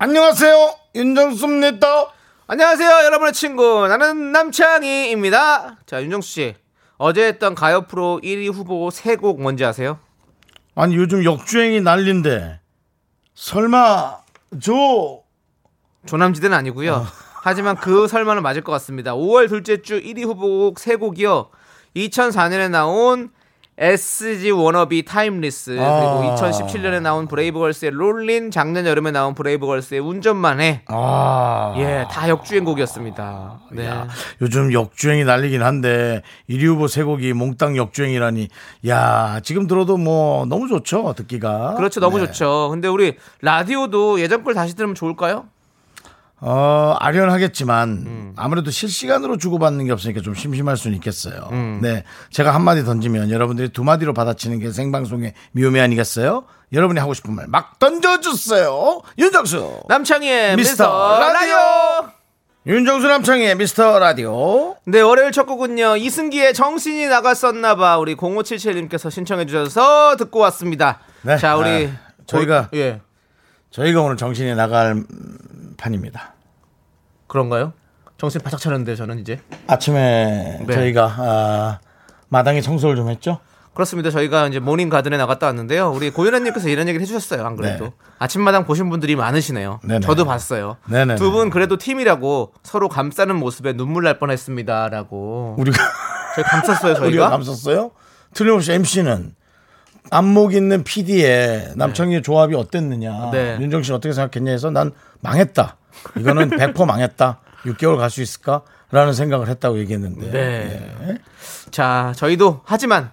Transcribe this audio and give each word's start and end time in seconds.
안녕하세요 0.00 0.74
윤정수입니다 0.94 2.12
안녕하세요, 2.46 2.88
여러분의 3.04 3.34
친구. 3.34 3.86
나는 3.88 4.32
남창희입니다. 4.32 5.76
자, 5.84 6.02
윤정수 6.02 6.30
씨. 6.30 6.54
어제 6.96 7.26
했던 7.26 7.54
가요 7.56 7.82
프로 7.82 8.20
1위 8.22 8.50
후보 8.50 8.90
세곡 8.90 9.42
뭔지 9.42 9.64
아세요? 9.64 9.98
아니 10.76 10.96
요즘 10.96 11.24
역주행이 11.24 11.80
난린데 11.80 12.60
설마 13.34 14.18
저 14.62 15.20
조남지대는 16.06 16.56
아니고요. 16.56 17.04
하지만 17.42 17.76
그 17.76 18.06
설마는 18.06 18.42
맞을 18.42 18.62
것 18.62 18.70
같습니다. 18.72 19.14
5월 19.14 19.48
둘째 19.48 19.82
주 19.82 20.00
1위 20.00 20.22
후보곡 20.22 20.78
세 20.78 20.94
곡이요. 20.94 21.50
2004년에 21.96 22.70
나온 22.70 23.30
SG 23.78 24.50
Wannabe 24.50 25.04
Timeless 25.04 25.70
그리고 25.70 25.84
아. 25.84 26.34
2017년에 26.36 27.00
나온 27.00 27.28
Brave 27.28 27.55
Girls의 27.55 27.92
Rollin' 27.92 28.50
작년 28.50 28.86
여름에 28.86 29.12
나온 29.12 29.34
Brave 29.34 29.61
Girls의 29.61 30.00
운전만 30.00 30.60
해. 30.60 30.82
아, 30.86 31.74
예, 31.78 32.04
다 32.10 32.28
역주행곡이었습니다. 32.28 33.60
네. 33.72 33.88
요즘 34.42 34.72
역주행이 34.72 35.24
날리긴 35.24 35.62
한데 35.62 36.22
1위 36.50 36.66
후보 36.66 36.88
세 36.88 37.04
곡이 37.04 37.32
몽땅 37.34 37.76
역주행이라니 37.76 38.48
야 38.88 39.40
지금 39.44 39.68
들어도 39.68 39.96
뭐 39.96 40.44
너무 40.46 40.66
좋죠 40.66 41.14
듣기가 41.16 41.74
그렇죠. 41.76 42.00
너무 42.00 42.18
네. 42.18 42.26
좋죠. 42.26 42.68
근데 42.70 42.88
우리 42.88 43.16
라디오도 43.42 44.20
예전 44.20 44.42
걸 44.42 44.54
다시 44.54 44.74
들으면 44.74 44.96
좋을까요? 44.96 45.46
어, 46.40 46.94
아련하겠지만 47.00 47.88
음. 48.06 48.32
아무래도 48.36 48.70
실시간으로 48.70 49.38
주고받는 49.38 49.86
게 49.86 49.92
없으니까 49.92 50.20
좀 50.20 50.34
심심할 50.34 50.76
수는 50.76 50.96
있겠어요. 50.98 51.48
음. 51.50 51.80
네. 51.82 52.04
제가 52.30 52.54
한마디 52.54 52.84
던지면 52.84 53.30
여러분들이 53.30 53.70
두 53.70 53.82
마디로 53.82 54.14
받아치는 54.14 54.60
게 54.60 54.70
생방송의 54.70 55.34
묘미 55.52 55.80
아니겠어요? 55.80 56.44
여러분이 56.72 57.00
하고 57.00 57.14
싶은 57.14 57.34
말 57.34 57.46
막 57.48 57.78
던져주세요. 57.78 59.00
윤정수. 59.18 59.80
남창희의 59.88 60.56
미스터 60.56 60.84
미스터 60.84 61.18
라디오. 61.32 61.56
윤정수 62.66 63.08
남창희의 63.08 63.56
미스터 63.56 63.98
라디오. 63.98 64.76
네, 64.84 65.00
월요일 65.00 65.32
첫 65.32 65.46
곡은요. 65.46 65.96
이승기의 65.96 66.52
정신이 66.54 67.06
나갔었나봐. 67.06 67.98
우리 67.98 68.14
0577님께서 68.14 69.10
신청해 69.10 69.46
주셔서 69.46 70.16
듣고 70.16 70.38
왔습니다. 70.40 71.00
네. 71.22 71.36
자, 71.38 71.56
우리 71.56 71.86
아, 71.88 71.90
저희가 72.26 72.68
고- 72.68 72.76
예. 72.76 73.00
저희가 73.70 74.02
오늘 74.02 74.16
정신이 74.18 74.54
나갈 74.54 74.92
음, 74.92 75.04
판입니다. 75.78 76.34
그런가요? 77.26 77.72
정신 78.18 78.40
바짝 78.42 78.58
차렸는데 78.60 78.96
저는 78.96 79.18
이제 79.20 79.40
아침에 79.66 80.58
네. 80.66 80.74
저희가 80.74 81.14
아, 81.18 81.78
마당에 82.28 82.60
청소를 82.60 82.96
좀 82.96 83.08
했죠. 83.08 83.38
그렇습니다. 83.74 84.10
저희가 84.10 84.48
이제 84.48 84.58
morning 84.58 84.88
garden에 84.88 85.16
나갔다 85.16 85.46
왔는데요. 85.46 85.92
우리 85.92 86.10
고윤아님께서 86.10 86.68
이런 86.68 86.88
얘기를 86.88 87.00
해주셨어요. 87.02 87.46
안 87.46 87.54
그래도 87.54 87.84
네. 87.84 87.92
아침마당 88.18 88.64
보신 88.64 88.90
분들이 88.90 89.14
많으시네요. 89.14 89.78
네네. 89.84 90.00
저도 90.00 90.24
봤어요. 90.24 90.78
두 91.16 91.30
분 91.30 91.48
그래도 91.48 91.76
팀이라고 91.76 92.52
서로 92.64 92.88
감싸는 92.88 93.36
모습에 93.36 93.74
눈물 93.74 94.02
날 94.02 94.18
뻔했습니다라고. 94.18 95.54
우리가 95.58 95.78
저희 96.34 96.44
감쌌어요. 96.44 96.92
우리가 97.06 97.28
저희가. 97.28 97.30
감쌌어요? 97.30 97.92
틀림없이 98.34 98.72
MC는 98.72 99.36
안목 100.10 100.54
있는 100.54 100.84
PD의 100.84 101.72
남창희 101.76 102.16
의 102.16 102.22
조합이 102.22 102.54
어땠느냐. 102.54 103.30
네. 103.30 103.58
윤정 103.60 103.82
씨는 103.82 103.96
어떻게 103.96 104.12
생각했냐 104.12 104.50
해서 104.50 104.70
난 104.70 104.92
망했다. 105.20 105.76
이거는 106.18 106.50
100% 106.56 106.86
망했다. 106.86 107.40
6개월 107.64 107.98
갈 107.98 108.10
수 108.10 108.22
있을까? 108.22 108.62
라는 108.90 109.12
생각을 109.12 109.48
했다고 109.48 109.78
얘기했는데. 109.80 110.30
네. 110.30 110.94
예. 111.08 111.18
자, 111.70 112.12
저희도 112.16 112.62
하지만 112.64 113.10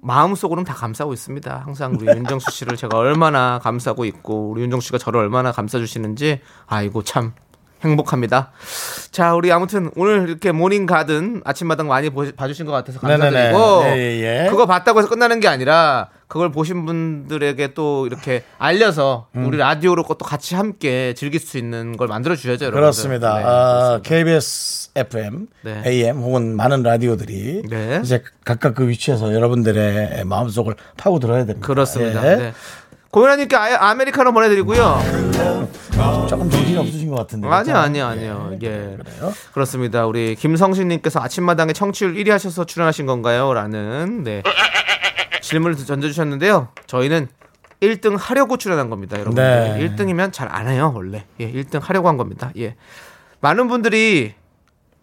마음속으로는 0.00 0.64
다 0.64 0.74
감싸고 0.74 1.12
있습니다. 1.12 1.62
항상 1.64 1.96
우리 2.00 2.06
윤정수 2.06 2.50
씨를 2.50 2.76
제가 2.76 2.96
얼마나 2.98 3.58
감싸고 3.60 4.04
있고 4.06 4.50
우리 4.50 4.62
윤정수 4.62 4.80
씨가 4.80 4.98
저를 4.98 5.20
얼마나 5.20 5.52
감싸 5.52 5.78
주시는지 5.78 6.40
아이고 6.66 7.02
참 7.02 7.32
행복합니다. 7.84 8.50
자, 9.10 9.34
우리 9.34 9.50
아무튼 9.52 9.90
오늘 9.96 10.28
이렇게 10.28 10.52
morning 10.52 10.86
garden 10.86 11.42
아침마당 11.44 11.86
많이 11.88 12.10
보- 12.10 12.30
봐주신 12.34 12.66
것 12.66 12.72
같아서. 12.72 12.98
감사드리고 13.00 13.82
예, 13.86 13.96
예, 13.96 14.44
예. 14.44 14.50
그거 14.50 14.66
봤다고 14.66 14.98
해서 14.98 15.08
끝나는 15.08 15.40
게 15.40 15.48
아니라 15.48 16.08
그걸 16.26 16.50
보신 16.52 16.84
분들에게 16.84 17.72
또 17.74 18.06
이렇게 18.06 18.42
알려서 18.58 19.28
음. 19.36 19.46
우리 19.46 19.56
라디오로 19.56 20.04
또 20.04 20.16
같이 20.24 20.54
함께 20.54 21.14
즐길 21.14 21.40
수 21.40 21.56
있는 21.56 21.96
걸 21.96 22.06
만들어 22.08 22.36
주셔야죠, 22.36 22.66
여러분. 22.66 22.80
그렇습니다. 22.82 23.36
아, 23.44 24.00
KBS 24.02 24.90
FM, 24.94 25.46
네. 25.62 25.82
AM 25.86 26.18
혹은 26.18 26.54
많은 26.56 26.82
라디오들이 26.82 27.62
네. 27.70 28.00
이제 28.02 28.22
각각 28.44 28.74
그 28.74 28.88
위치에서 28.88 29.32
여러분들의 29.32 30.24
마음속을 30.26 30.74
파고 30.96 31.18
들어야 31.18 31.46
됩니다. 31.46 31.66
그렇습니다. 31.66 32.26
예. 32.26 32.52
네. 33.08 33.10
고현아님께 33.10 33.56
아예 33.56 33.74
아메리카노 33.74 34.32
보내드리고요. 34.32 34.98
조금 36.28 36.50
정신이 36.50 36.76
없으신 36.76 37.08
것 37.10 37.16
같은데. 37.16 37.48
아니요? 37.48 37.76
아니요, 37.76 38.06
아니요. 38.06 38.50
예. 38.62 38.96
그래요? 38.98 39.32
그렇습니다. 39.52 40.06
우리 40.06 40.34
김성신님께서 40.36 41.20
아침마당에 41.20 41.72
청취율 41.72 42.14
1위 42.14 42.28
하셔서 42.28 42.64
출연하신 42.64 43.06
건가요? 43.06 43.52
라는, 43.54 44.22
네. 44.24 44.42
질문을 45.40 45.76
던져주셨는데요. 45.76 46.68
저희는 46.86 47.28
1등 47.80 48.16
하려고 48.18 48.58
출연한 48.58 48.90
겁니다, 48.90 49.16
여러분. 49.18 49.36
네. 49.36 49.78
1등이면 49.96 50.32
잘 50.32 50.48
안 50.50 50.68
해요, 50.68 50.92
원래. 50.94 51.24
예, 51.40 51.50
1등 51.50 51.80
하려고 51.80 52.08
한 52.08 52.16
겁니다. 52.16 52.50
예. 52.58 52.76
많은 53.40 53.68
분들이 53.68 54.34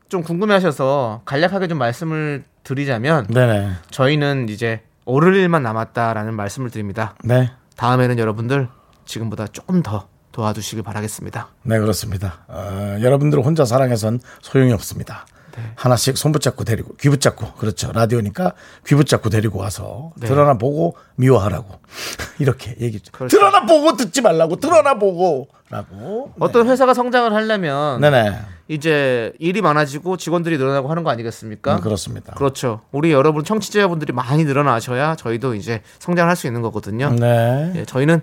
좀 0.09 0.21
궁금해 0.21 0.53
하셔서 0.53 1.21
간략하게 1.25 1.67
좀 1.67 1.79
말씀을 1.79 2.43
드리자면, 2.63 3.25
네네. 3.27 3.71
저희는 3.89 4.49
이제 4.49 4.81
오를 5.05 5.35
일만 5.35 5.63
남았다라는 5.63 6.35
말씀을 6.35 6.69
드립니다. 6.69 7.15
네. 7.23 7.51
다음에는 7.75 8.17
여러분들 8.19 8.67
지금보다 9.05 9.47
조금 9.47 9.83
더 9.83 10.07
도와주시길 10.31 10.83
바라겠습니다. 10.83 11.47
네, 11.63 11.79
그렇습니다. 11.79 12.43
어, 12.47 12.97
여러분들 13.01 13.39
혼자 13.39 13.63
사랑해선 13.65 14.19
소용이 14.41 14.73
없습니다. 14.73 15.25
네. 15.57 15.63
하나씩 15.75 16.17
손 16.17 16.31
붙잡고 16.31 16.63
데리고, 16.63 16.95
귀 16.97 17.09
붙잡고, 17.09 17.53
그렇죠. 17.53 17.91
라디오니까 17.91 18.53
귀 18.87 18.95
붙잡고 18.95 19.29
데리고 19.29 19.59
와서 19.59 20.11
네. 20.17 20.27
드러나 20.27 20.57
보고 20.57 20.95
미워하라고. 21.15 21.79
이렇게 22.39 22.75
얘기. 22.81 22.99
그렇죠. 23.11 23.37
드러나 23.37 23.65
보고 23.65 23.95
듣지 23.95 24.21
말라고, 24.21 24.57
드러나 24.57 24.95
보고. 24.95 25.47
라고. 25.69 26.31
어떤 26.39 26.69
회사가 26.69 26.93
성장을 26.93 27.33
하려면 27.33 27.99
네네. 27.99 28.39
이제 28.67 29.33
일이 29.39 29.61
많아지고 29.61 30.17
직원들이 30.17 30.57
늘어나고 30.57 30.89
하는 30.89 31.03
거 31.03 31.09
아니겠습니까? 31.09 31.77
음, 31.77 31.81
그렇습니다. 31.81 32.33
그렇죠. 32.33 32.81
우리 32.91 33.11
여러분 33.11 33.43
청취자분들이 33.43 34.13
많이 34.13 34.43
늘어나셔야 34.43 35.15
저희도 35.15 35.55
이제 35.55 35.81
성장할 35.99 36.35
수 36.35 36.47
있는 36.47 36.61
거거든요. 36.61 37.09
네. 37.09 37.73
예, 37.75 37.85
저희는 37.85 38.21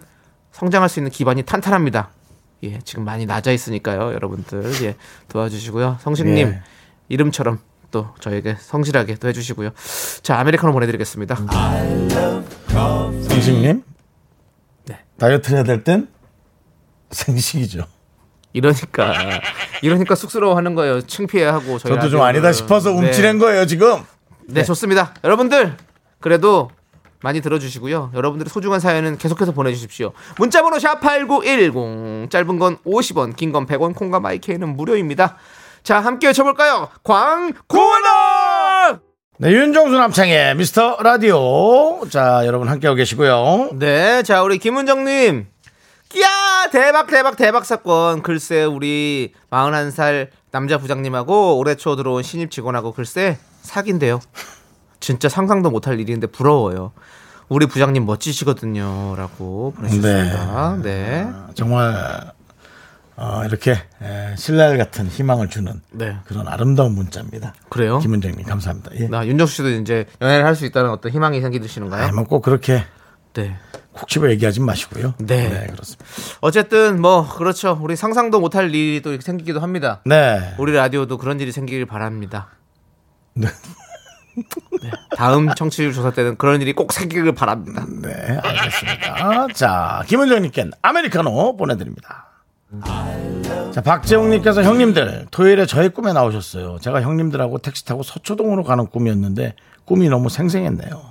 성장할 0.53 0.89
수 0.89 1.01
있는 1.01 1.11
기반이 1.11 1.43
탄탄합니다. 1.43 2.11
예, 2.65 2.79
지금 2.85 3.05
많이 3.05 3.27
낮아 3.27 3.51
있으니까요, 3.51 4.13
여러분들 4.15 4.71
예, 4.85 4.95
도와주시고요. 5.29 5.99
성식님 6.01 6.49
예. 6.49 6.63
이름처럼 7.09 7.59
또 7.91 8.09
저에게 8.21 8.57
성실하게 8.59 9.17
또 9.17 9.29
해주시고요. 9.29 9.71
자, 10.23 10.39
아메리카노 10.39 10.73
보내드리겠습니다. 10.73 11.37
성식님? 13.29 13.83
네. 14.87 14.99
다이어트 15.19 15.53
해야 15.53 15.63
될 15.63 15.85
땐 15.85 16.09
생식이죠. 17.11 17.85
이러니까 18.55 19.15
이러니까 19.83 20.15
쑥스러워하는 20.15 20.75
거예요. 20.75 21.01
창피해하고 21.03 21.79
저희 21.79 21.91
저도 21.91 21.95
좀 22.09 22.21
라디오를. 22.21 22.21
아니다 22.23 22.53
싶어서 22.53 22.91
네. 22.91 22.97
움찔한 23.07 23.39
거예요, 23.39 23.67
지금. 23.67 24.03
네, 24.47 24.63
좋습니다. 24.65 25.15
여러분들, 25.25 25.77
그래도 26.21 26.71
많이 27.23 27.41
들어주시고요. 27.41 28.11
여러분들의 28.15 28.51
소중한 28.51 28.81
사연은 28.81 29.17
계속해서 29.17 29.53
보내주십시오. 29.53 30.13
문자번호 30.39 30.77
샵8910, 30.79 32.31
짧은 32.31 32.59
건 32.59 32.79
50원, 32.85 33.37
긴 33.37 33.53
건 33.53 33.67
100원, 33.67 33.95
콩과 33.95 34.21
마이크는 34.21 34.77
무료입니다. 34.77 35.37
자, 35.83 35.99
함께 36.01 36.29
외쳐볼까요? 36.29 36.89
광고나! 37.03 39.01
네, 39.39 39.51
윤정수 39.51 39.97
남창의 39.97 40.55
미스터 40.55 40.99
라디오. 41.03 42.09
자, 42.09 42.43
여러분 42.47 42.69
함께하고 42.69 42.97
계시고요. 42.97 43.71
네, 43.75 44.23
자, 44.23 44.43
우리 44.43 44.59
김은정님. 44.59 45.47
야 46.21 46.71
대박, 46.71 47.09
대박, 47.09 47.37
대박 47.37 47.65
사건. 47.65 48.23
글쎄, 48.23 48.65
우리 48.65 49.33
41살 49.51 50.29
남자 50.53 50.79
부장님하고 50.79 51.57
올해 51.59 51.75
초 51.75 51.97
들어온 51.97 52.23
신입 52.23 52.51
직원하고 52.51 52.93
글쎄, 52.93 53.39
사귄대요. 53.63 54.21
진짜 55.01 55.29
상상도 55.29 55.71
못할 55.71 55.99
일인데 55.99 56.29
부러워요. 56.29 56.93
우리 57.49 57.67
부장님 57.67 58.07
멋지시거든요. 58.07 59.15
라고 59.17 59.73
보내주셨습니다. 59.77 60.79
네. 60.83 61.29
정말 61.55 62.32
어, 63.17 63.43
이렇게 63.45 63.73
에, 63.73 64.35
신랄 64.37 64.79
같은 64.79 65.07
희망을 65.07 65.49
주는 65.49 65.81
네. 65.91 66.17
그런 66.25 66.49
아름다운 66.49 66.95
문자입니다. 66.95 67.55
그래요? 67.69 67.99
김은정님 67.99 68.45
감사합니다. 68.47 68.91
예. 68.99 69.07
나 69.09 69.27
윤정수 69.27 69.55
씨도 69.57 69.69
이제 69.71 70.07
연애를 70.21 70.45
할 70.47 70.55
수 70.55 70.65
있다는 70.67 70.91
어떤 70.91 71.13
희망이 71.13 71.41
생기시는가요? 71.41 72.05
아니, 72.05 72.13
뭐꼭 72.13 72.43
그렇게 72.43 72.85
네. 73.35 73.57
콕 73.93 74.09
집어 74.09 74.31
얘기하지 74.31 74.61
마시고요. 74.61 75.15
네. 75.19 75.67
그렇습니다. 75.71 76.05
어쨌든 76.41 77.01
뭐 77.01 77.29
그렇죠. 77.29 77.79
우리 77.83 77.97
상상도 77.97 78.41
못할 78.41 78.75
일이 78.75 79.03
또 79.03 79.11
이렇게 79.11 79.23
생기기도 79.25 79.61
합니다. 79.61 80.01
네. 80.07 80.55
우리 80.59 80.73
라디오도 80.73 81.19
그런 81.19 81.39
일이 81.41 81.53
생기길 81.53 81.85
바랍니다. 81.87 82.49
네. 83.35 83.49
네. 84.83 84.91
다음 85.17 85.53
청취율 85.55 85.93
조사 85.93 86.11
때는 86.11 86.37
그런 86.37 86.63
일이 86.63 86.73
꼭 86.73 86.93
생기길 86.95 87.33
바랍니다. 87.35 87.85
네, 88.01 88.39
알겠습니다. 88.43 89.49
자, 89.55 90.03
김은정님께 90.07 90.71
아메리카노 90.81 91.57
보내드립니다. 91.59 92.32
자, 93.73 93.81
박재홍님께서 93.83 94.63
형님들 94.63 95.27
토요일에 95.31 95.67
저의 95.67 95.91
꿈에 95.91 96.13
나오셨어요. 96.13 96.79
제가 96.81 97.03
형님들하고 97.03 97.59
택시 97.59 97.85
타고 97.85 98.03
서초동으로 98.03 98.65
가는 98.65 98.87
꿈이었는데 98.87 99.55
꿈이 99.85 100.09
너무 100.09 100.29
생생했네요. 100.29 101.03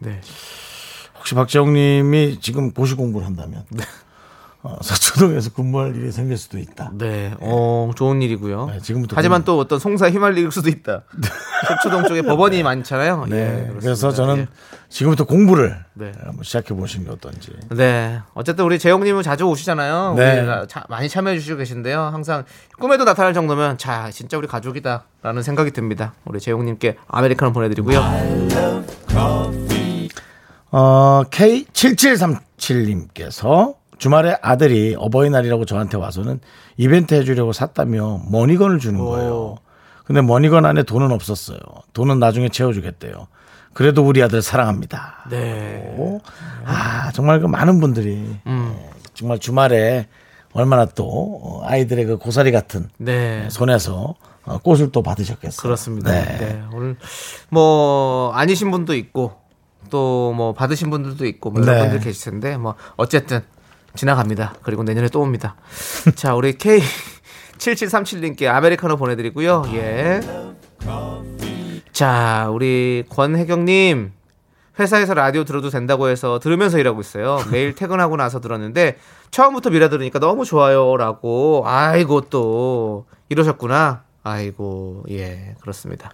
네. 0.00 0.20
혹시 1.18 1.34
박재홍님이 1.34 2.40
지금 2.40 2.72
고시 2.72 2.94
공부를 2.94 3.26
한다면 3.26 3.64
어, 3.72 3.82
서초동에서 4.82 5.50
근무할 5.52 5.94
일이 5.94 6.10
생길 6.10 6.36
수도 6.36 6.58
있다. 6.58 6.90
네. 6.94 7.32
어, 7.40 7.92
좋은 7.94 8.20
일이고요. 8.20 8.66
네, 8.66 8.80
지금부터 8.80 9.14
하지만 9.16 9.38
좀- 9.40 9.44
또 9.44 9.58
어떤 9.60 9.78
송사에 9.78 10.10
휘말릴 10.10 10.50
수도 10.50 10.68
있다. 10.68 11.02
서초동 11.68 12.08
쪽에 12.08 12.22
법원이 12.22 12.64
많잖아요. 12.64 13.26
네, 13.30 13.68
예. 13.68 13.72
그래서 13.78 14.10
저는 14.12 14.38
예. 14.38 14.48
지금부터 14.88 15.24
공부를 15.24 15.78
네. 15.94 16.10
한번 16.24 16.42
시작해 16.42 16.74
보시는 16.74 17.06
게 17.06 17.12
어떤지. 17.12 17.52
네. 17.70 18.20
어쨌든 18.34 18.64
우리 18.64 18.80
재용님은 18.80 19.22
자주 19.22 19.44
오시잖아요. 19.44 20.14
네. 20.16 20.38
우리가 20.40 20.66
자- 20.66 20.84
많이 20.88 21.08
참여해 21.08 21.38
주시고 21.38 21.58
계신데요. 21.58 22.00
항상 22.00 22.42
꿈에도 22.80 23.04
나타날 23.04 23.34
정도면 23.34 23.78
자, 23.78 24.10
진짜 24.10 24.36
우리 24.38 24.48
가족이다라는 24.48 25.42
생각이 25.42 25.70
듭니다. 25.70 26.14
우리 26.24 26.40
재용님께 26.40 26.96
아메리카노 27.06 27.52
보내드리고요. 27.52 28.00
어, 30.70 31.22
K7737님께서 31.30 33.74
주말에 33.98 34.36
아들이 34.42 34.94
어버이날이라고 34.98 35.64
저한테 35.64 35.96
와서는 35.96 36.40
이벤트 36.76 37.14
해주려고 37.14 37.52
샀다며 37.52 38.20
머니건을 38.30 38.78
주는 38.78 38.98
거예요. 39.04 39.56
근데 40.04 40.22
머니건 40.22 40.64
안에 40.64 40.84
돈은 40.84 41.12
없었어요. 41.12 41.58
돈은 41.92 42.18
나중에 42.18 42.48
채워주겠대요. 42.48 43.26
그래도 43.74 44.02
우리 44.06 44.22
아들 44.22 44.40
사랑합니다. 44.40 45.26
네. 45.30 45.94
오, 45.98 46.20
아, 46.64 47.10
정말 47.12 47.40
그 47.40 47.46
많은 47.46 47.80
분들이 47.80 48.36
음. 48.46 48.76
예, 48.76 48.90
정말 49.14 49.38
주말에 49.38 50.08
얼마나 50.52 50.86
또 50.86 51.40
어, 51.42 51.62
아이들의 51.66 52.04
그 52.06 52.16
고사리 52.16 52.50
같은 52.50 52.88
네. 52.96 53.46
손에서 53.50 54.14
어, 54.44 54.58
꽃을 54.58 54.90
또 54.92 55.02
받으셨겠어요. 55.02 55.60
그렇습니다. 55.62 56.10
네. 56.10 56.38
네. 56.38 56.62
오늘 56.72 56.96
뭐 57.50 58.32
아니신 58.34 58.70
분도 58.70 58.94
있고 58.94 59.34
또 59.90 60.32
뭐 60.34 60.52
받으신 60.54 60.90
분들도 60.90 61.26
있고 61.26 61.50
뭐 61.50 61.62
네. 61.62 61.72
여러 61.72 61.80
분들 61.82 62.00
계실 62.00 62.30
텐데 62.30 62.56
뭐 62.56 62.74
어쨌든 62.96 63.42
지나갑니다. 63.94 64.54
그리고 64.62 64.82
내년에 64.82 65.08
또 65.08 65.20
옵니다. 65.20 65.56
자, 66.14 66.34
우리 66.34 66.56
K 66.56 66.80
7737님께 67.58 68.46
아메리카노 68.46 68.96
보내드리고요. 68.96 69.64
예. 69.74 70.20
자, 71.92 72.48
우리 72.50 73.04
권혜경님 73.08 74.12
회사에서 74.78 75.14
라디오 75.14 75.44
들어도 75.44 75.70
된다고 75.70 76.08
해서 76.08 76.38
들으면서 76.38 76.78
일하고 76.78 77.00
있어요. 77.00 77.38
매일 77.50 77.74
퇴근하고 77.74 78.16
나서 78.16 78.40
들었는데 78.40 78.96
처음부터 79.30 79.70
미라 79.70 79.88
들으니까 79.88 80.18
너무 80.20 80.44
좋아요라고. 80.44 81.64
아이고 81.66 82.22
또 82.22 83.06
이러셨구나. 83.28 84.04
아이고 84.22 85.04
예 85.10 85.54
그렇습니다. 85.60 86.12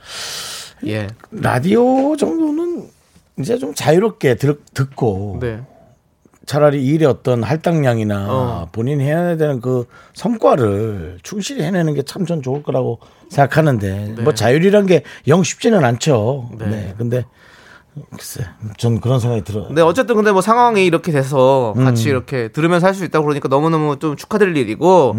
예 0.87 1.09
라디오 1.31 2.17
정도는 2.17 2.89
이제 3.39 3.59
좀 3.59 3.75
자유롭게 3.75 4.37
들, 4.37 4.59
듣고 4.73 5.39
네. 5.41 5.63
차라리 6.47 6.85
일의 6.85 7.09
어떤 7.09 7.43
할당량이나 7.43 8.27
어. 8.29 8.69
본인이 8.73 9.03
해야 9.05 9.37
되는 9.37 9.61
그 9.61 9.87
성과를 10.15 11.19
충실히 11.23 11.63
해내는 11.63 11.95
게 11.95 12.03
참 12.03 12.27
전 12.27 12.43
좋을 12.43 12.63
거라고 12.63 12.99
생각하는데 13.31 14.17
뭐 14.23 14.35
자율이란 14.35 14.87
게 14.87 15.03
영 15.27 15.43
쉽지는 15.43 15.85
않죠. 15.85 16.51
네. 16.59 16.67
네. 16.67 16.95
근데 16.99 17.25
글쎄, 18.11 18.45
전 18.77 19.01
그런 19.01 19.21
생각이 19.21 19.43
들어요. 19.45 19.69
네 19.71 19.81
어쨌든 19.81 20.17
근데 20.17 20.33
뭐 20.33 20.41
상황이 20.41 20.85
이렇게 20.85 21.13
돼서 21.13 21.75
같이 21.77 22.09
이렇게 22.09 22.49
들으면서 22.49 22.87
할 22.89 22.95
수 22.95 23.05
있다고 23.05 23.25
그러니까 23.25 23.49
너무너무 23.49 23.99
좀 23.99 24.17
축하드릴 24.17 24.57
일이고 24.57 25.15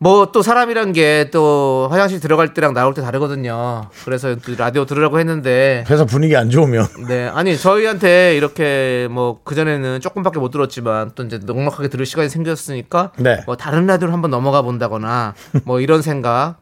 뭐 0.00 0.30
또 0.30 0.42
사람이란 0.42 0.92
게 0.92 1.28
또 1.32 1.88
화장실 1.90 2.20
들어갈 2.20 2.54
때랑 2.54 2.72
나올 2.72 2.94
때 2.94 3.02
다르거든요. 3.02 3.88
그래서 4.04 4.36
또 4.36 4.54
라디오 4.56 4.84
들으라고 4.84 5.18
했는데 5.18 5.84
회사 5.90 6.04
분위기 6.04 6.36
안 6.36 6.50
좋으면 6.50 6.86
네, 7.08 7.28
아니 7.28 7.56
저희한테 7.58 8.36
이렇게 8.36 9.08
뭐 9.10 9.40
그 9.44 9.54
전에는 9.54 10.00
조금밖에 10.00 10.38
못 10.38 10.50
들었지만 10.50 11.10
또 11.14 11.24
이제 11.24 11.38
넉넉하게 11.42 11.88
들을 11.88 12.06
시간이 12.06 12.28
생겼으니까 12.28 13.12
네. 13.18 13.42
뭐 13.46 13.56
다른 13.56 13.86
라디오를 13.86 14.12
한번 14.14 14.30
넘어가 14.30 14.62
본다거나 14.62 15.34
뭐 15.64 15.80
이런 15.80 16.00
생각 16.02 16.56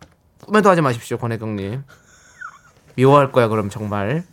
꿈에도 0.47 0.71
하지 0.71 0.81
마십시오, 0.81 1.19
권혜경님. 1.19 1.83
미워할 2.95 3.33
거야 3.33 3.49
그럼 3.49 3.69
정말 3.69 4.25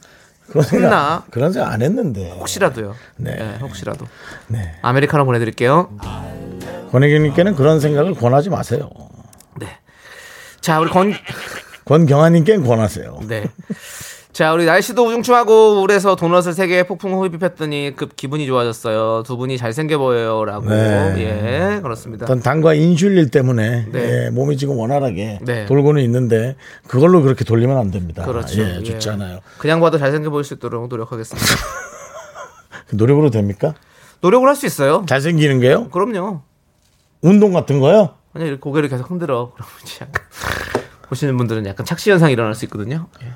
그런 0.48 0.64
생각, 0.64 0.86
혼나. 0.88 1.24
그런 1.32 1.52
생각 1.52 1.72
안 1.72 1.82
했는데 1.82 2.32
혹시라도요. 2.32 2.96
네. 3.18 3.36
네, 3.36 3.58
혹시라도 3.62 4.06
네. 4.48 4.76
아메리카노 4.82 5.26
보내드릴게요. 5.26 5.90
권혜경님께는 6.94 7.56
그런 7.56 7.80
생각을 7.80 8.14
권하지 8.14 8.50
마세요. 8.52 8.90
네. 9.60 9.68
자, 10.62 10.80
우리 10.80 10.90
권, 10.92 11.12
권경아님께는 11.86 12.66
권하세요. 12.66 13.20
네. 13.28 13.46
자, 14.32 14.54
우리 14.54 14.66
날씨도 14.66 15.06
우중충하고 15.08 15.80
우울해서 15.80 16.16
도넛을 16.16 16.54
세 16.54 16.68
개 16.68 16.84
폭풍 16.84 17.20
흡입했더니 17.22 17.94
급 17.96 18.16
기분이 18.16 18.46
좋아졌어요. 18.48 19.24
두 19.26 19.38
분이 19.38 19.58
잘생겨 19.58 19.98
보여요라고. 19.98 20.70
네. 20.70 21.16
예, 21.18 21.82
그렇습니다. 21.82 22.26
어떤 22.26 22.40
당과 22.42 22.74
인슐릴 22.76 23.30
때문에 23.32 23.88
네. 23.92 24.26
예, 24.26 24.30
몸이 24.30 24.58
지금 24.58 24.78
원활하게 24.78 25.40
네. 25.44 25.66
돌고는 25.66 26.02
있는데 26.04 26.56
그걸로 26.88 27.22
그렇게 27.24 27.44
돌리면 27.44 27.76
안 27.78 27.90
됩니다. 27.92 28.24
그렇죠. 28.24 28.62
예, 28.62 28.78
예. 28.80 28.84
좋지 28.84 29.10
않아요. 29.12 29.40
그냥 29.58 29.80
봐도 29.82 29.98
잘생겨 29.98 30.30
보일 30.30 30.44
수 30.44 30.54
있도록 30.56 30.88
노력하겠습니다. 30.90 31.48
노력으로 32.94 33.30
됩니까? 33.32 33.74
노력을 34.22 34.48
할 34.48 34.56
수 34.56 34.66
있어요. 34.68 35.06
잘생기는 35.08 35.60
게요? 35.60 35.90
그럼요. 35.90 36.42
운동 37.24 37.54
같은 37.54 37.80
거요? 37.80 38.16
아니 38.34 38.46
이렇게 38.46 38.60
고개를 38.60 38.90
계속 38.90 39.10
흔들어. 39.10 39.52
그러면 39.56 39.74
이제 39.84 39.98
약간 40.02 40.24
보시는 41.10 41.38
분들은 41.38 41.66
약간 41.66 41.86
착시 41.86 42.12
현상이 42.12 42.34
일어날 42.34 42.54
수 42.54 42.66
있거든요. 42.66 43.08
예. 43.24 43.34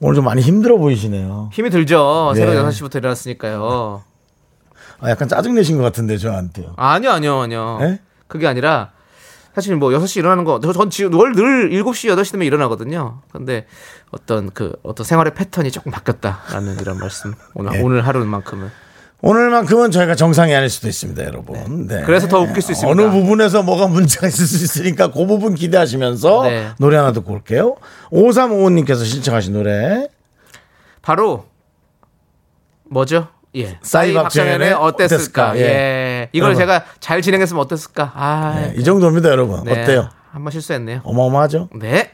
오늘 0.00 0.14
좀 0.14 0.24
많이 0.24 0.40
힘들어 0.42 0.76
보이시네요. 0.76 1.50
힘이 1.52 1.70
들죠. 1.70 2.32
새벽 2.36 2.54
네. 2.54 2.60
6시부터 2.62 2.96
일어났으니까요. 2.96 4.02
아, 5.00 5.10
약간 5.10 5.26
짜증내신 5.28 5.76
것 5.76 5.82
같은데 5.82 6.16
저한테요. 6.16 6.74
아니요, 6.76 7.10
아니요, 7.10 7.40
아니요. 7.40 7.78
예? 7.82 8.00
그게 8.28 8.46
아니라 8.46 8.92
사실 9.54 9.74
뭐 9.76 9.90
6시 9.90 10.18
일어나는 10.18 10.44
거, 10.44 10.60
저- 10.60 10.72
전 10.72 10.90
지금 10.90 11.14
월늘 11.14 11.70
7시, 11.70 12.10
8시 12.12 12.32
되면 12.32 12.46
일어나거든요. 12.46 13.20
근데 13.32 13.66
어떤 14.10 14.50
그, 14.50 14.72
어떤 14.82 15.04
생활의 15.04 15.34
패턴이 15.34 15.70
조금 15.70 15.90
바뀌었다라는 15.92 16.80
이런 16.80 16.98
말씀. 16.98 17.34
오늘, 17.54 17.74
예. 17.74 17.80
오늘 17.82 18.06
하루만큼은. 18.06 18.70
오늘만큼은 19.20 19.90
저희가 19.90 20.14
정상이 20.14 20.54
아닐 20.54 20.68
수도 20.68 20.86
있습니다, 20.88 21.24
여러분. 21.24 21.86
네. 21.86 22.02
그래서 22.04 22.28
더 22.28 22.40
웃길 22.40 22.60
수 22.60 22.72
있습니다. 22.72 22.90
어느 22.90 23.10
부분에서 23.10 23.62
뭐가 23.62 23.86
문제가 23.86 24.26
있을 24.26 24.46
수 24.46 24.62
있으니까 24.62 25.10
그 25.10 25.24
부분 25.26 25.54
기대하시면서 25.54 26.42
네. 26.44 26.68
노래 26.78 26.98
하나 26.98 27.12
듣고 27.12 27.32
올게요. 27.32 27.76
5355님께서 28.10 29.04
신청하신 29.04 29.54
노래. 29.54 30.08
바로, 31.00 31.46
뭐죠? 32.90 33.28
예. 33.56 33.78
싸이 33.82 34.12
박정현의 34.12 34.72
어땠을까? 34.72 35.50
어땠을까? 35.52 35.56
예. 35.56 35.60
예. 35.60 36.28
이걸 36.32 36.48
여러분. 36.50 36.60
제가 36.60 36.84
잘 37.00 37.22
진행했으면 37.22 37.62
어땠을까? 37.62 38.12
아. 38.14 38.54
네, 38.56 38.74
이 38.76 38.84
정도입니다, 38.84 39.30
여러분. 39.30 39.64
네. 39.64 39.82
어때요? 39.82 40.10
한번 40.32 40.50
실수했네요. 40.50 41.00
어마어마하죠? 41.04 41.70
네. 41.76 42.10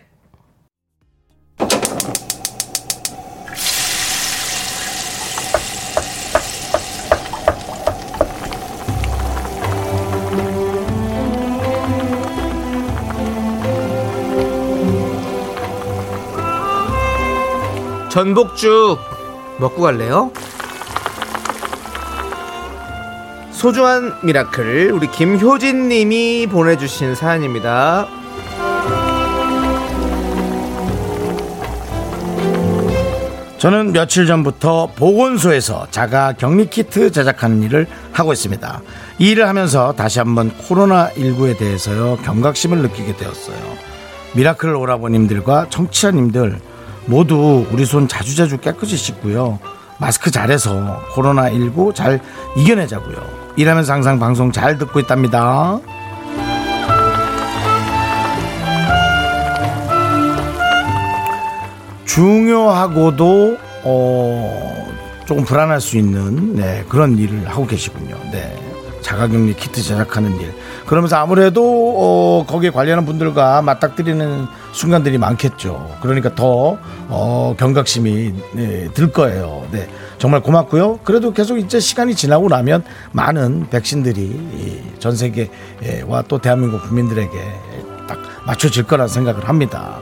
전복죽 18.11 18.99
먹고 19.59 19.83
갈래요? 19.83 20.33
소중한 23.53 24.15
miracle 24.23 24.91
우리 24.93 25.07
김효진 25.11 25.89
님이 25.89 26.47
보내주신 26.49 27.15
사연입니다. 27.15 28.09
저는 33.59 33.93
며칠 33.93 34.27
전부터 34.27 34.93
보건소에서 34.97 35.87
자가 35.91 36.33
격리 36.33 36.71
키트 36.71 37.13
제작하는 37.13 37.63
일을 37.63 37.87
하고 38.11 38.33
있습니다. 38.33 38.81
이 39.19 39.31
일을 39.33 39.47
하면서 39.47 39.93
다시 39.93 40.19
한번 40.19 40.51
코로나19에 40.51 41.59
대해서요, 41.59 42.17
경각심을 42.25 42.79
느끼게 42.79 43.17
되었어요. 43.19 43.57
miracle 44.35 44.75
오라버님들과 44.75 45.67
청취자님들 45.69 46.70
모두 47.07 47.67
우리 47.71 47.85
손 47.85 48.09
자주자주 48.09 48.59
깨끗이 48.59 48.97
씻고요. 48.97 49.59
마스크 49.99 50.31
잘해서 50.31 51.01
코로나19 51.15 51.95
잘 51.95 52.21
이겨내자고요. 52.57 53.17
일하면서 53.57 53.93
항상 53.93 54.19
방송 54.19 54.53
잘 54.53 54.79
듣고 54.79 55.01
있답니다. 55.01 55.79
중요하고도 62.07 63.57
어 63.85 64.87
조금 65.27 65.45
불안할 65.45 65.81
수 65.81 65.97
있는 65.97 66.55
네, 66.55 66.85
그런 66.89 67.17
일을 67.17 67.49
하고 67.49 67.67
계시군요. 67.67 68.17
네. 68.33 68.57
자가격리 69.01 69.55
키트 69.55 69.81
제작하는 69.83 70.39
일. 70.41 70.53
그러면서 70.91 71.15
아무래도 71.19 71.63
어, 71.63 72.45
거기에 72.49 72.71
관련한 72.71 73.07
분들과 73.07 73.63
맞닥뜨리는 73.63 74.49
순간들이 74.73 75.19
많겠죠. 75.19 75.89
그러니까 76.03 76.35
더 76.35 76.79
어, 77.09 77.55
경각심이 77.57 78.35
네, 78.55 78.89
들 78.93 79.13
거예요. 79.13 79.69
네. 79.71 79.89
정말 80.19 80.43
고맙고요. 80.43 80.99
그래도 81.05 81.33
계속 81.33 81.59
이제 81.59 81.79
시간이 81.79 82.17
지나고 82.17 82.49
나면 82.49 82.83
많은 83.13 83.69
백신들이 83.71 84.97
전 84.99 85.15
세계와 85.15 86.23
또 86.27 86.39
대한민국 86.39 86.83
국민들에게 86.83 87.39
딱 88.09 88.19
맞춰질 88.45 88.83
거란 88.83 89.07
생각을 89.07 89.49
합니다. 89.49 90.01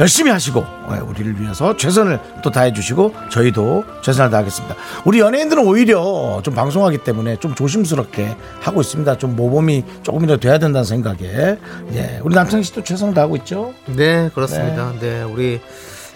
열심히 0.00 0.30
하시고 0.30 0.64
예, 0.92 0.96
우리를 0.98 1.40
위해서 1.40 1.76
최선을 1.76 2.18
또 2.42 2.50
다해 2.50 2.72
주시고 2.72 3.14
저희도 3.30 3.84
최선을 4.02 4.30
다하겠습니다. 4.30 4.74
우리 5.04 5.20
연예인들은 5.20 5.64
오히려 5.64 6.40
좀 6.42 6.54
방송하기 6.54 6.98
때문에 6.98 7.36
좀 7.36 7.54
조심스럽게 7.54 8.34
하고 8.60 8.80
있습니다. 8.80 9.18
좀 9.18 9.36
모범이 9.36 9.84
조금이라도 10.02 10.40
돼야 10.40 10.58
된다는 10.58 10.84
생각에 10.84 11.58
예, 11.92 12.20
우리 12.24 12.34
남창희 12.34 12.64
씨도 12.64 12.82
최선을 12.82 13.12
다하고 13.12 13.36
있죠. 13.36 13.74
네, 13.86 14.30
그렇습니다. 14.34 14.94
네, 15.00 15.22
우리 15.22 15.60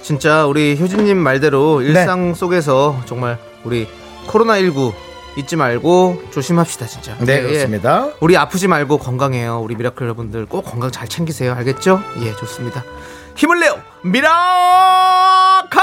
진짜 0.03 0.47
우리 0.47 0.79
효진님 0.81 1.19
말대로 1.19 1.83
일상 1.83 2.35
속에서 2.35 2.99
정말 3.05 3.39
우리 3.65 3.87
코로나 4.27 4.59
19 4.59 4.93
잊지 5.37 5.57
말고 5.57 6.23
조심합시다, 6.31 6.87
진짜. 6.87 7.17
네, 7.19 7.35
예, 7.35 7.39
예. 7.39 7.43
그렇습니다. 7.43 8.09
우리 8.21 8.37
아프지 8.37 8.67
말고 8.69 8.99
건강해요. 8.99 9.61
우리 9.61 9.75
miracle 9.75 10.05
여러분들 10.05 10.47
꼭 10.47 10.63
건강 10.63 10.91
잘 10.91 11.09
챙기세요. 11.09 11.53
알겠죠? 11.55 12.01
예, 12.23 12.33
좋습니다. 12.37 12.83
힘을 13.37 13.61
내요. 13.61 13.81
miracle! 14.03 15.81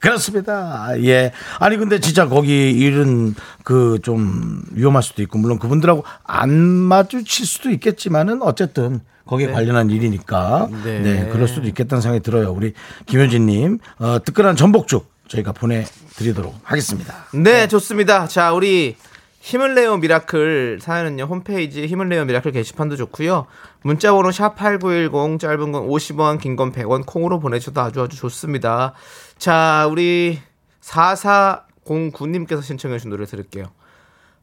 그렇습니다. 0.00 0.88
예. 1.04 1.30
아니 1.60 1.76
근데 1.76 2.00
진짜 2.00 2.26
거기 2.26 2.72
일은 2.72 3.36
그 3.62 3.98
좀 4.02 4.62
위험할 4.72 5.00
수도 5.02 5.22
있고 5.22 5.38
물론 5.38 5.60
그분들하고 5.60 6.04
안 6.24 6.50
마주칠 6.50 7.46
수도 7.46 7.70
있겠지만은 7.70 8.42
어쨌든 8.42 9.00
거기에 9.26 9.52
관련한 9.52 9.90
일이니까 9.90 10.68
네. 10.82 10.98
네. 11.00 11.28
그럴 11.30 11.46
수도 11.46 11.68
있겠다는 11.68 12.02
생각이 12.02 12.22
들어요. 12.24 12.50
우리 12.50 12.72
김효진님 13.06 13.78
어, 14.00 14.18
뜨끈한 14.24 14.56
전복죽 14.56 15.08
저희가 15.28 15.52
보내드리도록 15.52 16.58
하겠습니다. 16.64 17.26
네, 17.32 17.68
좋습니다. 17.68 18.26
자, 18.26 18.52
우리 18.52 18.96
힘을 19.42 19.74
내요 19.74 19.96
miracle 19.96 20.78
사연은요 20.80 21.24
홈페이지 21.24 21.84
힘을 21.86 22.08
내요 22.08 22.24
miracle 22.24 22.52
게시판도 22.52 22.94
좋고요 22.96 23.46
문자번호 23.82 24.30
샵 24.30 24.54
#8910 24.56 25.40
짧은 25.40 25.72
건 25.72 25.88
50원, 25.88 26.40
긴 26.40 26.54
건 26.54 26.70
100원 26.70 27.04
콩으로 27.04 27.40
보내주셔도 27.40 27.80
아주 27.80 28.00
아주 28.02 28.16
좋습니다. 28.16 28.92
자, 29.38 29.88
우리 29.90 30.38
4409님께서 30.80 32.62
신청해 32.62 32.98
주신 32.98 33.10
노래 33.10 33.24
들을게요. 33.26 33.64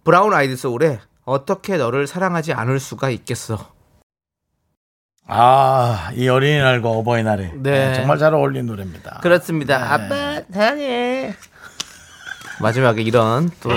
브라운 0.03 0.33
아이드 0.33 0.57
소울의 0.57 0.99
어떻게 1.23 1.77
너를 1.77 2.05
사랑하지 2.05 2.51
않을 2.51 2.81
수가 2.81 3.09
있겠어. 3.11 3.71
아, 5.27 6.11
이 6.15 6.27
어린이날과 6.27 6.89
어버이날에 6.89 7.53
네. 7.55 7.87
네, 7.87 7.93
정말 7.93 8.17
잘 8.17 8.33
어울리는 8.33 8.65
노래입니다. 8.65 9.19
그렇습니다. 9.21 9.93
아빠 9.93 10.41
사랑해. 10.51 11.33
마지막에 12.59 13.01
이런 13.03 13.49
또 13.61 13.69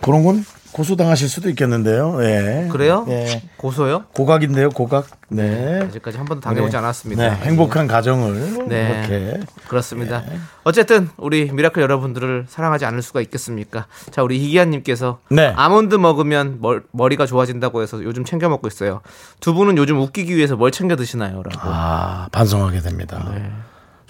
그런 0.00 0.24
건 0.24 0.44
고소당하실 0.72 1.28
수도 1.28 1.50
있겠는데요. 1.50 2.16
예. 2.22 2.68
그래요? 2.72 3.04
예. 3.10 3.42
고소요? 3.58 4.04
고각인데요, 4.14 4.70
고각. 4.70 5.06
네. 5.28 5.82
아직까지 5.82 6.16
한 6.16 6.24
번도 6.24 6.40
당해보지 6.40 6.72
네. 6.72 6.78
않았습니다. 6.78 7.22
네, 7.22 7.36
행복한 7.44 7.86
가정을 7.86 8.68
네. 8.68 9.04
이렇게 9.06 9.40
그렇습니다. 9.68 10.22
어쨌든 10.64 11.10
우리 11.18 11.50
miracle 11.52 11.82
여러분들을 11.82 12.46
사랑하지 12.48 12.86
않을 12.86 13.02
수가 13.02 13.20
있겠습니까? 13.20 13.86
자, 14.10 14.22
우리 14.22 14.38
이기환님께서 14.42 15.20
네. 15.30 15.52
아몬드 15.56 15.94
먹으면 15.96 16.58
멀- 16.60 16.84
머리가 16.92 17.26
좋아진다고 17.26 17.82
해서 17.82 18.02
요즘 18.02 18.24
챙겨 18.24 18.48
먹고 18.48 18.66
있어요. 18.68 19.02
두 19.40 19.52
분은 19.52 19.76
요즘 19.76 19.98
웃기기 20.00 20.34
위해서 20.34 20.56
뭘 20.56 20.70
챙겨 20.70 20.96
드시나요?라고. 20.96 21.60
아, 21.60 22.28
반성하게 22.32 22.80
됩니다. 22.80 23.30
네. 23.34 23.50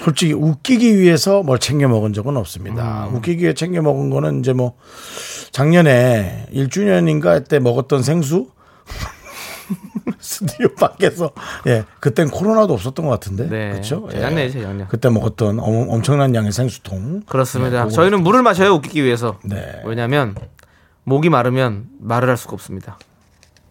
솔직히 0.02 0.32
웃기기 0.32 0.98
위해서 0.98 1.42
뭘 1.42 1.58
챙겨 1.58 1.88
먹은 1.88 2.12
적은 2.12 2.36
없습니다. 2.36 3.06
음. 3.08 3.16
웃기기 3.16 3.42
위해 3.42 3.54
챙겨 3.54 3.82
먹은 3.82 4.10
거는 4.10 4.40
이제 4.40 4.52
뭐 4.52 4.74
작년에 5.52 6.46
1주년인가 6.52 7.46
때 7.48 7.58
먹었던 7.60 8.02
생수 8.02 8.48
스튜디오 10.18 10.68
밖에서 10.74 11.30
예 11.66 11.84
그땐 12.00 12.30
코로나도 12.30 12.74
없었던 12.74 13.06
것 13.06 13.12
같은데 13.12 13.48
네. 13.48 13.70
그렇죠 13.70 14.08
재작년이죠, 14.10 14.58
재작년. 14.58 14.88
그때 14.88 15.08
먹었던 15.08 15.60
엄- 15.60 15.88
엄청난 15.88 16.34
양의 16.34 16.52
생수통 16.52 17.22
그렇습니다. 17.26 17.84
네, 17.84 17.90
저희는 17.90 18.22
물을 18.22 18.42
마셔요 18.42 18.72
웃기기 18.74 19.02
위해서. 19.04 19.38
네. 19.44 19.80
왜냐하면 19.84 20.34
목이 21.04 21.28
마르면 21.30 21.86
말을 22.00 22.28
할 22.28 22.36
수가 22.36 22.54
없습니다. 22.54 22.98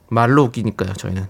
말로 0.10 0.44
웃기니까요. 0.44 0.94
저희는. 0.94 1.28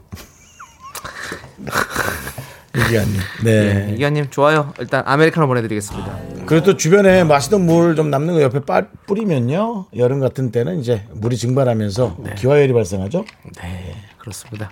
이기아님 2.75 3.13
네. 3.43 3.73
네 3.87 3.93
이기환님 3.93 4.29
좋아요. 4.29 4.73
일단 4.79 5.03
아메리카노 5.05 5.47
보내드리겠습니다. 5.47 6.19
그리고 6.45 6.65
또 6.65 6.77
주변에 6.77 7.23
마시던 7.23 7.65
물 7.65 7.95
좀 7.95 8.09
남는 8.09 8.33
거 8.35 8.41
옆에 8.41 8.61
빠, 8.61 8.83
뿌리면요 9.07 9.87
여름 9.95 10.19
같은 10.19 10.51
때는 10.51 10.79
이제 10.79 11.05
물이 11.13 11.35
증발하면서 11.37 12.17
기화열이 12.37 12.71
발생하죠 12.73 13.25
네, 13.61 13.95
그렇습니다. 14.17 14.71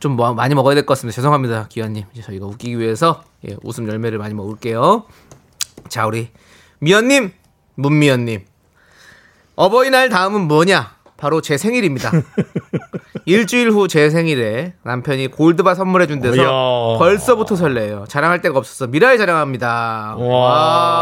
좀 0.00 0.12
뭐- 0.12 0.32
많이 0.34 0.54
먹어야 0.54 0.74
될 0.74 0.84
것 0.86 0.94
같습니다. 0.94 1.14
죄송합니다. 1.16 1.68
이제 1.70 2.22
저희가 2.22 2.46
웃기기 2.46 2.78
위해서 2.78 3.22
예, 3.48 3.56
웃음 3.62 3.88
열매를 3.88 4.18
많이 4.18 4.34
먹을게요. 4.34 5.04
자, 5.88 6.06
우리 6.06 6.28
미연님, 6.80 7.32
문미연님. 7.76 8.44
어버이날 9.54 10.08
다음은 10.10 10.42
뭐냐? 10.42 10.95
바로 11.16 11.40
제 11.40 11.56
생일입니다. 11.56 12.10
일주일 13.24 13.70
후 13.70 13.88
제 13.88 14.10
생일에 14.10 14.74
남편이 14.82 15.28
골드바 15.28 15.74
선물해준 15.74 16.20
데서. 16.20 16.96
벌써부터 16.98 17.56
설레요. 17.56 18.04
자랑할 18.08 18.40
데가 18.42 18.58
없어서 18.58 18.86
미라에 18.86 19.16
자랑합니다. 19.16 20.16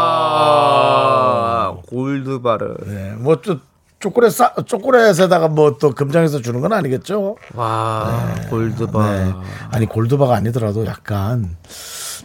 와, 0.05 1.77
골드바를. 1.87 2.75
네, 2.85 3.13
뭐또 3.17 3.57
초콜릿 3.99 4.31
싸, 4.33 4.53
초콜릿에다가 4.65 5.47
뭐 5.49 5.77
또 5.79 5.91
금장해서 5.91 6.41
주는 6.41 6.61
건 6.61 6.73
아니겠죠? 6.73 7.37
와, 7.53 8.35
골드바. 8.49 9.11
네. 9.11 9.33
아니 9.71 9.85
골드바가 9.85 10.35
아니더라도 10.35 10.85
약간. 10.85 11.55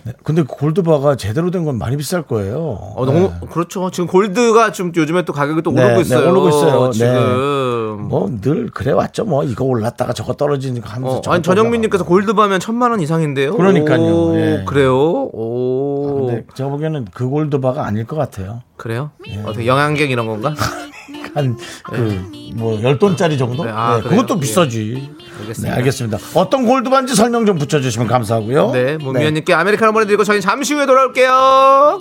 네, 0.05 0.13
근데 0.25 0.43
골드바가 0.43 1.17
제대로 1.17 1.51
된 1.51 1.65
건 1.65 1.77
많이 1.79 1.97
비쌀 1.97 2.23
거예요. 2.23 2.79
어, 2.97 3.05
너무 3.05 3.31
그렇죠. 3.51 3.91
지금 3.91 4.07
골드가 4.07 4.73
좀 4.73 4.93
요즘에 4.97 5.25
또 5.27 5.33
가격이 5.35 5.61
또 5.63 5.73
네, 5.73 5.83
오르고 5.83 5.95
네, 5.97 6.01
있어요. 6.01 6.31
오르고 6.31 6.49
있어요. 6.49 6.85
네. 6.87 6.93
지금. 6.93 8.09
뭐 8.09 8.31
늘 8.41 8.71
그래 8.73 8.93
왔죠. 8.93 9.25
뭐 9.25 9.45
이거 9.45 9.65
올랐다가 9.65 10.13
저거 10.15 10.33
떨어지니까 10.33 10.89
하면서. 10.89 11.19
어, 11.19 11.23
아니 11.33 11.43
전영민님께서 11.43 12.05
골드바면 12.05 12.61
천만 12.61 12.91
원 12.93 13.01
이상인데요. 13.01 13.55
그러니까요. 13.57 14.01
오, 14.03 14.37
예. 14.37 14.65
그래요. 14.67 14.97
오, 14.99 16.27
근데 16.27 16.47
제가 16.55 16.71
보기에는 16.71 17.07
그 17.13 17.29
골드바가 17.29 17.85
아닐 17.85 18.07
것 18.07 18.17
같아요. 18.17 18.63
그래요? 18.77 19.11
어떻게 19.45 19.67
영양갱 19.67 20.11
이런 20.11 20.27
건가? 20.27 20.55
한그뭐 21.35 22.83
열돈짜리 22.83 23.39
정도? 23.39 23.65
네, 23.65 23.71
아, 23.73 24.01
네? 24.03 24.09
그것도 24.09 24.37
예. 24.37 24.41
비싸지. 24.41 25.11
알겠습니다. 25.41 25.75
네, 25.75 25.79
알겠습니다. 25.79 26.19
어떤 26.35 26.67
골드바인지 26.67 27.15
설명 27.15 27.47
좀 27.47 27.59
붙여주시면 27.59 28.07
감사하고요. 28.09 28.71
네, 28.73 28.97
문미연님께 28.99 29.53
아메리카노 29.55 29.93
보내드리고 29.93 30.25
저희 30.25 30.41
잠시 30.41 30.75
후에 30.75 30.87
돌아올게요. 30.87 32.01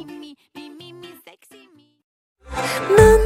넌 2.98 3.26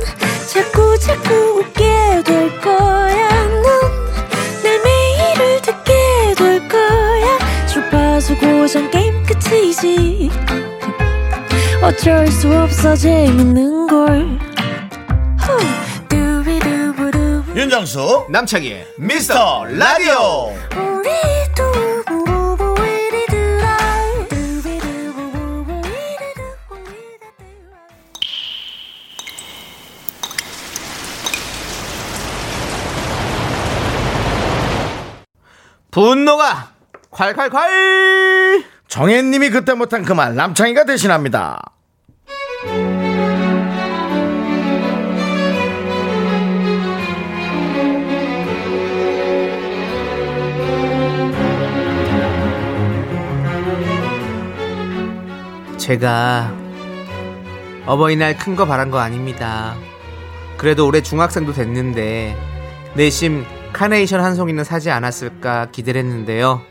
자꾸 0.53 0.97
자꾸 0.99 1.33
웃게 1.59 1.83
될 2.25 2.61
거야. 2.61 3.45
넌내 3.47 4.79
매일을 4.83 5.61
듣게 5.61 5.93
될 6.37 6.67
거야. 6.67 7.37
주파수 7.67 8.35
고정 8.37 8.89
게임 8.91 9.23
끝이지. 9.25 10.29
어쩔 11.81 12.27
수 12.27 12.49
없어 12.55 12.95
재밌는 12.95 13.87
걸. 13.87 14.52
윤정수 17.55 18.27
남창희 18.29 18.83
미스터 18.97 19.65
라디오. 19.65 20.53
분노가 35.91 36.71
콸콸콸 37.11 38.63
정혜님이 38.87 39.49
그때 39.49 39.73
못한 39.73 40.03
그 40.03 40.13
말 40.13 40.35
남창희가 40.35 40.85
대신합니다 40.85 41.72
제가 55.83 56.49
어버이날 57.85 58.37
큰 58.37 58.55
거 58.55 58.65
바란 58.65 58.89
거 58.89 58.99
아닙니다. 58.99 59.75
그래도 60.55 60.87
올해 60.87 61.01
중학생도 61.03 61.51
됐는데 61.51 62.37
내심 62.93 63.43
카네이션 63.73 64.21
한 64.21 64.35
송이는 64.35 64.63
사지 64.63 64.89
않았을까 64.89 65.71
기대를 65.71 65.99
했는데요. 65.99 66.61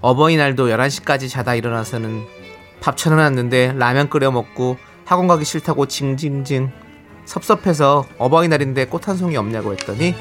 어버이날도 0.00 0.68
11시까지 0.68 1.28
자다 1.28 1.56
일어나서는 1.56 2.22
밥 2.80 2.96
차려놨는데 2.96 3.72
라면 3.78 4.08
끓여 4.08 4.30
먹고 4.30 4.76
학원 5.04 5.26
가기 5.26 5.44
싫다고 5.44 5.86
징징징 5.86 6.70
섭섭해서 7.24 8.04
어버이날인데 8.18 8.86
꽃 8.86 9.08
한 9.08 9.16
송이 9.16 9.36
없냐고 9.36 9.72
했더니 9.72 10.14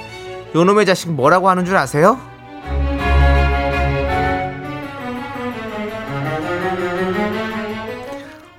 요놈의 0.55 0.87
자식 0.87 1.11
뭐라고 1.11 1.47
하는 1.47 1.63
줄 1.63 1.77
아세요? 1.77 2.19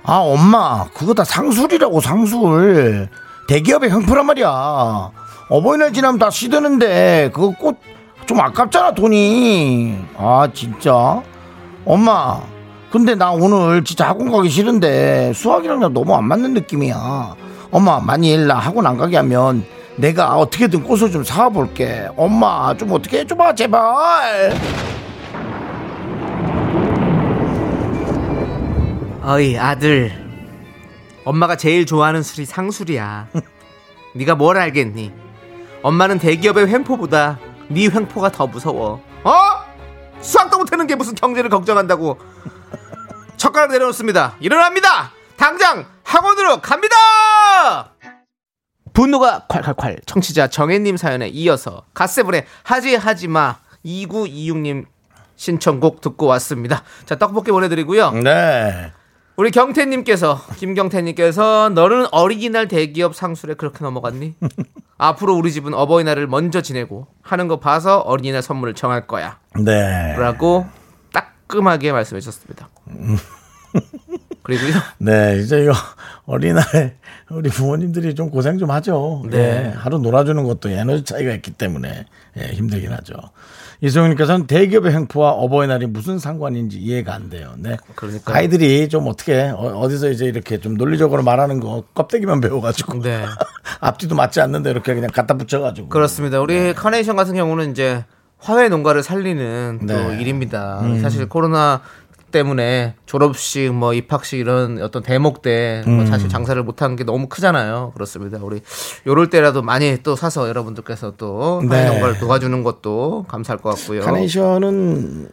아 0.07 0.19
엄마 0.19 0.85
그거 0.93 1.13
다 1.13 1.23
상술이라고 1.23 1.99
상술. 2.01 3.09
대기업의 3.47 3.89
형표란 3.89 4.25
말이야. 4.25 5.11
어버이날 5.49 5.93
지나면 5.93 6.17
다 6.17 6.29
시드는데 6.29 7.29
그거 7.33 7.51
꽃 7.51 7.77
좀 8.25 8.39
아깝잖아 8.41 8.91
돈이. 8.93 9.97
아 10.17 10.47
진짜? 10.53 11.21
엄마 11.85 12.41
근데 12.91 13.15
나 13.15 13.31
오늘 13.31 13.83
진짜 13.85 14.07
학원 14.09 14.31
가기 14.31 14.49
싫은데 14.49 15.31
수학이랑 15.33 15.79
나 15.79 15.87
너무 15.89 16.13
안 16.15 16.25
맞는 16.25 16.53
느낌이야. 16.53 17.35
엄마 17.71 17.99
만일 17.99 18.47
나. 18.47 18.55
학원 18.55 18.85
안 18.85 18.97
가게 18.97 19.17
하면 19.17 19.65
내가 19.97 20.37
어떻게든 20.37 20.83
꽃을 20.83 21.11
좀 21.11 21.23
사볼게. 21.23 22.07
엄마 22.17 22.75
좀 22.77 22.91
어떻게 22.93 23.19
해줘봐 23.19 23.55
제발 23.55 24.53
어이 29.27 29.57
아들. 29.57 30.09
엄마가 31.25 31.57
제일 31.57 31.85
좋아하는 31.85 32.23
술이 32.23 32.45
상술이야. 32.45 33.27
네가 34.15 34.35
뭘 34.35 34.57
알겠니? 34.57 35.11
엄마는 35.83 36.17
대기업의 36.17 36.69
횡포보다 36.69 37.37
네 37.67 37.89
횡포가 37.89 38.31
더 38.31 38.47
무서워. 38.47 39.03
어? 39.25 39.33
수학도 40.21 40.57
못하는 40.59 40.87
게 40.87 40.95
무슨 40.95 41.13
경제를 41.13 41.49
걱정한다고. 41.49 42.17
젓가락 43.35 43.71
내려놓습니다. 43.71 44.35
일어납니다! 44.39 45.11
당장 45.35 45.85
학원으로 46.03 46.61
갑니다! 46.61 46.95
분노가 48.93 49.45
콸콸콸. 49.49 50.07
청취자 50.07 50.47
정혜님 50.47 50.95
사연에 50.95 51.27
이어서 51.27 51.83
갓세븐의 51.93 52.45
하지 52.63 52.95
하지마 52.95 53.57
2926님 53.85 54.85
신청곡 55.35 55.99
듣고 55.99 56.27
왔습니다. 56.27 56.83
자 57.05 57.17
떡볶이 57.17 57.51
보내드리고요. 57.51 58.11
네 58.11 58.93
우리 59.39 59.51
경태님께서 59.51 60.41
김경태님께서 60.57 61.69
너는 61.75 62.07
어린이날 62.11 62.67
대기업 62.67 63.15
상술에 63.15 63.53
그렇게 63.53 63.83
넘어갔니? 63.83 64.33
앞으로 64.97 65.35
우리 65.35 65.51
집은 65.51 65.75
어버이날을 65.75 66.25
먼저 66.25 66.61
지내고 66.63 67.05
하는 67.21 67.47
거 67.47 67.59
봐서 67.59 67.99
어린이날 67.99 68.41
선물을 68.41 68.73
정할 68.73 69.05
거야. 69.05 69.37
네. 69.63 70.15
라고 70.17 70.65
따끔하게 71.13 71.91
말씀해 71.91 72.19
주셨습니다. 72.19 72.67
그리고요. 74.41 74.73
네, 74.97 75.37
이제 75.39 75.61
이거 75.61 75.73
어린날 76.25 76.97
우리 77.29 77.51
부모님들이 77.51 78.15
좀 78.15 78.31
고생 78.31 78.57
좀 78.57 78.71
하죠. 78.71 79.23
네. 79.29 79.37
네. 79.37 79.69
하루 79.69 79.99
놀아주는 79.99 80.41
것도 80.45 80.69
에너지 80.69 81.03
차이가 81.03 81.31
있기 81.33 81.51
때문에 81.51 82.05
예, 82.37 82.41
힘들긴 82.53 82.91
하죠. 82.91 83.13
이소영님께서는 83.81 84.47
대기업의 84.47 84.91
행포와 84.91 85.31
어버이날이 85.31 85.85
무슨 85.85 86.17
상관인지 86.19 86.79
이해가 86.79 87.13
안 87.13 87.29
돼요. 87.29 87.53
네. 87.57 87.77
그러니까요. 87.95 88.35
아이들이 88.35 88.89
좀 88.89 89.07
어떻게 89.07 89.51
어, 89.55 89.87
디서 89.87 90.09
이제 90.09 90.25
이렇게 90.25 90.59
좀 90.59 90.75
논리적으로 90.75 91.23
말하는 91.23 91.59
거 91.59 91.83
껍데기만 91.93 92.41
배워가지고 92.41 93.01
네. 93.01 93.25
앞뒤도 93.79 94.15
맞지 94.15 94.41
않는데 94.41 94.71
이렇게 94.71 94.93
그냥 94.95 95.09
갖다 95.13 95.35
붙여가지고 95.35 95.89
그렇습니다. 95.89 96.41
우리 96.41 96.73
카네이션 96.73 97.15
같은 97.15 97.35
경우는 97.35 97.71
이제 97.71 98.03
화훼 98.39 98.69
농가를 98.69 99.03
살리는 99.03 99.79
또 99.87 99.93
네. 99.93 100.21
일입니다. 100.21 100.81
사실 101.01 101.27
코로나 101.27 101.81
때문에 102.31 102.95
졸업식, 103.05 103.73
뭐 103.73 103.93
입학식 103.93 104.39
이런 104.39 104.81
어떤 104.81 105.03
대목 105.03 105.41
때뭐 105.41 106.05
사실 106.05 106.29
장사를 106.29 106.61
못한 106.63 106.95
게 106.95 107.03
너무 107.03 107.27
크잖아요. 107.27 107.91
그렇습니다. 107.93 108.39
우리 108.41 108.61
요럴 109.05 109.29
때라도 109.29 109.61
많이 109.61 109.97
또 110.03 110.15
사서 110.15 110.47
여러분들께서 110.49 111.13
또 111.17 111.61
네. 111.69 111.87
농가를 111.87 112.19
도와주는 112.19 112.63
것도 112.63 113.25
감사할 113.27 113.59
것 113.59 113.75
같고요. 113.75 114.01
카네이션은 114.01 115.27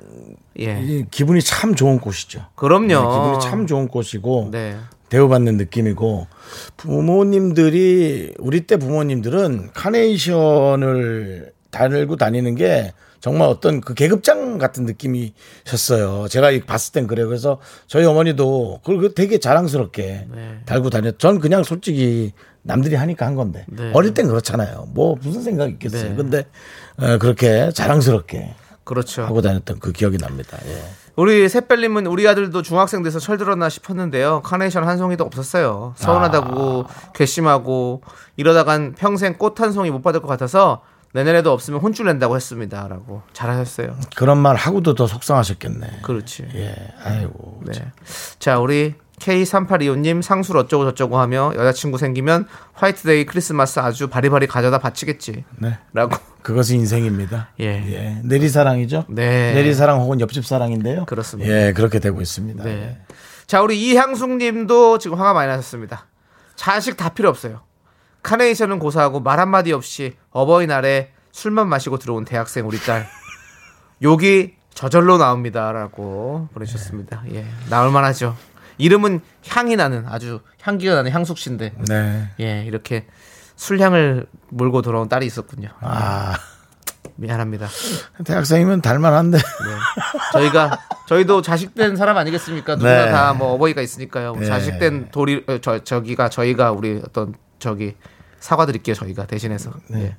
예, 0.61 0.80
이 0.83 1.04
기분이 1.11 1.42
참 1.42 1.74
좋은 1.74 1.98
꽃이죠. 1.98 2.46
그럼요. 2.54 2.87
네, 2.87 2.94
기분이 2.94 3.40
참 3.40 3.66
좋은 3.66 3.88
꽃이고 3.88 4.50
네. 4.52 4.76
대우받는 5.09 5.57
느낌이고 5.57 6.26
부모님들이 6.76 8.35
우리 8.38 8.62
때 8.62 8.76
부모님들은 8.76 9.70
카네이션을 9.74 11.52
달고 11.70 12.16
다니는 12.16 12.54
게 12.54 12.92
정말 13.24 13.48
어떤 13.48 13.80
그 13.80 13.94
계급장 13.94 14.58
같은 14.58 14.84
느낌이셨어요. 14.84 16.28
제가 16.28 16.50
이 16.50 16.60
봤을 16.60 16.92
땐 16.92 17.06
그래요. 17.06 17.26
그래서 17.26 17.58
저희 17.87 18.04
어머니도 18.04 18.80
그걸 18.84 19.14
되게 19.14 19.38
자랑스럽게 19.38 20.26
네. 20.30 20.58
달고 20.66 20.90
다녔. 20.90 21.18
전 21.18 21.40
그냥 21.40 21.64
솔직히 21.64 22.32
남들이 22.60 22.96
하니까 22.96 23.24
한 23.24 23.34
건데 23.34 23.64
네. 23.68 23.92
어릴 23.94 24.12
땐 24.12 24.28
그렇잖아요. 24.28 24.88
뭐 24.90 25.16
무슨 25.22 25.40
생각 25.40 25.70
있겠어요. 25.70 26.10
네. 26.10 26.16
근데 26.16 26.44
어, 26.98 27.16
그렇게 27.16 27.70
자랑스럽게 27.72 28.56
그렇죠. 28.84 29.22
하고 29.22 29.40
다녔던 29.40 29.78
그 29.78 29.92
기억이 29.92 30.18
납니다. 30.18 30.58
예. 30.66 30.82
우리 31.16 31.48
샛별님은 31.48 32.04
우리 32.06 32.28
아들도 32.28 32.60
중학생 32.60 33.02
돼서 33.02 33.18
철들었나 33.18 33.70
싶었는데요. 33.70 34.42
카네이션 34.42 34.87
한 34.87 34.98
송이도 34.98 35.24
없었어요. 35.24 35.94
서운하다고 35.96 36.84
괘씸하고 37.14 38.02
이러다간 38.37 38.94
평생 38.98 39.38
꽃 39.38 39.62
한 39.62 39.72
송이 39.72 39.90
못 39.90 40.02
받을 40.02 40.20
것 40.20 40.28
같아서 40.28 40.82
내년에도 41.14 41.53
없으면 41.53 41.81
혼쭐 41.81 42.07
낸다고 42.07 42.35
했습니다라고 42.35 43.22
잘하셨어요. 43.33 43.96
그런 44.16 44.37
말 44.38 44.57
하고도 44.57 44.94
더 44.94 45.07
속상하셨겠네. 45.07 46.00
그렇지. 46.03 46.48
예. 46.57 46.74
아이고. 47.05 47.62
네. 47.66 47.72
자 48.40 48.59
우리 48.59 48.94
K3825님 49.20 50.22
상술 50.22 50.57
어쩌고 50.57 50.85
저쩌고 50.87 51.18
하며 51.18 51.53
여자친구 51.55 51.98
생기면 51.98 52.48
화이트데이 52.72 53.27
크리스마스 53.27 53.79
아주 53.79 54.09
바리바리 54.09 54.48
가져다 54.48 54.79
바치겠지. 54.79 55.44
네. 55.59 55.79
라고. 55.92 56.16
그것이 56.42 56.74
인생입니다. 56.74 57.50
예. 57.61 58.20
내리사랑이죠. 58.24 59.05
네. 59.09 59.55
내리사랑 59.55 60.00
혹은 60.00 60.20
옆집 60.20 60.44
사랑인데요. 60.44 61.05
그렇습니다. 61.05 61.48
예, 61.48 61.72
그렇게 61.72 62.00
되고 62.00 62.20
있습니다. 62.20 62.64
네. 62.64 62.98
자, 63.46 63.62
우리 63.62 63.81
이향숙 63.81 64.37
님도 64.38 64.98
지금 64.98 65.16
화가 65.18 65.33
많이 65.33 65.48
나셨습니다. 65.48 66.07
자식 66.57 66.96
다 66.96 67.11
필요 67.11 67.29
없어요. 67.29 67.61
카네이션은 68.24 68.78
고사하고 68.80 69.20
말 69.20 69.38
한마디 69.38 69.72
없이 69.72 70.16
어버이날에 70.30 71.12
술만 71.30 71.68
마시고 71.68 71.98
들어온 71.98 72.24
대학생 72.24 72.66
우리 72.66 72.78
딸. 72.80 73.06
욕이 74.02 74.54
저절로 74.72 75.18
나옵니다라고 75.18 76.48
보내주셨습니다. 76.52 77.22
예. 77.32 77.46
나올 77.68 77.92
만 77.92 78.04
하죠. 78.04 78.37
이름은 78.78 79.20
향이 79.48 79.76
나는 79.76 80.04
아주 80.08 80.40
향기가 80.62 80.94
나는 80.96 81.12
향숙 81.12 81.38
씨인데. 81.38 81.74
네. 81.87 82.30
예, 82.40 82.64
이렇게 82.64 83.06
술향을 83.56 84.26
몰고 84.48 84.82
돌아온 84.82 85.08
딸이 85.08 85.26
있었군요. 85.26 85.68
아, 85.80 86.34
미안합니다. 87.16 87.68
대학생이면 88.24 88.80
달만한데. 88.80 89.38
네. 89.38 89.44
저희가 90.32 90.80
저희도 91.06 91.42
자식된 91.42 91.96
사람 91.96 92.16
아니겠습니까? 92.16 92.76
누구나 92.76 93.04
네. 93.04 93.12
다뭐 93.12 93.52
어버이가 93.52 93.82
있으니까요. 93.82 94.34
네. 94.37 94.46
자식된 94.46 95.10
도리 95.12 95.44
어, 95.46 95.58
저 95.58 95.84
저기가 95.84 96.30
저희가 96.30 96.72
우리 96.72 97.00
어떤 97.04 97.34
저기 97.58 97.94
사과드릴게요. 98.44 98.94
저희가 98.94 99.26
대신해서. 99.26 99.70
네. 99.88 100.16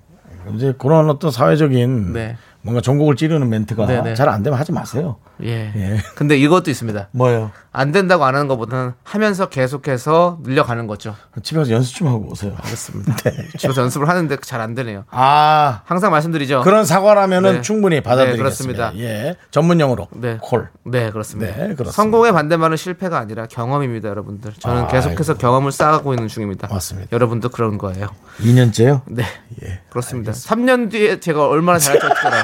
이제 0.56 0.74
그런 0.78 1.10
어떤 1.10 1.30
사회적인 1.30 2.14
네. 2.14 2.38
뭔가 2.62 2.82
전곡을 2.82 3.16
찌르는 3.16 3.48
멘트가 3.50 3.86
네, 3.86 4.02
네. 4.02 4.16
잘안 4.16 4.42
되면 4.42 4.58
하지 4.58 4.72
마세요. 4.72 5.18
예. 5.44 5.72
예. 5.76 5.98
근데 6.16 6.38
이것도 6.38 6.72
있습니다. 6.72 7.10
뭐요? 7.12 7.52
안 7.72 7.92
된다고 7.92 8.24
안 8.24 8.36
하는 8.36 8.48
것보다는 8.48 8.94
하면서 9.04 9.50
계속해서 9.50 10.40
늘려가는 10.44 10.88
거죠. 10.88 11.16
집에 11.44 11.60
가서 11.60 11.72
연습 11.72 11.96
좀 11.96 12.08
하고 12.08 12.30
오세요. 12.32 12.54
그렇습니다. 12.64 13.14
네. 13.18 13.32
집에서 13.58 13.82
연습을 13.82 14.08
하는데 14.08 14.38
잘 14.42 14.62
안 14.62 14.74
되네요. 14.76 15.04
아, 15.12 15.82
항상 15.86 16.12
말씀드리죠. 16.12 16.62
그런 16.62 16.86
사과라면은 16.86 17.54
네. 17.56 17.62
충분히 17.62 18.00
받아들이겠습니다. 18.02 18.92
네, 18.92 19.00
예. 19.04 19.36
전문 19.52 19.80
용어로. 19.82 20.08
네. 20.12 20.38
콜. 20.42 20.70
네, 20.86 21.12
그렇습니다. 21.12 21.52
네, 21.52 21.62
그렇습니다. 21.76 21.92
성공의 21.92 22.32
반대말은 22.32 22.78
실패가 22.78 23.20
아니라 23.20 23.46
경험입니다, 23.48 24.08
여러분들. 24.10 24.54
저는 24.58 24.84
아이고. 24.84 24.92
계속해서 24.92 25.34
경험을 25.36 25.72
쌓아가고 25.74 26.14
있는 26.14 26.30
중입니다. 26.30 26.70
맞습니다. 26.70 27.10
여러분도 27.12 27.50
그런 27.50 27.78
거예요. 27.78 28.08
2년째요? 28.40 29.02
네. 29.08 29.24
예. 29.64 29.82
그렇습니다. 29.90 30.32
3년 30.32 30.90
뒤에 30.90 31.20
제가 31.20 31.48
얼마나 31.48 31.78
잘할지 31.78 32.06
어떻게 32.06 32.28
알아요? 32.28 32.44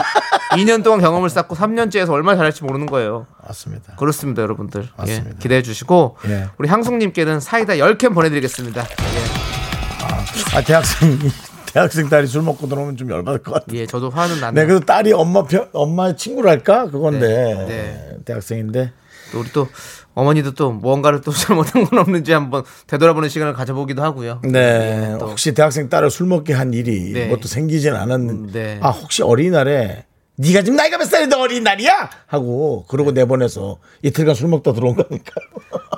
2년 0.51 0.83
동안 0.83 0.99
경험을 0.99 1.29
쌓고 1.29 1.55
3년째에서 1.55 2.09
얼마나 2.11 2.35
잘할지 2.37 2.63
모르는 2.65 2.80
거예요. 2.85 3.27
맞습니다. 3.47 3.95
그렇습니다, 3.95 4.41
여러분들. 4.41 4.83
예, 4.83 4.87
맞습니다. 4.97 5.37
기대해 5.39 5.61
주시고 5.61 6.17
예. 6.27 6.47
우리 6.57 6.67
향숙님께는 6.69 7.39
사이다 7.39 7.73
10캔 7.75 8.13
보내드리겠습니다. 8.13 8.81
예, 8.81 10.55
아, 10.57 10.61
대학생, 10.61 11.17
대학생 11.73 12.09
딸이 12.09 12.27
술 12.27 12.41
먹고 12.41 12.67
들어오면 12.67 12.97
좀 12.97 13.09
열받을 13.09 13.43
것 13.43 13.53
같아요. 13.53 13.79
예, 13.79 13.85
저도 13.85 14.09
화는 14.09 14.39
나네요. 14.39 14.51
네, 14.51 14.67
그래도 14.67 14.85
딸이 14.85 15.13
엄마 15.13 15.43
편, 15.43 15.69
엄마의 15.73 16.17
친구랄까? 16.17 16.87
그건데. 16.89 17.27
네, 17.27 17.65
네. 17.65 18.17
대학생인데. 18.25 18.91
또 19.31 19.39
우리 19.39 19.49
또 19.53 19.67
어머니도 20.13 20.51
또 20.55 20.71
무언가를 20.73 21.21
또 21.21 21.31
잘못한 21.33 21.85
건 21.85 21.99
없는지 21.99 22.33
한번 22.33 22.63
되돌아보는 22.87 23.29
시간을 23.29 23.53
가져보기도 23.53 24.03
하고요. 24.03 24.41
네. 24.43 25.15
또. 25.19 25.27
혹시 25.29 25.53
대학생 25.53 25.87
딸을 25.87 26.11
술 26.11 26.27
먹게 26.27 26.53
한 26.53 26.73
일이 26.73 27.13
네. 27.13 27.27
뭐또 27.27 27.47
생기진 27.47 27.93
않았는데. 27.95 28.51
네. 28.61 28.79
아, 28.81 28.89
혹시 28.89 29.23
어린이날에 29.23 30.05
네가 30.41 30.63
지금 30.63 30.75
나이가 30.75 30.97
몇 30.97 31.05
살인데 31.05 31.35
어린이날이야? 31.35 32.09
하고 32.25 32.85
그러고 32.87 33.11
내보내서 33.11 33.77
이틀간 34.01 34.33
술 34.33 34.47
먹다 34.47 34.73
들어온 34.73 34.95
거니까요. 34.95 35.45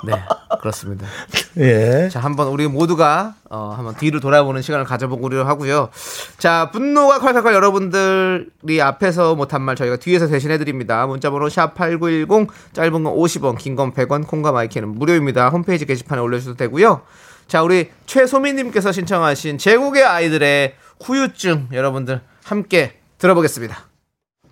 네, 0.05 0.13
그렇습니다. 0.59 1.07
예. 1.59 2.09
자, 2.11 2.19
한번 2.19 2.49
우리 2.49 2.67
모두가 2.67 3.35
어, 3.49 3.73
한번 3.77 3.95
뒤를 3.95 4.19
돌아보는 4.19 4.61
시간을 4.61 4.85
가져보기로 4.85 5.45
하고요. 5.45 5.89
자, 6.37 6.71
분노가 6.73 7.19
콸콸콸 7.19 7.53
여러분들이 7.53 8.81
앞에서 8.81 9.35
못한 9.35 9.61
말 9.61 9.77
저희가 9.77 9.95
뒤에서 9.95 10.27
대신해 10.27 10.57
드립니다. 10.57 11.07
문자 11.07 11.29
번호 11.29 11.47
샵 11.47 11.73
#8910 11.75 12.47
짧은 12.73 13.03
건 13.03 13.15
50원, 13.15 13.57
긴 13.57 13.75
건 13.77 13.93
100원, 13.93 14.27
콩과 14.27 14.51
마이크는 14.51 14.89
무료입니다. 14.89 15.49
홈페이지 15.49 15.85
게시판에 15.85 16.21
올려 16.21 16.37
주셔도 16.39 16.57
되고요. 16.57 17.01
자, 17.47 17.63
우리 17.63 17.89
최소민 18.05 18.57
님께서 18.57 18.91
신청하신 18.91 19.57
제국의 19.57 20.03
아이들의 20.03 20.75
후유증 21.01 21.69
여러분들 21.71 22.19
함께 22.43 22.99
들어보겠습니다. 23.19 23.92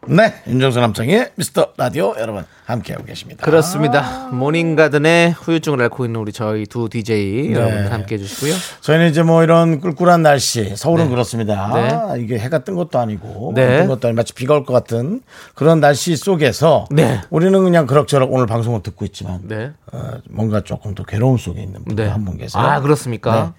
네. 0.07 0.33
윤정수 0.47 0.79
남창의 0.79 1.29
미스터 1.35 1.73
라디오 1.77 2.15
여러분 2.17 2.43
함께하고 2.65 3.05
계십니다. 3.05 3.45
그렇습니다. 3.45 4.29
모닝가든의 4.31 5.31
후유증을 5.33 5.79
앓고 5.83 6.05
있는 6.05 6.19
우리 6.19 6.31
저희 6.31 6.65
두 6.65 6.89
DJ 6.89 7.51
여러분들 7.53 7.91
함께 7.93 8.15
해 8.15 8.17
주시고요. 8.19 8.53
저희는 8.81 9.09
이제 9.11 9.21
뭐 9.21 9.43
이런 9.43 9.79
꿀꿀한 9.79 10.23
날씨, 10.23 10.75
서울은 10.75 11.05
네. 11.05 11.09
그렇습니다. 11.11 12.15
이게 12.17 12.39
해가 12.39 12.59
뜬 12.59 12.75
것도 12.75 12.97
아니고, 12.97 13.51
네. 13.55 13.77
뜬 13.77 13.87
것도 13.87 14.07
아니고 14.07 14.15
마치 14.17 14.33
비가 14.33 14.55
올 14.55 14.65
것 14.65 14.73
같은 14.73 15.21
그런 15.53 15.79
날씨 15.79 16.15
속에서 16.15 16.87
네. 16.89 17.21
우리는 17.29 17.63
그냥 17.63 17.85
그럭저럭 17.85 18.33
오늘 18.33 18.47
방송을 18.47 18.81
듣고 18.81 19.05
있지만 19.05 19.41
네. 19.43 19.71
어, 19.91 20.13
뭔가 20.29 20.61
조금 20.61 20.95
더 20.95 21.03
괴로움 21.03 21.37
속에 21.37 21.61
있는 21.61 21.83
분들 21.85 22.05
네. 22.05 22.09
한분 22.11 22.37
계세요. 22.37 22.63
아, 22.63 22.79
그렇습니까? 22.79 23.53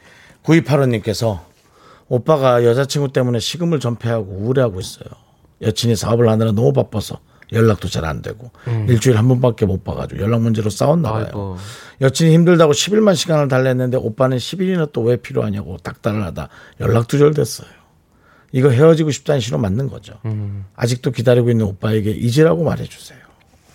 네. 0.45 0.61
9285님께서 0.63 1.39
오빠가 2.09 2.65
여자친구 2.65 3.13
때문에 3.13 3.39
식음을 3.39 3.79
전폐하고 3.79 4.25
우울해하고 4.29 4.81
있어요. 4.81 5.07
여친이 5.63 5.97
사업을 5.97 6.29
하느라 6.29 6.53
너무 6.53 6.73
바빠서 6.73 7.19
연락도 7.53 7.89
잘 7.89 8.05
안 8.07 8.23
되고 8.23 8.51
일주일에 8.89 9.17
한 9.19 9.29
번밖에 9.29 9.67
못 9.67 9.85
봐가지고 9.85 10.21
연락 10.23 10.41
문제로 10.43 10.71
싸웠나 10.71 11.13
봐요. 11.13 11.23
음. 11.23 11.27
아이고. 11.27 11.57
여친이 12.01 12.33
힘들다고 12.35 12.73
10일만 12.73 13.15
시간을 13.15 13.49
달랬는데 13.49 13.99
오빠는 13.99 14.39
10일이나 14.39 14.91
또 14.93 15.03
왜 15.03 15.17
필요하냐고 15.17 15.77
딱달을 15.79 16.23
하다 16.25 16.49
연락 16.81 17.09
두절됐어요. 17.09 17.69
이거 18.53 18.69
헤어지고 18.71 19.11
싶다는 19.11 19.41
신호 19.41 19.59
맞는 19.59 19.89
거죠. 19.89 20.15
음. 20.25 20.65
아직도 20.77 21.11
기다리고 21.11 21.51
있는 21.51 21.67
오빠에게 21.67 22.11
잊으라고 22.11 22.65
말해주세요. 22.65 23.19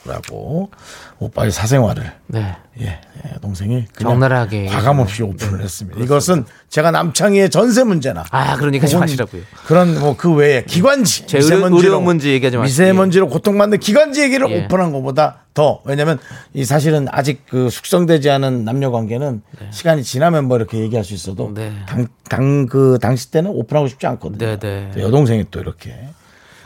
라고 0.08 0.72
오빠의 1.20 1.52
사생활을 1.52 2.12
네. 2.28 2.56
예, 2.80 2.86
예, 2.86 3.40
동생이 3.42 3.86
적나라하게 4.00 4.68
과감 4.68 5.00
없이 5.00 5.24
오픈을 5.24 5.62
했습니다. 5.62 6.00
이것은 6.00 6.46
제가 6.70 6.92
남창희의 6.92 7.50
전세 7.50 7.84
문제나 7.84 8.24
아, 8.32 8.56
그러니까 8.56 8.88
좀 8.88 9.02
하시라고요. 9.02 9.42
그런 9.66 10.00
뭐 10.00 10.16
그 10.18 10.34
외에 10.34 10.64
기관지 10.64 11.28
제 11.28 11.40
의료 11.40 12.00
문제 12.02 12.30
얘기하지 12.30 12.58
마시고. 12.58 12.64
미세먼지로 12.84 13.28
고통받는 13.30 13.80
기관지 13.80 14.22
얘기를 14.22 14.50
예. 14.50 14.66
오픈한 14.66 14.92
것보다 14.92 15.44
더 15.54 15.82
왜냐면 15.86 16.20
이 16.54 16.64
사실은 16.66 17.08
아직 17.12 17.44
그 17.50 17.70
숙성되지 17.70 18.30
않은 18.30 18.64
남녀 18.64 18.92
관계는 18.92 19.42
시간이 19.72 20.04
지나면 20.04 20.46
뭐 20.46 20.58
이렇게 20.58 20.78
얘기할 20.80 21.04
수 21.04 21.14
있어도 21.14 21.52
네. 21.54 21.72
당당 21.88 22.68
그 22.68 22.98
당시 23.02 23.32
때는 23.32 23.52
오픈하고 23.52 23.88
싶지 23.88 24.06
않거든요. 24.08 24.38
네, 24.38 24.60
네. 24.60 24.92
또 24.94 25.02
여동생이 25.02 25.46
또 25.52 25.60
이렇게 25.60 25.96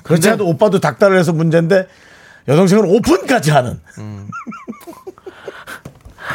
그렇지 0.04 0.28
않아도 0.30 0.48
오빠도 0.48 0.80
닥달을 0.80 1.18
해서 1.18 1.32
문제인데 1.32 1.88
여동생은 2.48 2.86
오픈까지 2.86 3.52
하는 3.52 3.80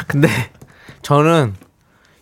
근데 0.07 0.27
저는 1.01 1.55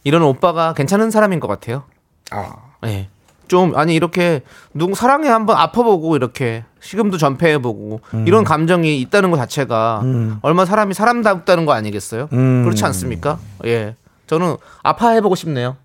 이런 0.04 0.22
오빠가 0.24 0.74
괜찮은 0.74 1.12
사람인 1.12 1.40
것 1.40 1.48
같아요. 1.48 1.84
아. 2.32 2.54
예. 2.86 3.10
좀 3.48 3.76
아니 3.76 3.94
이렇게 3.94 4.42
누구 4.74 4.96
사랑에 4.96 5.28
한번 5.28 5.58
아파보고 5.58 6.16
이렇게 6.16 6.64
식음도 6.80 7.18
전폐해보고 7.18 8.02
음. 8.16 8.28
이런 8.28 8.44
감정이 8.44 9.00
있다는 9.02 9.30
것 9.32 9.38
자체가 9.38 10.02
얼마 10.42 10.66
사람이 10.66 10.94
사람답다는 10.94 11.66
거 11.66 11.74
아니겠어요? 11.74 12.30
음. 12.34 12.64
그렇지 12.64 12.84
않습니까? 12.86 13.40
예. 13.66 13.96
저는 14.28 14.58
아파해보고 14.82 15.36
싶네요. 15.36 15.78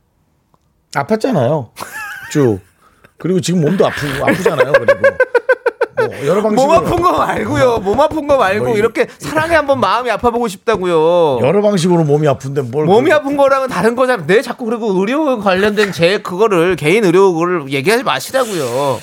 아팠잖아요. 0.94 1.70
쭉. 2.32 2.60
그리고 3.18 3.40
지금 3.40 3.60
몸도 3.60 3.86
아프고 3.86 4.26
아프잖아요. 4.26 4.72
그리고 4.72 5.00
뭐 5.00 5.10
여러 6.26 6.42
방식으로 6.42 6.66
몸 6.68 6.70
아픈 6.76 7.02
거 7.02 7.12
말고요. 7.18 7.78
몸 7.78 8.00
아픈 8.00 8.26
거 8.26 8.37
말고 8.37 8.64
뭐 8.66 8.74
이- 8.74 8.78
이렇게 8.78 9.06
사랑에 9.18 9.54
한번 9.54 9.80
마음이 9.80 10.11
아파보고 10.11 10.48
싶다고요. 10.48 11.38
여러 11.42 11.62
방식으로 11.62 12.04
몸이 12.04 12.26
아픈데 12.28 12.62
뭘 12.62 12.87
몸이 12.87 13.11
그- 13.11 13.14
아픈 13.16 13.37
거랑은 13.37 13.68
다른 13.68 13.94
거잖아. 13.96 14.24
내 14.26 14.42
자꾸 14.42 14.64
그리고 14.66 14.88
의료 14.98 15.38
관련된 15.40 15.92
제 15.92 16.18
그거를 16.18 16.76
개인 16.76 17.04
의료 17.04 17.33
그걸 17.33 17.70
얘기하지 17.70 18.02
마시라고요. 18.04 18.98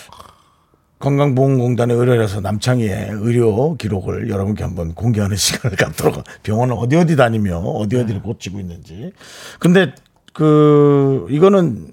건강보험공단에 1.00 1.94
의뢰해서 1.94 2.42
남창희의 2.42 3.10
의료 3.12 3.76
기록을 3.78 4.30
여러분께 4.30 4.64
한번 4.64 4.96
공개하는 4.96 5.36
시간을 5.38 5.78
갖도록 5.78 6.24
병원을 6.44 6.76
어디 6.78 6.96
어디 6.96 7.16
다니며 7.16 7.58
어디 7.60 7.96
네. 7.98 8.02
어디를 8.04 8.22
고치고 8.24 8.60
있는지. 8.60 9.12
근데 9.60 9.94
그 10.34 11.28
이거는 11.30 11.90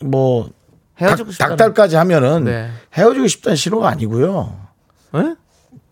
뭐 0.00 0.48
헤어지고 1.00 1.26
닭- 1.28 1.32
싶다는 1.32 1.56
닭달까지 1.56 1.96
하면은 1.96 2.44
네. 2.44 2.70
헤어지고 2.94 3.26
싶다는 3.26 3.56
신호가 3.56 3.88
아니고요. 3.88 4.56
예? 5.16 5.34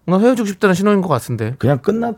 뭔가 0.06 0.24
헤어지고 0.26 0.46
싶다는 0.46 0.74
신호인 0.74 1.00
것 1.02 1.08
같은데. 1.08 1.54
그냥 1.58 1.78
끝났. 1.78 2.16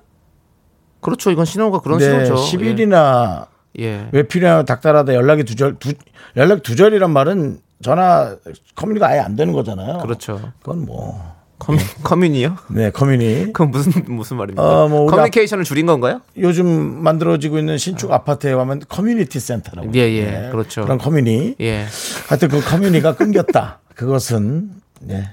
그렇죠. 1.00 1.30
이건 1.30 1.44
신호가 1.44 1.80
그런 1.80 1.98
네, 1.98 2.04
신호죠. 2.04 2.34
10일이나 2.36 3.46
예. 3.78 3.84
예. 3.84 4.08
왜 4.12 4.22
필요하냐 4.24 4.64
닥달하다 4.64 5.14
연락이 5.14 5.44
두절 5.44 5.76
두 5.78 5.92
연락 6.36 6.62
두절이란 6.62 7.10
말은 7.10 7.60
전화 7.82 8.36
커뮤니가 8.76 9.08
아예 9.08 9.18
안 9.20 9.34
되는 9.34 9.52
거잖아요. 9.52 9.98
그렇죠. 9.98 10.52
그건 10.60 10.84
뭐 10.84 11.31
커뮤, 11.62 11.78
커뮤니요? 12.02 12.56
네, 12.70 12.90
커뮤니 12.90 13.46
그건 13.52 13.70
무슨 13.70 13.92
무슨 14.08 14.36
말입니까? 14.36 14.62
어, 14.84 14.88
뭐 14.88 15.06
커뮤니케이션을 15.06 15.62
줄인 15.64 15.86
건가요? 15.86 16.20
요즘 16.36 16.66
만들어지고 17.02 17.58
있는 17.58 17.78
신축 17.78 18.10
아파트에 18.10 18.52
가면 18.54 18.82
community 18.88 19.38
center라고. 19.38 19.90
예, 19.94 20.00
예. 20.00 20.48
그렇죠. 20.50 20.82
그런 20.82 20.98
커뮤니. 20.98 21.54
예. 21.60 21.86
하여튼 22.28 22.48
그 22.48 22.60
커뮤니가 22.64 23.14
끊겼다. 23.16 23.78
그것은 23.94 24.70
네. 25.02 25.28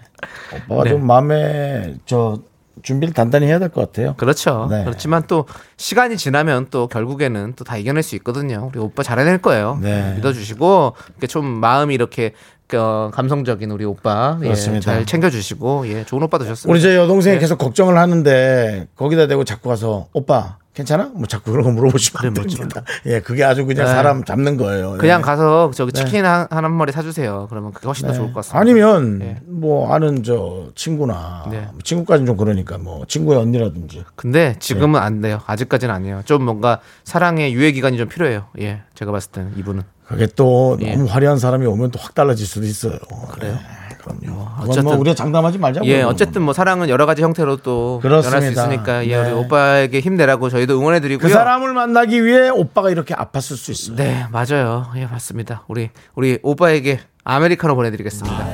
오빠가 0.68 0.84
네. 0.84 0.90
좀 0.92 1.08
마음에 1.08 1.96
저 2.06 2.40
준비를 2.84 3.14
단단히 3.14 3.48
해야 3.48 3.58
될 3.58 3.70
것 3.70 3.82
같아요. 3.82 4.14
그렇죠. 4.16 4.68
네. 4.70 4.84
그렇지만 4.84 5.24
또 5.28 5.46
시간이 5.78 6.16
지나면 6.16 6.68
또 6.70 6.88
결국에는 6.88 7.54
또 7.56 7.64
다 7.66 7.76
이겨낼 7.78 8.04
수 8.04 8.16
있거든요. 8.18 8.70
우리 8.72 8.80
오빠 8.80 9.02
잘해낼 9.02 9.40
거예요. 9.40 9.80
네. 9.82 10.14
믿어주시고 10.18 10.94
이렇게 11.10 11.28
좀 11.28 11.46
마음이 11.46 11.94
이렇게 11.96 12.34
어, 12.78 13.10
감성적인 13.14 13.72
우리 13.72 13.86
오빠 13.86 14.38
예, 14.42 14.46
그렇습니다. 14.46 14.92
잘 14.92 15.06
챙겨주시고 15.06 15.88
예, 15.88 16.06
좋은 16.06 16.24
오빠 16.24 16.38
되셨습니다. 16.38 16.72
우리 16.72 16.82
저 16.82 16.94
여동생이 16.94 17.36
네. 17.36 17.40
계속 17.40 17.58
걱정을 17.58 17.98
하는데 17.98 18.88
거기다 18.96 19.28
대고 19.28 19.44
자꾸 19.44 19.70
가서 19.70 20.08
오빠 20.14 20.58
괜찮아? 20.74 21.12
뭐 21.14 21.26
자꾸 21.26 21.52
그런 21.52 21.66
거 21.66 21.72
물어보시면 21.72 22.26
안 22.26 22.34
그래, 22.34 22.44
뭐 22.46 22.56
됩니다. 22.56 22.84
예, 23.06 23.20
그게 23.20 23.44
아주 23.44 23.66
그냥 23.66 23.86
네. 23.86 23.92
사람 23.92 24.24
잡는 24.24 24.56
거예요. 24.56 24.98
그냥 24.98 25.20
예. 25.20 25.24
가서 25.24 25.72
저기 25.74 25.92
치킨 25.92 26.26
한, 26.26 26.48
한 26.50 26.72
마리 26.72 26.92
사주세요. 26.94 27.48
그러면 27.50 27.74
그게 27.74 27.88
훨씬 27.88 28.08
더 28.08 28.14
좋을 28.14 28.28
것 28.28 28.36
같습니다. 28.36 28.60
아니면 28.60 29.20
예. 29.22 29.38
뭐 29.46 29.94
아는 29.94 30.24
저 30.24 30.70
친구나 30.76 31.46
네. 31.52 31.68
친구까지는 31.84 32.28
좀 32.28 32.38
그러니까 32.38 32.78
뭐 32.78 33.04
친구의 33.08 33.40
언니라든지 33.40 34.06
근데 34.16 34.56
지금은 34.60 35.02
안 35.02 35.20
돼요. 35.20 35.42
아직까지는 35.48 35.94
아니에요. 35.94 36.22
좀 36.24 36.44
뭔가 36.46 36.80
사랑의 37.04 37.54
유예 37.54 37.72
기간이 37.74 37.98
좀 37.98 38.08
필요해요. 38.08 38.46
예, 38.62 38.84
제가 38.94 39.12
봤을 39.12 39.32
때는 39.32 39.58
이분은 39.58 39.84
그게 40.10 40.28
또 40.36 40.78
예. 40.82 40.96
너무 40.96 41.06
화려한 41.08 41.38
사람이 41.40 41.66
오면 41.66 41.92
또 41.92 42.00
확 42.02 42.14
달라질 42.16 42.46
수도 42.48 42.66
있어요. 42.66 42.98
그래요? 43.32 43.58
그럼요. 44.02 44.42
어쨌든 44.58 44.70
어쨌든- 44.70 44.84
뭐 44.86 44.96
우리가 44.98 45.14
장담하지 45.16 45.58
말자고. 45.60 45.86
예, 45.88 46.02
어쨌든 46.02 46.42
뭐 46.42 46.54
사랑은 46.54 46.90
여러 46.90 47.06
가지 47.06 47.22
형태로 47.22 47.58
또 47.58 48.00
그렇습니다. 48.02 48.40
변할 48.40 48.54
수 48.54 48.60
있으니까 48.60 49.06
예, 49.06 49.22
네. 49.22 49.30
우리 49.32 49.32
오빠에게 49.46 50.00
힘내라고 50.00 50.50
저희도 50.50 50.80
응원해 50.80 51.00
드리고요. 51.00 51.28
그 51.28 51.32
사람을 51.34 51.74
만나기 51.74 52.24
위해 52.26 52.50
오빠가 52.50 52.90
이렇게 52.90 53.14
아팠을 53.14 53.56
수 53.58 53.72
있어요. 53.72 53.96
네, 53.98 54.26
맞아요. 54.32 54.88
예, 54.96 55.06
맞습니다. 55.06 55.64
우리 55.68 55.90
우리 56.16 56.40
오빠에게 56.42 57.02
아메리카노 57.24 57.76
보내 57.76 57.92
드리겠습니다. 57.92 58.48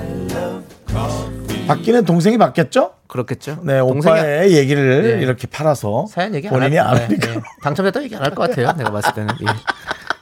받기는 1.67 2.05
동생이 2.05 2.37
받겠죠? 2.37 2.91
그렇겠죠? 3.07 3.59
네, 3.63 3.79
오빠의 3.79 4.51
얘기를 4.57 5.17
네. 5.17 5.23
이렇게 5.23 5.47
팔아서 5.47 6.05
사연 6.09 6.33
얘기 6.35 6.47
안 6.47 6.53
본인이 6.53 6.77
할- 6.77 6.87
아메리카노. 6.95 7.33
네, 7.33 7.39
네. 7.39 7.41
당첨됐다 7.63 8.03
얘기 8.03 8.15
안 8.15 8.23
할 8.23 8.31
것 8.35 8.49
같아요. 8.49 8.71
내가 8.73 8.91
봤을 8.91 9.13
때는. 9.13 9.33
예. 9.41 9.45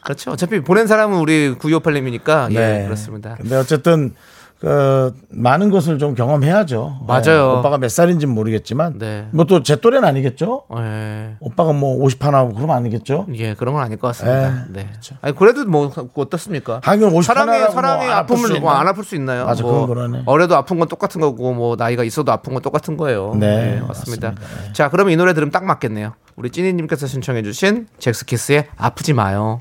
그렇죠. 0.04 0.32
어차피 0.32 0.62
보낸 0.62 0.88
사람은 0.88 1.20
우리 1.20 1.56
9258님이니까 1.56 2.52
예, 2.52 2.60
네. 2.60 2.84
그렇습니다. 2.86 3.36
근데 3.39 3.56
어쨌든 3.56 4.13
그 4.60 5.13
많은 5.28 5.70
것을 5.72 5.98
좀 5.98 6.16
경험해야죠. 6.16 7.02
맞아요. 7.06 7.24
네, 7.26 7.39
오빠가 7.39 7.78
몇 7.78 7.89
살인지 7.92 8.26
는 8.28 8.34
모르겠지만 8.34 8.98
네. 8.98 9.28
뭐또 9.32 9.62
제 9.62 9.76
또래는 9.76 10.08
아니겠죠? 10.08 10.63
예. 10.78 11.36
오빠가 11.42 11.74
뭐 11.74 12.02
50 12.02 12.24
하나 12.24 12.38
하고 12.38 12.54
그러면 12.54 12.78
아니겠죠? 12.78 13.28
예, 13.36 13.56
그런 13.56 13.74
건 13.74 13.84
아닐 13.84 13.98
것 13.98 14.08
같습니다. 14.08 14.66
네, 14.70 14.86
네. 14.86 14.89
아니, 15.20 15.36
그래도 15.36 15.66
뭐 15.66 15.92
어떻습니까? 16.16 16.80
하긴 16.82 17.10
50 17.10 17.24
사랑의 17.28 17.72
사랑의 17.72 18.08
뭐 18.08 18.16
아픔을? 18.16 18.60
뭐 18.62 18.72
안 18.72 18.88
아플 18.88 19.04
수 19.04 19.16
있나요? 19.16 19.48
맞아, 19.48 19.63
뭐 19.63 19.82
그건 19.82 19.88
그러네. 19.88 20.24
어려도 20.26 20.56
아픈 20.56 20.80
건 20.80 20.88
똑같은 20.88 21.20
거고 21.20 21.54
뭐 21.54 21.76
나이가 21.76 22.06
있어도 22.06 22.32
아픈 22.32 22.54
건 22.54 22.62
똑같은 22.62 22.96
거예요. 22.96 23.34
네, 23.36 23.82
맞습니다. 23.86 24.30
맞습니다. 24.30 24.34
네. 24.68 24.72
자, 24.72 24.89
그럼 24.89 25.10
이 25.10 25.18
노래 25.18 25.34
들으면 25.34 25.52
딱 25.52 25.66
맞겠네요. 25.66 26.13
우리 26.38 26.50
찐이님께서 26.50 27.06
신청해주신 27.06 27.88
젝스키스의 28.00 28.68
아프지 28.78 29.12
마요. 29.12 29.60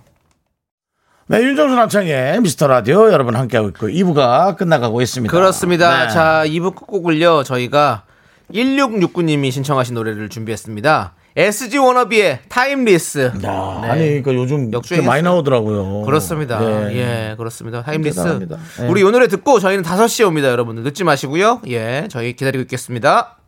네, 1.28 1.40
윤정수 1.40 1.76
남창희의 1.76 2.40
미스터 2.40 2.66
라디오 2.66 3.10
여러분 3.12 3.36
함께하고 3.36 3.68
있고 3.70 3.86
2부가 3.88 4.56
끝나가고 4.56 5.00
있습니다. 5.00 5.30
그렇습니다. 5.30 6.06
네. 6.06 6.12
자, 6.12 6.42
2부 6.46 6.74
끝곡을요, 6.74 7.44
저희가 7.44 8.02
1669님이 8.52 9.50
신청하신 9.52 9.94
노래를 9.94 10.28
준비했습니다. 10.28 11.14
SG 11.34 11.78
워너비의 11.78 12.40
타임리스. 12.48 13.32
야, 13.44 13.78
네. 13.82 13.88
아니 13.88 14.22
그 14.22 14.34
요즘 14.34 14.70
꽤 14.70 14.76
역주행했어요. 14.76 15.08
많이 15.08 15.22
나오더라고요. 15.22 16.02
그렇습니다. 16.02 16.58
네. 16.58 16.96
예, 16.96 17.34
그렇습니다. 17.38 17.82
Timeless. 17.82 18.48
예. 18.80 18.88
우리 18.88 19.00
이 19.00 19.04
노래 19.04 19.28
듣고 19.28 19.58
저희는 19.58 19.84
5시에 19.84 20.26
옵니다, 20.26 20.48
여러분들. 20.48 20.82
늦지 20.82 21.04
마시고요. 21.04 21.62
예, 21.68 22.08
저희 22.10 22.34
기다리고 22.34 22.60
있겠습니다. 22.62 23.38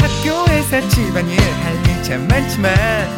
학교에서 0.00 0.88
집안일 0.88 1.38
할일참 1.38 2.26
많지만 2.26 3.17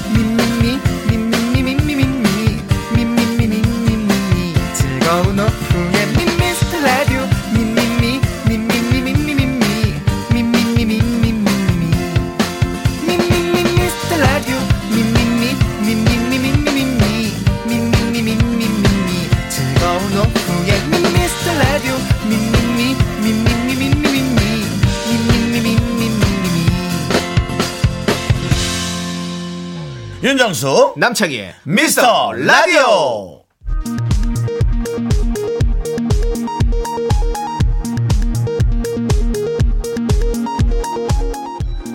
윤정수 30.23 30.93
남창희의 30.97 31.55
미스터 31.63 32.31
라디오. 32.33 33.41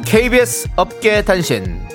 KBS 0.04 0.68
업계 0.74 1.22
단신. 1.22 1.86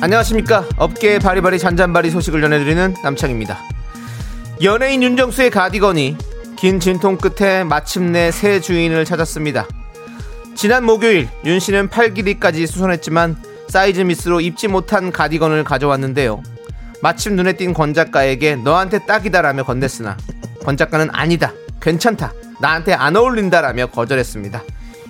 안녕하십니까. 0.00 0.64
업계의 0.78 1.18
바리바리 1.18 1.58
잔잔바리 1.58 2.10
소식을 2.10 2.40
전해드리는 2.40 2.94
남창입니다. 3.04 3.58
연예인 4.62 5.02
윤정수의 5.02 5.50
가디건이 5.50 6.16
긴 6.56 6.80
진통 6.80 7.18
끝에 7.18 7.64
마침내 7.64 8.30
새 8.30 8.60
주인을 8.60 9.04
찾았습니다. 9.04 9.66
지난 10.62 10.84
목요일 10.84 11.28
윤 11.44 11.58
씨는 11.58 11.88
팔 11.88 12.14
길이까지 12.14 12.68
수선했지만 12.68 13.36
사이즈 13.66 14.00
미스로 14.02 14.40
입지 14.40 14.68
못한 14.68 15.10
가디건을 15.10 15.64
가져왔는데요. 15.64 16.40
마침 17.02 17.34
눈에 17.34 17.54
띈 17.54 17.74
권 17.74 17.94
작가에게 17.94 18.54
너한테 18.54 19.04
딱이다라며 19.04 19.64
건넸으나 19.64 20.14
권 20.62 20.76
작가는 20.76 21.08
아니다 21.10 21.52
괜찮다 21.80 22.32
나한테 22.60 22.92
안 22.92 23.16
어울린다라며 23.16 23.86
거절했습니다. 23.86 24.62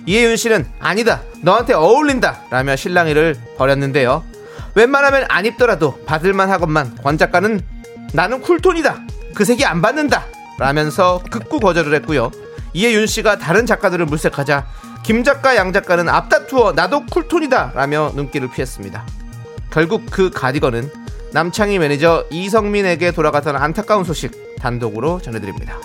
이에 0.07 0.23
윤 0.23 0.37
씨는 0.37 0.65
아니다 0.79 1.21
너한테 1.43 1.75
어울린다라며 1.75 2.75
실랑이를 2.75 3.35
벌였는데요. 3.55 4.23
웬만하면 4.73 5.27
안 5.29 5.45
입더라도 5.45 6.03
받을만 6.07 6.49
하건만 6.49 6.95
권 6.95 7.19
작가는 7.19 7.61
나는 8.11 8.41
쿨톤이다 8.41 9.01
그 9.35 9.45
색이 9.45 9.63
안 9.65 9.83
받는다 9.83 10.25
라면서 10.57 11.21
극구 11.29 11.59
거절을 11.59 11.93
했고요. 11.93 12.31
이에 12.73 12.91
윤 12.93 13.05
씨가 13.05 13.37
다른 13.37 13.67
작가들을 13.67 14.07
물색하자 14.07 14.65
김 15.03 15.23
작가 15.23 15.55
양 15.57 15.73
작가는 15.73 16.07
앞다투어 16.07 16.71
나도 16.71 17.05
쿨톤이다 17.07 17.73
라며 17.75 18.11
눈길을 18.15 18.49
피했습니다. 18.51 19.05
결국 19.69 20.05
그 20.09 20.29
가디건은 20.29 20.89
남창희 21.33 21.79
매니저 21.79 22.27
이성민에게 22.29 23.11
돌아갔던 23.11 23.55
안타까운 23.55 24.03
소식 24.03 24.55
단독으로 24.59 25.19
전해드립니다. 25.21 25.77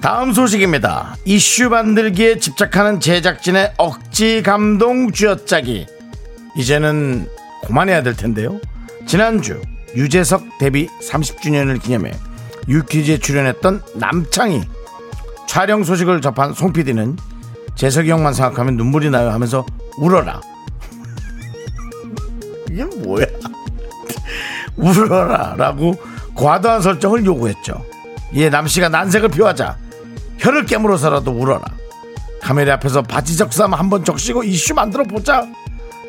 다음 0.00 0.32
소식입니다. 0.32 1.14
이슈 1.26 1.68
만들기에 1.68 2.38
집착하는 2.38 3.00
제작진의 3.00 3.74
억지 3.76 4.42
감동 4.42 5.12
쥐어짜기. 5.12 5.86
이제는 6.56 7.28
그만해야 7.66 8.02
될 8.02 8.16
텐데요. 8.16 8.60
지난주 9.06 9.60
유재석 9.94 10.58
데뷔 10.58 10.88
30주년을 11.02 11.82
기념해 11.82 12.12
유퀴즈에 12.70 13.18
출연했던 13.18 13.82
남창희 13.96 14.62
촬영 15.48 15.82
소식을 15.82 16.20
접한 16.20 16.54
송 16.54 16.72
PD는 16.72 17.16
재석이 17.74 18.10
형만 18.10 18.32
생각하면 18.32 18.76
눈물이 18.76 19.10
나요 19.10 19.30
하면서 19.30 19.66
울어라. 19.98 20.40
이게 22.70 22.84
뭐야? 22.84 23.26
울어라 24.76 25.54
라고 25.56 25.94
과도한 26.36 26.80
설정을 26.80 27.24
요구했죠. 27.24 27.84
이에 28.32 28.48
남씨가 28.48 28.88
난색을 28.88 29.30
표하자 29.30 29.76
혀를 30.38 30.64
깨물어서라도 30.66 31.32
울어라. 31.32 31.62
카메라 32.40 32.74
앞에서 32.74 33.02
바지 33.02 33.36
적삼 33.36 33.74
한번 33.74 34.04
적시고 34.04 34.44
이슈 34.44 34.74
만들어 34.74 35.02
보자. 35.02 35.44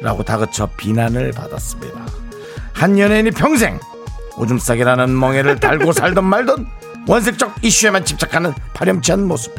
라고 0.02 0.24
다그쳐 0.24 0.70
비난을 0.78 1.32
받았습니다. 1.32 2.06
한 2.74 2.98
연예인이 2.98 3.32
평생 3.32 3.80
오줌싸개라는 4.38 5.18
멍에를 5.18 5.60
달고 5.60 5.94
살던 5.94 6.24
말던 6.24 6.68
원색적 7.08 7.56
이슈에만 7.64 8.06
집착하는 8.06 8.54
파렴치한 8.74 9.26
모습 9.28 9.54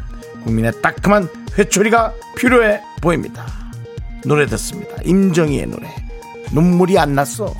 국민의 0.44 0.80
따끔한 0.82 1.28
회초리가 1.58 2.12
필요해 2.36 2.80
보입니다 3.00 3.46
노래 4.24 4.46
듣습니다 4.46 4.96
임정희의 5.04 5.66
노래 5.66 5.88
눈물이 6.52 6.98
안 6.98 7.14
났어 7.14 7.54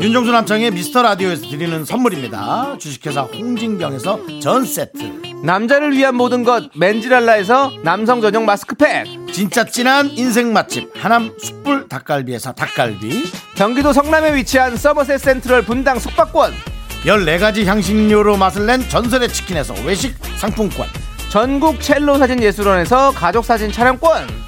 윤종수 0.00 0.30
남창의 0.32 0.70
미스터 0.70 1.02
라디오에서 1.02 1.48
드리는 1.48 1.84
선물입니다 1.84 2.78
주식회사 2.78 3.22
홍진경에서 3.22 4.40
전 4.40 4.64
세트 4.64 5.27
남자를 5.42 5.96
위한 5.96 6.16
모든 6.16 6.42
것 6.42 6.64
맨지랄라에서 6.74 7.72
남성 7.84 8.20
전용 8.20 8.44
마스크팩 8.44 9.06
진짜 9.32 9.64
진한 9.64 10.10
인생 10.10 10.52
맛집 10.52 10.90
하남 10.94 11.32
숯불 11.38 11.88
닭갈비에서 11.88 12.52
닭갈비. 12.52 13.30
경기도 13.54 13.92
성남에 13.92 14.34
위치한 14.34 14.76
서머셋 14.76 15.20
센트럴 15.20 15.62
분당 15.62 15.98
숙박권 15.98 16.52
14가지 17.04 17.64
향신료로 17.64 18.36
맛을 18.36 18.66
낸 18.66 18.80
전설의 18.88 19.28
치킨에서 19.28 19.74
외식 19.86 20.16
상품권. 20.36 20.88
전국 21.30 21.80
첼로 21.80 22.18
사진 22.18 22.42
예술원에서 22.42 23.12
가족 23.12 23.44
사진 23.44 23.70
촬영권 23.70 24.47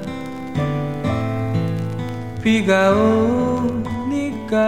비가 2.43 2.91
오니까 2.91 4.61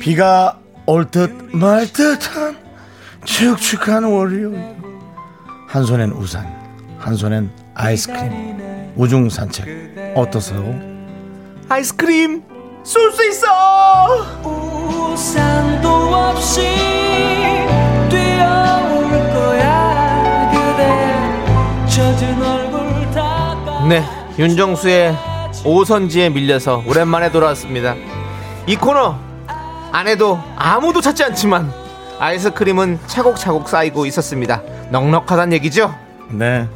비가 0.00 0.58
올 0.86 1.04
듯 1.10 1.30
말 1.54 1.86
듯한 1.92 2.56
축축한 3.24 4.04
월요일 4.04 4.76
한 5.68 5.84
손엔 5.84 6.10
우산 6.12 6.46
한 6.98 7.14
손엔 7.14 7.50
아이스크림 7.74 8.92
우중 8.96 9.28
산책 9.28 10.14
어떠세요? 10.16 10.74
아이스크림 11.68 12.42
쏠 12.84 13.12
수 13.12 13.24
있어. 13.28 13.46
우산도 15.12 15.88
없이 15.88 16.60
네, 23.88 24.04
윤정수의 24.38 25.16
오선지에 25.64 26.30
밀려서 26.30 26.84
오랜만에 26.86 27.32
돌아왔습니다. 27.32 27.96
이 28.66 28.76
코너 28.76 29.18
안에도 29.90 30.40
아무도 30.56 31.00
찾지 31.00 31.24
않지만 31.24 31.72
아이스크림은 32.20 33.00
차곡차곡 33.06 33.68
쌓이고 33.68 34.06
있었습니다. 34.06 34.62
넉넉하단 34.90 35.52
얘기죠? 35.54 35.94
네. 36.30 36.68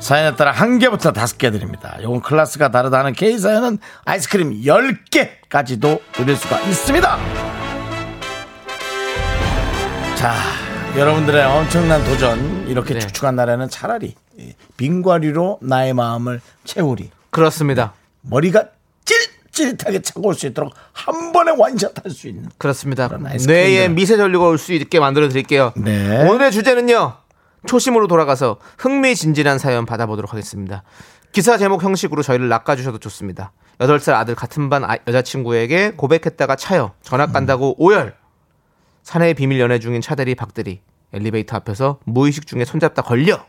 사연에 0.00 0.36
따라 0.36 0.52
한 0.52 0.78
개부터 0.78 1.12
다섯 1.12 1.38
개 1.38 1.50
드립니다. 1.50 1.96
요건 2.02 2.20
클래스가 2.20 2.70
다르다는 2.70 3.14
K 3.14 3.38
사연은 3.38 3.78
아이스크림 4.04 4.62
10개까지도 4.62 6.00
드릴 6.12 6.36
수가 6.36 6.60
있습니다. 6.60 7.18
자, 10.14 10.34
여러분들의 10.96 11.42
엄청난 11.44 12.04
도전 12.04 12.66
이렇게 12.68 12.94
네. 12.94 13.00
축축한 13.00 13.34
날에는 13.36 13.68
차라리 13.68 14.14
이 14.40 14.54
빙과류로 14.76 15.58
나의 15.62 15.92
마음을 15.94 16.40
채우리. 16.64 17.10
그렇습니다. 17.30 17.92
머리가 18.22 18.64
찔찔하게 19.52 20.02
차고 20.02 20.26
올 20.28 20.34
수 20.34 20.46
있도록 20.46 20.72
한 20.92 21.32
번에 21.32 21.52
원샷 21.56 22.04
할 22.04 22.10
수 22.12 22.28
있는. 22.28 22.48
그렇습니다. 22.58 23.08
뇌에 23.46 23.88
미세 23.88 24.16
전류가 24.16 24.46
올 24.46 24.58
수 24.58 24.72
있게 24.72 25.00
만들어 25.00 25.28
드릴게요. 25.28 25.72
네. 25.76 26.28
오늘의 26.28 26.52
주제는요. 26.52 27.16
초심으로 27.66 28.06
돌아가서 28.06 28.58
흥미진진한 28.78 29.58
사연 29.58 29.84
받아보도록 29.86 30.32
하겠습니다. 30.32 30.82
기사 31.32 31.58
제목 31.58 31.82
형식으로 31.82 32.22
저희를 32.22 32.48
낚아주셔도 32.48 32.98
좋습니다. 32.98 33.52
8살 33.78 34.14
아들 34.14 34.34
같은 34.34 34.68
반 34.70 34.84
아- 34.84 34.96
여자친구에게 35.06 35.92
고백했다가 35.92 36.56
차여 36.56 36.94
전학 37.02 37.32
간다고 37.32 37.74
오열. 37.78 38.14
사내의 39.02 39.34
비밀 39.34 39.60
연애 39.60 39.78
중인 39.78 40.00
차대리 40.00 40.34
박대리. 40.34 40.80
엘리베이터 41.12 41.56
앞에서 41.56 41.98
무의식 42.04 42.46
중에 42.46 42.64
손잡다 42.64 43.02
걸려. 43.02 43.44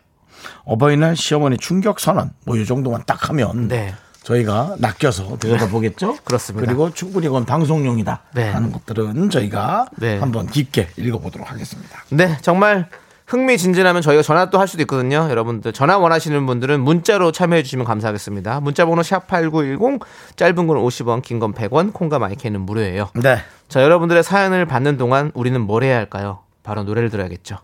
어버이날 0.66 1.16
시어머니 1.16 1.58
충격 1.58 2.00
선언 2.00 2.32
뭐 2.46 2.58
이 2.58 2.66
정도만 2.66 3.04
딱 3.06 3.30
하면 3.30 3.68
네. 3.68 3.94
저희가 4.24 4.76
낚여서 4.78 5.38
들여다보겠죠. 5.40 6.18
그렇습니다. 6.24 6.66
그리고 6.68 6.94
충분히 6.94 7.26
그건 7.28 7.44
방송용이다 7.46 8.22
네. 8.36 8.50
하는 8.50 8.72
것들은 8.72 9.30
저희가 9.32 9.88
네. 9.98 10.20
한번 10.20 10.46
깊게 10.48 10.90
읽어보도록 10.98 11.52
하겠습니다. 11.52 12.04
네, 12.10 12.38
정말 12.42 12.88
흥미진진하면 13.26 14.02
저희가 14.02 14.22
전화 14.22 14.50
또 14.50 14.60
할 14.60 14.68
수도 14.68 14.84
있거든요. 14.84 15.28
여러분들 15.30 15.72
전화 15.74 15.98
원하시는 15.98 16.46
분들은 16.46 16.82
문자로 16.82 17.32
참여해 17.32 17.64
주시면 17.64 17.86
감사하겠습니다. 17.86 18.60
문자 18.60 18.86
번호 18.86 19.02
샵8910 19.02 20.02
짧은 20.36 20.68
건 20.68 20.78
50원, 20.78 21.22
긴 21.24 21.40
건 21.40 21.54
100원, 21.54 21.94
콩과 21.94 22.20
마이크는 22.20 22.62
무료예요. 22.62 23.10
네. 23.16 23.38
자, 23.70 23.82
여러분들의 23.82 24.22
사연을 24.22 24.66
받는 24.66 24.98
동안 24.98 25.32
우리는 25.34 25.60
뭘 25.62 25.84
해야 25.84 25.96
할까요? 25.96 26.40
바로 26.64 26.84
노래를 26.84 27.10
들어야겠죠. 27.10 27.58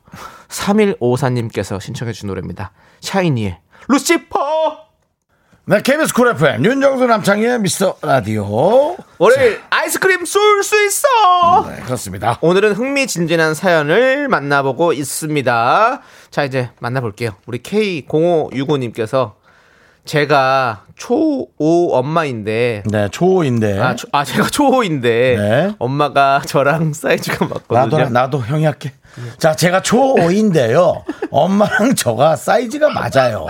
3154님께서 0.49 1.79
신청해 1.79 2.13
주신 2.13 2.27
노래입니다. 2.27 2.71
SHINee의 3.01 3.60
Lucifer! 3.88 4.88
네, 5.69 5.81
KBS 5.81 6.13
Cool 6.13 6.29
FM 6.29 6.63
윤정수 6.63 7.07
남창희의 7.07 7.60
미스터 7.60 7.97
라디오. 8.01 8.95
월요일 9.17 9.60
아이스크림 9.69 10.23
쏠 10.23 10.63
수 10.63 10.81
있어! 10.86 11.07
네, 11.69 11.81
그렇습니다. 11.81 12.39
오늘은 12.41 12.71
흥미진진한 12.73 13.53
사연을 13.53 14.29
만나보고 14.29 14.93
있습니다. 14.93 16.01
자, 16.31 16.43
이제 16.45 16.69
만나볼게요. 16.79 17.31
우리 17.47 17.60
K0565님께서 17.60 19.33
제가 20.07 20.85
초5 20.97 21.91
엄마인데, 21.91 22.83
네, 22.89 23.09
초인데 23.09 23.79
아, 23.79 23.95
초- 23.95 24.07
아, 24.13 24.23
제가 24.23 24.47
초5인데, 24.47 25.01
네. 25.03 25.75
엄마가 25.79 26.41
저랑 26.45 26.93
사이즈가 26.93 27.45
맞거든요. 27.45 27.97
나도 28.03 28.09
나도 28.09 28.39
형이 28.39 28.63
할게. 28.65 28.93
자, 29.37 29.53
제가 29.55 29.81
초5인데요. 29.81 31.03
엄마랑 31.29 31.95
저가 31.95 32.35
사이즈가 32.37 32.89
맞아요. 32.89 33.45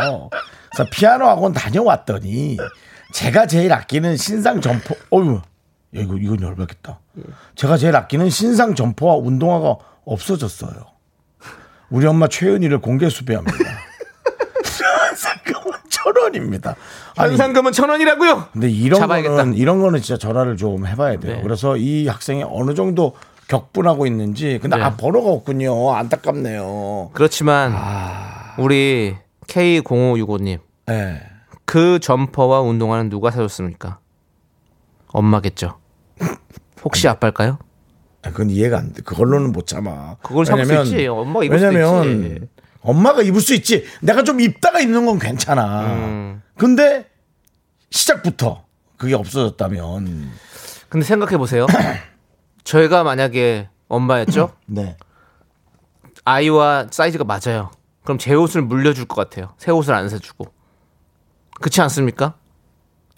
그래서 0.72 0.90
피아노 0.92 1.26
학원 1.28 1.54
다녀왔더니 1.54 2.58
제가 3.14 3.46
제일 3.46 3.72
아끼는 3.72 4.18
신상. 4.18 4.60
어유, 5.14 5.36
야, 5.36 5.42
이거 6.02 6.16
이건 6.18 6.42
열받겠다. 6.42 7.00
제가 7.56 7.78
제일 7.78 7.96
아끼는 7.96 8.30
신상 8.30 8.76
점퍼와 8.76 9.16
운동화가 9.16 9.76
없어졌어요. 10.06 10.72
우리 11.90 12.06
엄마 12.08 12.28
최은희를 12.28 12.80
공개 12.80 13.10
수배합니다. 13.10 13.58
천 16.14 16.24
원입니다. 16.24 16.76
아니, 17.16 17.32
현상금은 17.32 17.72
천 17.72 17.90
원이라고요? 17.90 18.46
근데 18.54 18.70
이런 18.70 19.00
잡아야겠다. 19.00 19.36
거는 19.36 19.54
이런 19.56 19.82
거는 19.82 20.02
진짜 20.02 20.18
전화를 20.18 20.58
좀 20.58 20.86
해봐야 20.88 21.20
돼요. 21.20 21.38
네. 21.38 21.42
그래서 21.42 21.78
이 21.78 22.08
학생이 22.08 22.44
어느 22.48 22.74
정도 22.74 23.14
격분하고 23.48 24.06
있는지 24.08 24.60
근데 24.62 24.78
네. 24.78 24.84
아 24.84 24.96
번호가 24.96 25.30
없군요. 25.30 25.94
안타깝네요. 25.94 27.12
그렇지만, 27.14 27.74
아. 27.76 28.56
우리 28.58 29.16
K0565님, 29.48 30.60
네. 30.88 31.22
그 31.66 32.00
점퍼와 32.00 32.62
운동화는 32.62 33.10
누가 33.10 33.32
사줬습니까? 33.32 34.00
엄마겠죠. 35.08 35.78
혹시 36.84 37.08
아빠일까요? 37.08 37.58
아, 38.24 38.30
그건 38.32 38.50
이해가 38.50 38.78
안 38.78 38.94
돼. 38.94 39.02
그걸로는 39.04 39.52
못 39.52 39.68
참아. 39.68 40.18
그걸 40.22 40.44
참을 40.46 40.66
수 40.66 40.74
있지. 40.96 41.08
엄마가 41.08 41.46
입을 41.46 41.58
왜냐면. 41.58 42.48
엄마가 42.82 43.22
입을 43.22 43.42
수 43.42 43.54
있지. 43.54 43.86
내가 44.02 44.24
좀 44.24 44.40
입다가 44.40 44.80
입는 44.80 45.06
건 45.06 45.20
괜찮아. 45.20 45.86
음. 45.94 46.42
근데 46.58 47.10
시작부터 47.92 48.66
그게 48.98 49.14
없어졌다면 49.16 50.32
근데 50.90 51.06
생각해 51.06 51.38
보세요. 51.38 51.66
저희가 52.64 53.04
만약에 53.04 53.70
엄마였죠? 53.88 54.54
네. 54.68 54.98
아이와 56.26 56.88
사이즈가 56.92 57.24
맞아요. 57.24 57.72
그럼 58.04 58.18
제 58.18 58.34
옷을 58.34 58.62
물려줄 58.62 59.06
것 59.06 59.16
같아요. 59.16 59.54
새 59.58 59.72
옷을 59.72 59.94
안 59.94 60.08
사주고. 60.10 60.46
그렇지 61.60 61.82
않습니까? 61.82 62.36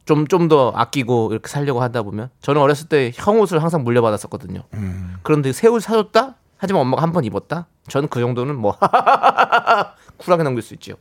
좀, 0.06 0.28
좀 0.28 0.48
더 0.48 0.72
아끼고 0.76 1.30
이렇게 1.32 1.48
살려고 1.48 1.82
하다 1.82 2.02
보면. 2.04 2.30
저는 2.42 2.60
어렸을 2.62 2.88
때 2.88 3.12
형 3.14 3.40
옷을 3.40 3.62
항상 3.62 3.84
물려받았었거든요. 3.84 4.64
그런데 5.22 5.52
새 5.54 5.68
옷 5.68 5.82
사줬다? 5.84 6.36
하지만 6.60 6.82
엄마가 6.82 7.02
한 7.02 7.12
번 7.14 7.24
입었다? 7.24 7.68
저는 7.88 8.10
그 8.10 8.20
정도는 8.20 8.56
뭐, 8.56 8.76
쿨하게 10.18 10.44
넘길 10.44 10.62
수 10.62 10.74
있죠. 10.76 10.94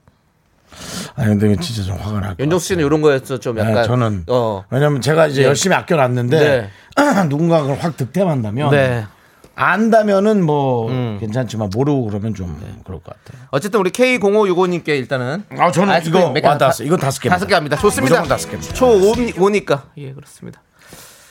아니 1.16 1.29
근데 1.38 1.57
진짜 1.61 1.83
좀 1.83 1.97
화가 1.97 2.21
날것 2.21 2.38
윤정수 2.40 2.66
씨는 2.68 2.85
이런 2.85 3.01
거에서 3.03 3.38
좀 3.38 3.57
같아요. 3.57 3.71
약간. 3.73 3.83
네, 3.83 3.88
저는 3.88 4.25
어. 4.29 4.64
왜냐면 4.71 5.01
제가 5.01 5.27
이제 5.27 5.42
네. 5.42 5.49
열심히 5.49 5.75
아껴놨는데 5.77 6.71
누군가 7.29 7.62
그걸 7.62 7.79
확 7.79 7.97
득템한다면 7.97 8.71
네. 8.71 9.07
안다면은 9.55 10.44
뭐 10.44 10.88
음. 10.88 11.16
괜찮지만 11.18 11.71
모르고 11.75 12.05
그러면 12.07 12.33
좀 12.35 12.57
그럴 12.85 13.01
것 13.01 13.12
같아요. 13.25 13.44
어쨌든 13.51 13.81
우리 13.81 13.90
K0565님께 13.90 14.88
일단은. 14.90 15.42
아 15.59 15.73
저는 15.73 16.01
이거 16.07 16.31
몇개 16.31 16.47
와닿았어. 16.47 16.79
다- 16.79 16.85
이거 16.87 16.97
다섯 16.97 17.21
개. 17.21 17.29
다섯 17.29 17.47
개 17.47 17.55
합니다. 17.55 17.77
좋습니다. 17.77 18.23
다섯 18.23 18.49
개입니다. 18.51 18.75
초 18.75 18.87
5니까. 18.87 19.83
예, 19.97 20.12
그렇습니다. 20.12 20.62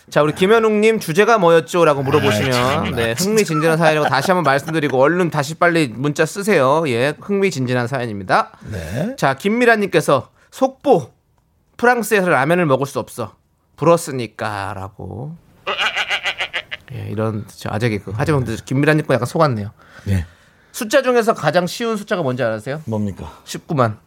자, 0.09 0.23
우리 0.23 0.33
김현웅님 0.33 0.99
주제가 0.99 1.37
뭐였죠? 1.37 1.83
라고 1.83 2.01
물어보시면, 2.01 2.51
참나, 2.51 2.95
네, 2.95 3.13
흥미진진한 3.17 3.77
사연이라고 3.77 4.07
다시 4.07 4.31
한번 4.31 4.43
말씀드리고, 4.43 4.97
얼른 5.01 5.29
다시 5.29 5.55
빨리 5.55 5.89
문자 5.89 6.25
쓰세요. 6.25 6.83
예, 6.87 7.13
흥미진진한 7.19 7.87
사연입니다. 7.87 8.51
네. 8.71 9.15
자, 9.17 9.33
김미라님께서, 9.33 10.29
속보, 10.51 11.11
프랑스에서 11.75 12.29
라면을 12.29 12.65
먹을 12.65 12.85
수 12.85 12.99
없어. 12.99 13.35
불었으니까. 13.75 14.73
라고. 14.75 15.35
예, 16.93 17.09
이런 17.09 17.45
저 17.47 17.69
아재 17.71 17.89
개그. 17.89 18.13
하지만 18.15 18.45
근데 18.45 18.61
김미라님 18.63 19.05
거 19.05 19.13
약간 19.13 19.25
속았네요. 19.25 19.71
네. 20.05 20.25
숫자 20.71 21.01
중에서 21.01 21.33
가장 21.33 21.67
쉬운 21.67 21.97
숫자가 21.97 22.21
뭔지 22.21 22.43
아세요? 22.43 22.81
뭡니까? 22.85 23.31
19만. 23.45 23.97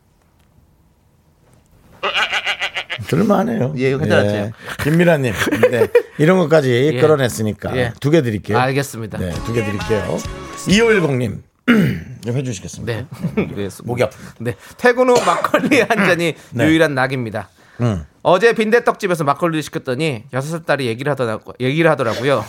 들만하네요. 3.11 3.75
예, 3.77 3.97
괜찮았죠. 3.97 4.53
김미라님, 4.85 5.33
네. 5.71 5.89
이런 6.19 6.39
것까지 6.39 6.71
예. 6.95 7.01
끌어냈으니까 7.01 7.77
예. 7.77 7.93
두개 8.01 8.23
드릴게요. 8.23 8.57
알겠습니다. 8.59 9.19
네, 9.19 9.31
두 9.45 9.53
개 9.53 9.65
드릴게요. 9.65 10.19
2510님 10.67 11.43
좀 12.25 12.37
해주시겠습니까? 12.37 12.93
네. 13.35 13.49
그래서 13.49 13.83
목이 13.87 14.03
아프. 14.05 14.17
네. 14.39 14.55
퇴근 14.77 15.09
후 15.09 15.15
막걸리 15.25 15.81
한 15.89 15.89
잔이 16.07 16.35
네. 16.51 16.65
유일한 16.67 16.95
낙입니다. 16.95 17.49
응. 17.81 18.05
어제 18.23 18.53
빈대떡집에서 18.53 19.25
막걸리를 19.25 19.63
시켰더니 19.63 20.25
여섯 20.33 20.51
살 20.51 20.63
딸이 20.65 20.87
얘기를 20.87 21.11
하더라고 21.11 21.53
얘기를 21.61 21.91
하더라고요. 21.91 22.45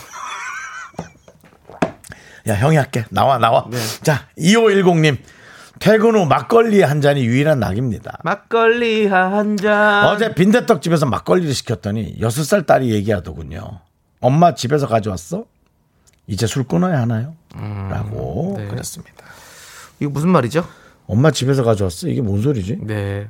야, 2.48 2.54
형이 2.54 2.76
할게. 2.76 3.04
나와, 3.10 3.38
나와. 3.38 3.66
네. 3.70 3.78
자, 4.02 4.26
2510님. 4.38 5.16
퇴근 5.82 6.14
후 6.14 6.26
막걸리 6.26 6.80
한 6.80 7.00
잔이 7.00 7.24
유일한 7.24 7.58
낙입니다. 7.58 8.20
막걸리 8.22 9.08
한 9.08 9.56
잔. 9.56 10.06
어제 10.06 10.32
빈대떡집에서 10.32 11.06
막걸리를 11.06 11.52
시켰더니 11.52 12.20
6살 12.20 12.66
딸이 12.66 12.92
얘기하더군요. 12.92 13.80
엄마 14.20 14.54
집에서 14.54 14.86
가져왔어? 14.86 15.44
이제 16.28 16.46
술 16.46 16.62
끊어야 16.62 17.00
하나요? 17.00 17.34
라고 17.90 18.54
네. 18.58 18.68
그랬습니다. 18.68 19.24
이거 19.98 20.10
무슨 20.10 20.28
말이죠? 20.28 20.64
엄마 21.08 21.32
집에서 21.32 21.64
가져왔어? 21.64 22.06
이게 22.06 22.22
뭔 22.22 22.40
소리지? 22.42 22.78
네. 22.80 23.28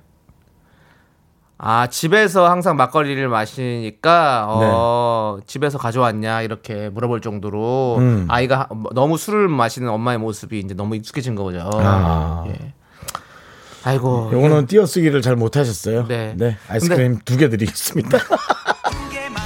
아, 1.64 1.86
집에서 1.86 2.50
항상 2.50 2.74
막걸리를 2.76 3.28
마시니까, 3.28 4.46
어, 4.48 5.38
집에서 5.46 5.78
가져왔냐, 5.78 6.42
이렇게 6.42 6.88
물어볼 6.88 7.20
정도로, 7.20 7.96
음. 7.98 8.26
아이가 8.28 8.68
너무 8.96 9.16
술을 9.16 9.46
마시는 9.46 9.88
엄마의 9.88 10.18
모습이 10.18 10.58
이제 10.58 10.74
너무 10.74 10.96
익숙해진 10.96 11.36
거죠. 11.36 11.70
아. 11.74 12.44
예. 12.48 12.72
아이고. 13.84 14.30
요거는 14.32 14.66
띄어쓰기를 14.66 15.22
잘 15.22 15.36
못하셨어요. 15.36 16.06
네. 16.08 16.56
아이스크림 16.68 17.20
두 17.24 17.36
개 17.36 17.48
드리겠습니다. 17.48 18.18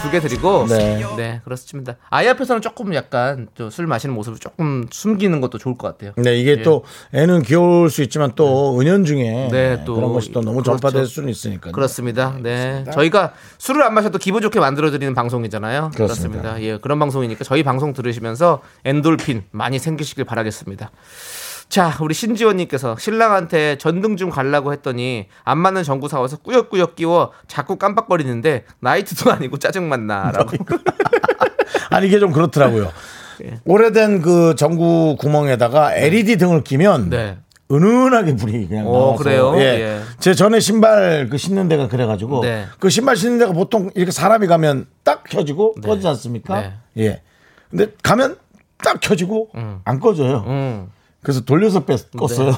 두 0.06 0.10
개 0.12 0.20
드리고, 0.20 0.66
네. 0.68 1.02
네. 1.16 1.40
그렇습니다. 1.44 1.96
아이 2.10 2.28
앞에서는 2.28 2.62
조금 2.62 2.94
약간 2.94 3.48
좀술 3.54 3.86
마시는 3.86 4.14
모습을 4.14 4.38
조금 4.38 4.86
숨기는 4.90 5.40
것도 5.40 5.58
좋을 5.58 5.76
것 5.76 5.88
같아요. 5.88 6.12
네, 6.16 6.36
이게 6.36 6.62
또 6.62 6.84
애는 7.12 7.42
귀여울 7.42 7.90
수 7.90 8.02
있지만 8.02 8.32
또 8.36 8.80
은연중에 8.80 9.48
네, 9.50 9.82
또 9.84 9.96
그런 9.96 10.12
것이 10.12 10.30
또 10.32 10.40
너무 10.40 10.62
그렇죠. 10.62 10.78
전파될 10.78 11.06
수는 11.06 11.28
있으니까. 11.28 11.72
그렇습니다. 11.72 12.36
네. 12.40 12.84
저희가 12.92 13.32
술을 13.58 13.82
안 13.82 13.94
마셔도 13.94 14.18
기분 14.18 14.42
좋게 14.42 14.60
만들어드리는 14.60 15.12
방송이잖아요. 15.14 15.90
그렇습니다. 15.94 16.42
그렇습니다. 16.42 16.62
예, 16.62 16.78
그런 16.78 16.98
방송이니까 16.98 17.44
저희 17.44 17.62
방송 17.62 17.92
들으시면서 17.92 18.62
엔돌핀 18.84 19.44
많이 19.50 19.78
생기시길 19.78 20.24
바라겠습니다. 20.24 20.90
자, 21.68 21.96
우리 22.00 22.14
신지원님께서 22.14 22.96
신랑한테 22.98 23.76
전등 23.78 24.16
좀 24.16 24.30
갈라고 24.30 24.72
했더니 24.72 25.26
안 25.44 25.58
맞는 25.58 25.82
전구 25.82 26.08
사와서 26.08 26.38
꾸역꾸역 26.38 26.96
끼워 26.96 27.32
자꾸 27.48 27.76
깜빡거리는데 27.76 28.64
나이트도 28.80 29.30
아니고 29.32 29.58
짜증만 29.58 30.06
나라고. 30.06 30.56
아니 31.90 32.06
이게 32.06 32.18
좀 32.18 32.32
그렇더라고요. 32.32 32.90
예. 33.44 33.60
오래된 33.64 34.22
그 34.22 34.54
전구 34.56 35.16
구멍에다가 35.18 35.94
LED 35.94 36.36
등을 36.38 36.64
끼면 36.64 37.10
네. 37.10 37.38
은은하게 37.70 38.36
불이 38.36 38.68
그냥 38.68 38.86
오, 38.86 38.92
나와서 38.92 39.22
그래요? 39.22 39.54
예. 39.56 39.60
예. 39.60 40.00
제 40.20 40.34
전에 40.34 40.60
신발 40.60 41.28
그 41.28 41.36
신는 41.36 41.68
데가 41.68 41.88
그래가지고 41.88 42.42
네. 42.42 42.66
그 42.78 42.88
신발 42.88 43.16
신는 43.16 43.38
데가 43.38 43.52
보통 43.52 43.90
이렇게 43.94 44.12
사람이 44.12 44.46
가면 44.46 44.86
딱 45.04 45.24
켜지고 45.24 45.74
네. 45.82 45.88
꺼지지 45.88 46.06
않습니까? 46.08 46.60
네. 46.60 46.72
예. 46.98 47.22
근데 47.68 47.88
가면 48.02 48.38
딱 48.78 49.00
켜지고 49.00 49.50
안 49.84 50.00
꺼져요. 50.00 50.44
음. 50.46 50.88
그래서 51.26 51.40
돌려서 51.40 51.84
뺐 51.84 51.96
껐어요. 52.12 52.56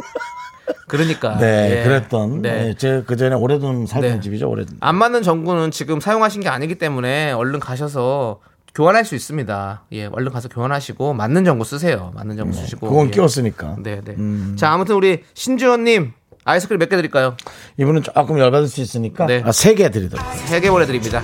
그러니까. 0.88 1.36
네, 1.36 1.80
예. 1.80 1.84
그랬던. 1.84 2.40
네. 2.40 2.68
네. 2.68 2.74
제그 2.74 3.16
전에 3.16 3.34
오래된 3.34 3.84
살던 3.84 4.10
네. 4.12 4.20
집이죠, 4.20 4.48
오래된. 4.48 4.78
안 4.80 4.94
맞는 4.96 5.22
전구는 5.22 5.72
지금 5.72 6.00
사용하신 6.00 6.40
게 6.40 6.48
아니기 6.48 6.76
때문에 6.76 7.32
얼른 7.32 7.60
가셔서 7.60 8.40
교환할 8.74 9.04
수 9.04 9.14
있습니다. 9.14 9.82
예, 9.92 10.06
얼른 10.06 10.32
가서 10.32 10.48
교환하시고 10.48 11.12
맞는 11.12 11.44
전구 11.44 11.66
쓰세요. 11.66 12.12
맞는 12.14 12.38
전구 12.38 12.56
쓰시고. 12.56 12.88
그건 12.88 13.08
예. 13.08 13.10
끼웠으니까. 13.10 13.76
네, 13.82 14.00
네. 14.02 14.16
자, 14.56 14.70
아무튼 14.70 14.94
우리 14.94 15.22
신지원님 15.34 16.14
아이스크림 16.46 16.78
몇 16.78 16.88
개 16.88 16.96
드릴까요? 16.96 17.36
이분은 17.76 18.02
조금 18.04 18.38
열받을 18.38 18.68
수 18.68 18.80
있으니까 18.80 19.26
네. 19.26 19.42
아, 19.44 19.50
세개 19.52 19.90
드리도록. 19.90 20.24
세 20.46 20.60
개 20.60 20.70
보내드립니다. 20.70 21.22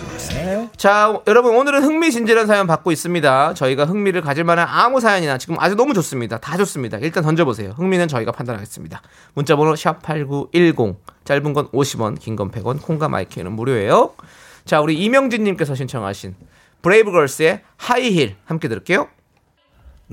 자, 0.76 1.20
여러분 1.28 1.54
오늘은 1.56 1.82
흥미진진한 1.84 2.46
사연 2.48 2.66
받고 2.66 2.90
있습니다. 2.90 3.54
저희가 3.54 3.84
흥미를 3.84 4.20
가질 4.20 4.42
만한 4.42 4.66
아무 4.68 4.98
사연이나 5.00 5.38
지금 5.38 5.56
아주 5.60 5.76
너무 5.76 5.94
좋습니다. 5.94 6.38
다 6.38 6.56
좋습니다. 6.56 6.98
일단 6.98 7.22
던져보세요. 7.22 7.70
흥미는 7.76 8.08
저희가 8.08 8.32
판단하겠습니다. 8.32 9.00
문자번호 9.34 9.76
샵 9.76 10.02
#8910 10.02 10.96
짧은 11.24 11.52
건 11.52 11.68
50원, 11.68 12.18
긴 12.18 12.34
건 12.34 12.50
100원, 12.50 12.82
콩과 12.82 13.08
마이크는 13.08 13.52
무료예요. 13.52 14.14
자, 14.64 14.80
우리 14.80 14.96
이명진님께서 15.04 15.76
신청하신 15.76 16.34
브레이브걸스의 16.82 17.60
하이힐 17.76 18.34
함께 18.44 18.66
들을게요. 18.68 19.06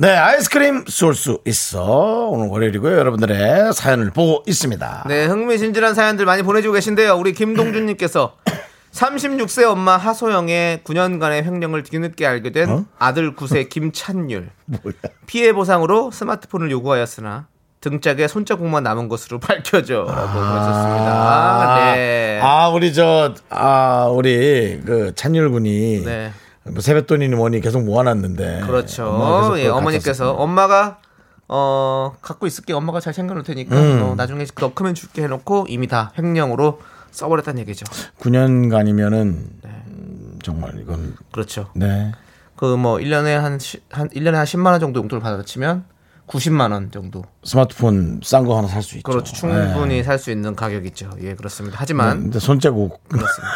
네, 0.02 0.16
아이스크림 0.16 0.86
쏠 0.88 1.14
수 1.14 1.42
있어. 1.46 2.30
오늘 2.32 2.48
월요일이고요. 2.48 2.98
여러분들의 3.00 3.74
사연을 3.74 4.12
보고 4.12 4.44
있습니다. 4.48 5.04
네, 5.10 5.26
흥미진진한 5.26 5.94
사연들 5.94 6.24
많이 6.26 6.42
보내주고 6.42 6.74
계신데요. 6.76 7.16
우리 7.18 7.34
김동준님께서 7.34 8.38
36세 8.94 9.70
엄마 9.70 9.98
하소영의 9.98 10.84
9년간의 10.86 11.44
횡령을 11.44 11.84
뒤늦게 11.84 12.26
알게 12.26 12.52
된 12.54 12.86
아들 12.98 13.36
9세 13.36 13.68
김찬율. 13.68 14.52
뭐야. 14.66 14.94
피해 15.28 15.52
보상으로 15.52 16.12
스마트폰을 16.12 16.72
요구하였으나 16.72 17.48
등짝에 17.82 18.30
손자국만 18.30 18.84
남은 18.84 19.10
것으로 19.10 19.40
밝혀져라고 19.44 20.32
보내셨습니다. 20.32 21.94
네. 21.96 22.40
아, 22.42 22.70
우리 22.70 22.94
저, 22.94 23.34
아, 23.50 24.08
우리 24.10 24.80
그 24.86 25.12
찬율 25.16 25.52
군이 25.52 26.04
네. 26.06 26.32
뭐 26.66 26.82
세뱃돈이니 26.82 27.36
뭐니 27.36 27.62
계속 27.62 27.84
모아놨는데. 27.84 28.62
그렇죠. 28.66 29.54
예, 29.58 29.68
어머니께서 29.68 30.34
엄마가 30.34 31.00
어 31.48 32.16
갖고 32.22 32.46
있을게 32.48 32.74
엄마가 32.74 33.00
잘 33.00 33.12
챙겨놓을 33.14 33.44
테니까 33.44 33.76
음. 33.76 34.02
어, 34.04 34.16
나중에 34.16 34.46
더 34.56 34.74
크면 34.74 34.94
줄게 34.94 35.24
해놓고 35.24 35.66
이미 35.70 35.88
다 35.88 36.12
횡령으로 36.18 36.80
써버렸다는 37.12 37.60
얘기죠. 37.62 37.86
9년간이면은 38.20 39.36
네. 39.64 39.70
음, 39.88 40.40
정말 40.44 40.80
이건 40.80 41.16
그렇죠. 41.32 41.70
네. 41.74 42.12
그 42.56 42.76
뭐 42.78 42.98
1년에 42.98 43.36
한, 43.36 43.58
시, 43.58 43.82
한 43.90 44.10
1년에 44.10 44.34
한 44.34 44.46
10만 44.46 44.68
원 44.68 44.80
정도 44.80 45.00
용돈을 45.00 45.22
받아치면 45.24 45.86
90만 46.28 46.72
원 46.72 46.92
정도. 46.92 47.24
스마트폰 47.44 48.20
싼 48.22 48.46
거 48.46 48.56
하나 48.58 48.68
살 48.68 48.84
수 48.84 48.98
있죠. 48.98 49.10
그렇죠. 49.10 49.34
충분히 49.34 49.96
네. 49.96 50.04
살수 50.04 50.30
있는 50.30 50.56
가격이죠. 50.56 51.10
예, 51.22 51.34
그렇습니다. 51.34 51.78
네, 51.78 51.80
하지만 51.80 52.20
근데 52.24 52.38
손자국 52.38 53.02
그렇습니다. 53.10 53.54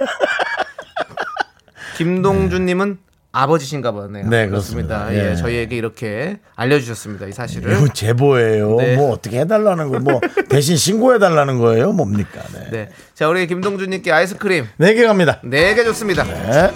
김동준님은 2.04 2.98
아버지신가 3.32 3.92
보네요. 3.92 4.26
네, 4.28 4.48
그렇습니다. 4.48 5.04
그렇습니다. 5.04 5.14
예. 5.14 5.30
예. 5.32 5.36
저희에게 5.36 5.76
이렇게 5.76 6.38
알려주셨습니다. 6.56 7.26
이 7.26 7.32
사실을. 7.32 7.72
이거 7.76 7.86
제보예요. 7.92 8.76
네. 8.76 8.96
뭐 8.96 9.12
어떻게 9.12 9.38
해달라는 9.40 9.88
거, 9.90 10.00
뭐 10.00 10.20
대신 10.48 10.76
신고해달라는 10.76 11.58
거예요. 11.58 11.92
뭡니까? 11.92 12.40
네. 12.54 12.70
네. 12.70 12.88
자, 13.14 13.28
우리 13.28 13.46
김동준님께 13.46 14.10
아이스크림 14.10 14.66
네 14.78 14.94
개 14.94 15.04
갑니다. 15.06 15.40
네 15.44 15.74
개 15.74 15.84
좋습니다. 15.84 16.24
네. 16.24 16.70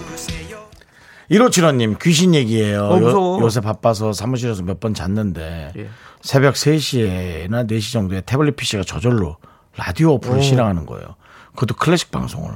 1575님 1.31 1.97
귀신 2.01 2.35
얘기예요. 2.35 2.83
어, 2.85 2.99
무서워. 2.99 3.41
요, 3.41 3.49
새 3.49 3.59
바빠서 3.59 4.13
사무실에서 4.13 4.61
몇 4.63 4.79
번 4.79 4.93
잤는데 4.93 5.73
예. 5.75 5.87
새벽 6.21 6.53
3시에나 6.53 7.67
4시 7.69 7.91
정도에 7.93 8.21
태블릿 8.21 8.55
PC가 8.55 8.83
저절로 8.83 9.37
라디오 9.75 10.13
어플을 10.13 10.41
실행하는 10.43 10.85
거예요. 10.85 11.15
그것도 11.55 11.75
클래식 11.75 12.11
방송을 12.11 12.51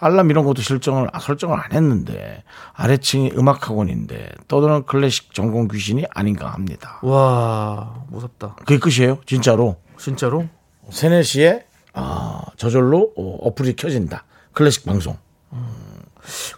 알람 0.00 0.30
이런 0.30 0.44
것도 0.44 0.62
실정을 0.62 1.08
아, 1.12 1.18
설정을 1.18 1.58
안 1.58 1.72
했는데 1.72 2.42
아래층이 2.72 3.32
음악 3.36 3.68
학원인데 3.68 4.30
떠드는 4.48 4.86
클래식 4.86 5.34
전공 5.34 5.68
귀신이 5.68 6.04
아닌가 6.14 6.48
합니다. 6.52 6.98
와, 7.02 8.04
무섭다. 8.08 8.56
그게 8.64 8.78
끝이에요, 8.78 9.18
진짜로. 9.26 9.76
진짜로? 9.98 10.46
3, 10.90 11.10
4시에 11.12 11.64
아, 11.92 12.42
저절로 12.56 13.12
어, 13.16 13.38
어플이 13.48 13.76
켜진다. 13.76 14.24
클래식 14.52 14.84
방송. 14.84 15.16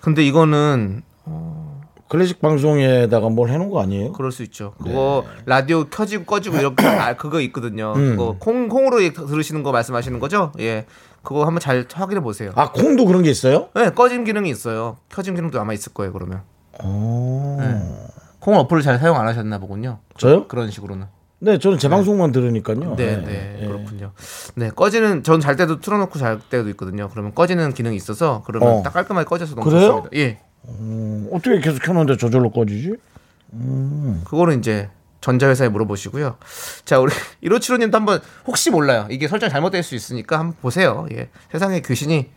근데 0.01 0.25
이거는 0.25 1.03
클래식 2.09 2.41
방송에다가 2.41 3.29
뭘 3.29 3.51
해놓은 3.51 3.71
거 3.71 3.83
아니에요? 3.83 4.13
그럴 4.13 4.31
수 4.31 4.43
있죠. 4.45 4.75
그거 4.83 5.25
라디오 5.45 5.85
켜지고 5.89 6.25
꺼지고 6.25 6.59
이렇게 6.59 6.87
아 6.87 7.17
그거 7.17 7.41
있거든요. 7.41 7.95
음. 7.97 8.17
그거 8.17 8.37
콩 8.39 8.69
콩으로 8.69 8.99
들으시는 8.99 9.63
거 9.63 9.73
말씀하시는 9.73 10.21
거죠? 10.21 10.53
예. 10.61 10.87
그거 11.27 11.45
한번 11.45 11.59
잘 11.59 11.85
확인해 11.93 12.21
보세요. 12.23 12.53
아 12.55 12.71
콩도 12.71 13.05
그런 13.05 13.23
게 13.25 13.31
있어요? 13.31 13.69
네, 13.75 13.91
꺼짐 13.91 14.23
기능이 14.23 14.49
있어요. 14.49 14.97
켜짐 15.11 15.35
기능도 15.35 15.61
아마 15.61 15.73
있을 15.73 15.93
거예요, 15.93 16.13
그러면. 16.13 16.43
오. 16.85 17.59
콩 18.39 18.55
어플을 18.57 18.83
잘 18.83 18.99
사용 19.01 19.17
안 19.19 19.27
하셨나 19.27 19.59
보군요. 19.59 19.99
저요? 20.19 20.47
그런 20.47 20.71
식으로는. 20.71 21.07
네, 21.41 21.59
저는 21.59 21.79
제 21.79 21.89
방송만 21.89 22.31
들으니까요. 22.31 22.95
네, 22.97 23.17
네, 23.25 23.67
그렇군요. 23.67 24.13
네, 24.55 24.71
꺼지는 24.71 25.25
전 25.25 25.41
잘 25.41 25.57
때도 25.57 25.81
틀어놓고 25.81 26.17
잘 26.19 26.39
때도 26.49 26.69
있거든요. 26.71 27.09
그러면 27.11 27.35
꺼지는 27.35 27.75
기능이 27.75 27.97
있어서 27.97 28.43
그러면 28.47 28.69
어. 28.69 28.83
딱 28.85 28.93
깔끔하게 28.93 29.25
꺼져서 29.27 29.57
너무 29.57 29.69
그래요? 29.69 29.89
좋습니다. 30.05 30.11
예, 30.17 30.39
음, 30.69 31.29
어떻게 31.33 31.59
계속 31.61 31.83
켜놓는데 31.83 32.19
저절로 32.19 32.51
꺼지지? 32.51 32.95
그거는 34.25 34.61
이제 34.61 34.91
전자회사에 35.27 35.69
물어보시고요. 35.71 36.39
자, 36.85 37.01
우리 37.01 37.13
1575님도 37.43 37.93
한번 37.95 38.21
혹시 38.47 38.71
몰라요. 38.71 39.09
이게 39.11 39.27
설정 39.27 39.51
잘못될 39.51 39.83
수 39.83 39.97
있으니까 39.97 40.39
한번 40.39 40.57
보세요. 40.63 41.07
예, 41.13 41.31
세상에 41.51 41.81
귀신이 41.81 42.31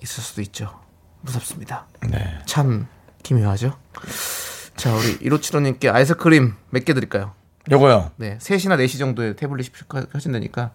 있을 0.00 0.22
수도 0.22 0.40
있죠. 0.42 0.70
무섭습니다. 1.22 1.86
네. 2.08 2.38
참 2.46 2.86
기묘하죠. 3.24 3.76
자, 4.76 4.94
우리 4.94 5.18
1575님께 5.18 5.92
아이스크림 5.92 6.54
몇 6.70 6.84
개 6.84 6.94
드릴까요? 6.94 7.34
요거요. 7.70 8.12
네, 8.16 8.38
3시나 8.38 8.76
4시 8.84 8.98
정도에 9.00 9.34
태블릿이 9.34 9.70
켜진다니까 10.12 10.70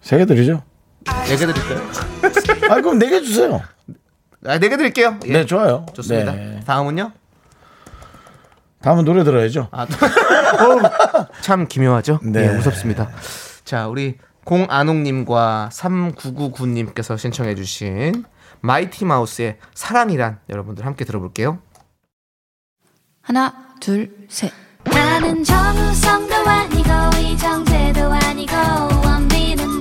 세개 0.00 0.24
드리죠? 0.24 0.62
4개 1.04 1.38
드릴까요? 1.38 2.70
아, 2.70 2.74
그럼 2.80 2.98
네개 2.98 3.20
주세요. 3.20 3.60
아, 4.46 4.58
4개 4.58 4.78
드릴게요. 4.78 5.18
예. 5.26 5.32
네, 5.32 5.44
좋아요. 5.46 5.84
좋습니다. 5.94 6.32
네. 6.32 6.60
다음은요? 6.66 7.12
다음은 8.82 9.04
노래 9.04 9.24
들어야죠. 9.24 9.68
아, 9.72 9.86
참 11.42 11.66
기묘하죠? 11.68 12.20
네. 12.22 12.46
네. 12.46 12.56
무섭습니다. 12.56 13.10
자, 13.64 13.86
우리 13.88 14.16
공안웅님과 14.44 15.68
3999님께서 15.72 17.18
신청해주신 17.18 18.24
마이티 18.60 19.04
마우스의 19.04 19.58
사랑이란 19.74 20.40
여러분들 20.48 20.84
함께 20.86 21.04
들어볼게요. 21.04 21.58
하나, 23.22 23.54
둘, 23.80 24.10
셋. 24.28 24.50
나는 24.84 25.44
정우성도 25.44 26.34
아니고 26.34 26.90
이정재도 27.18 28.12
아니고 28.12 28.56
원빈은 29.04 29.79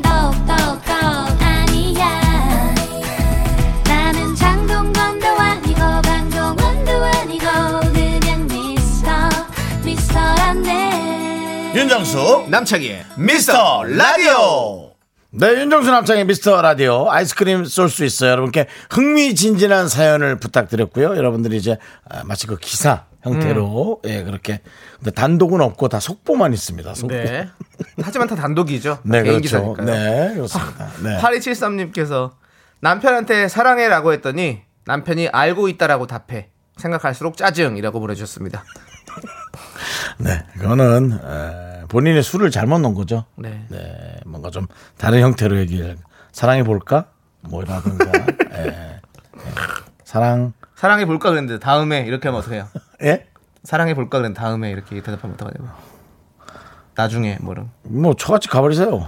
윤정수 11.79 12.47
남창희의 12.49 13.05
미스터 13.17 13.83
라디오. 13.83 14.91
네, 15.31 15.61
윤정수 15.61 15.89
남창의 15.89 16.25
미스터 16.25 16.61
라디오 16.61 17.09
아이스크림 17.09 17.63
쏠 17.63 17.89
수 17.89 18.03
있어요. 18.03 18.31
여러분께 18.31 18.67
흥미진진한 18.89 19.87
사연을 19.87 20.39
부탁드렸고요. 20.39 21.15
여러분들이 21.15 21.55
이제 21.55 21.77
아, 22.09 22.25
마치 22.25 22.47
그 22.47 22.57
기사 22.57 23.05
형태로 23.23 24.01
예 24.07 24.23
그렇게 24.23 24.59
근데 24.97 25.11
단독은 25.11 25.61
없고 25.61 25.87
다 25.87 26.01
속보만 26.01 26.51
있습니다. 26.51 26.95
속보. 26.95 27.13
네, 27.15 27.23
네. 27.23 27.49
하지만 28.01 28.27
다 28.27 28.35
단독이죠. 28.35 28.99
개인 29.09 29.23
그렇죠. 29.23 29.39
기사니까요. 29.39 29.85
네, 29.85 30.33
그렇습니다. 30.33 30.89
네. 31.01 31.17
8273님께서 31.17 32.31
남편한테 32.81 33.47
사랑해라고 33.47 34.11
했더니 34.11 34.63
남편이 34.83 35.29
알고 35.29 35.69
있다라고 35.69 36.07
답해. 36.07 36.49
생각할수록 36.75 37.37
짜증이라고 37.37 38.01
보내주셨습니다. 38.01 38.65
네, 40.17 40.43
그거는 40.59 41.13
에, 41.13 41.68
본인의 41.89 42.23
술을 42.23 42.51
잘못 42.51 42.79
넣은 42.79 42.93
거죠. 42.93 43.25
네. 43.35 43.65
네, 43.69 44.19
뭔가 44.25 44.49
좀 44.49 44.67
다른 44.97 45.21
형태로 45.21 45.57
얘기를 45.59 45.97
사랑해 46.31 46.63
볼까? 46.63 47.05
뭐라든가. 47.41 48.05
예, 48.57 48.67
예. 48.67 48.99
사랑 50.03 50.53
사랑해 50.75 51.05
볼까 51.05 51.29
그랬는데 51.29 51.59
다음에 51.59 52.01
이렇게 52.01 52.29
하면 52.29 52.41
어떡해요? 52.41 52.67
예? 53.03 53.25
사랑해 53.63 53.93
볼까 53.93 54.19
그랬는데 54.19 54.39
다음에 54.39 54.71
이렇게 54.71 55.01
대답하면 55.01 55.33
어떡하냐고. 55.33 55.67
나중에 56.95 57.37
뭐를 57.39 57.63
뭐 57.83 58.13
초같이 58.13 58.49
가버리세요. 58.49 59.07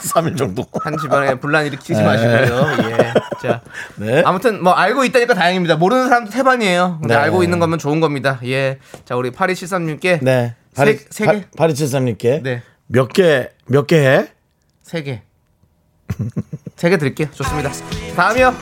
3일 0.00 0.36
정도. 0.36 0.64
한 0.80 0.96
집안에 0.98 1.36
분란 1.36 1.64
일으키지 1.66 2.02
마시고요. 2.02 2.66
예. 2.90 3.14
자, 3.40 3.60
네. 3.96 4.22
아무튼 4.26 4.62
뭐 4.62 4.72
알고 4.72 5.04
있다니까 5.04 5.34
다행입니다. 5.34 5.76
모르는 5.76 6.08
사람도 6.08 6.30
태반이에요. 6.32 6.98
근데 7.00 7.14
네. 7.14 7.20
알고 7.20 7.44
있는 7.44 7.60
거면 7.60 7.78
좋은 7.78 8.00
겁니다. 8.00 8.40
예. 8.44 8.78
자, 9.04 9.14
우리 9.14 9.30
8273님께 9.30 10.24
네. 10.24 10.56
세, 10.72 10.98
세 11.10 11.26
개? 11.26 11.46
파리칠삼님께 11.56 12.40
네. 12.42 12.62
몇 12.86 13.12
개, 13.12 13.48
몇 13.66 13.86
개 13.86 13.96
해? 13.98 14.28
세 14.82 15.02
개. 15.02 15.22
세 16.76 16.90
개 16.90 16.96
드릴게요. 16.98 17.28
좋습니다. 17.32 17.70
다음이요. 18.16 18.54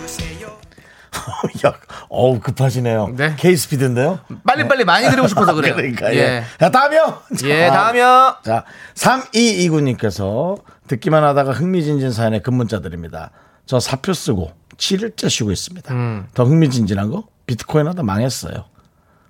야, 1.66 1.74
어우, 2.10 2.38
급하시네요. 2.40 3.14
네. 3.16 3.34
K스피드인데요? 3.36 4.20
빨리 4.46 4.68
빨리 4.68 4.84
많이 4.84 5.08
드리고 5.08 5.26
싶어서 5.26 5.54
그래요. 5.56 5.74
그러니까, 5.74 6.12
예. 6.14 6.18
예. 6.18 6.44
자, 6.60 6.70
다음이요. 6.70 7.22
예, 7.44 7.66
자, 7.68 7.72
다음이요. 7.72 8.36
자, 8.44 8.64
3229님께서 8.94 10.62
듣기만 10.86 11.24
하다가 11.24 11.52
흥미진진 11.52 12.12
사연의 12.12 12.42
근문자들입니다. 12.42 13.30
저 13.66 13.80
사표 13.80 14.12
쓰고 14.12 14.52
7일째 14.76 15.28
쉬고 15.28 15.50
있습니다. 15.50 15.92
음. 15.94 16.26
더 16.34 16.44
흥미진진한 16.44 17.10
거? 17.10 17.24
비트코인 17.46 17.86
하다 17.88 18.02
망했어요. 18.02 18.64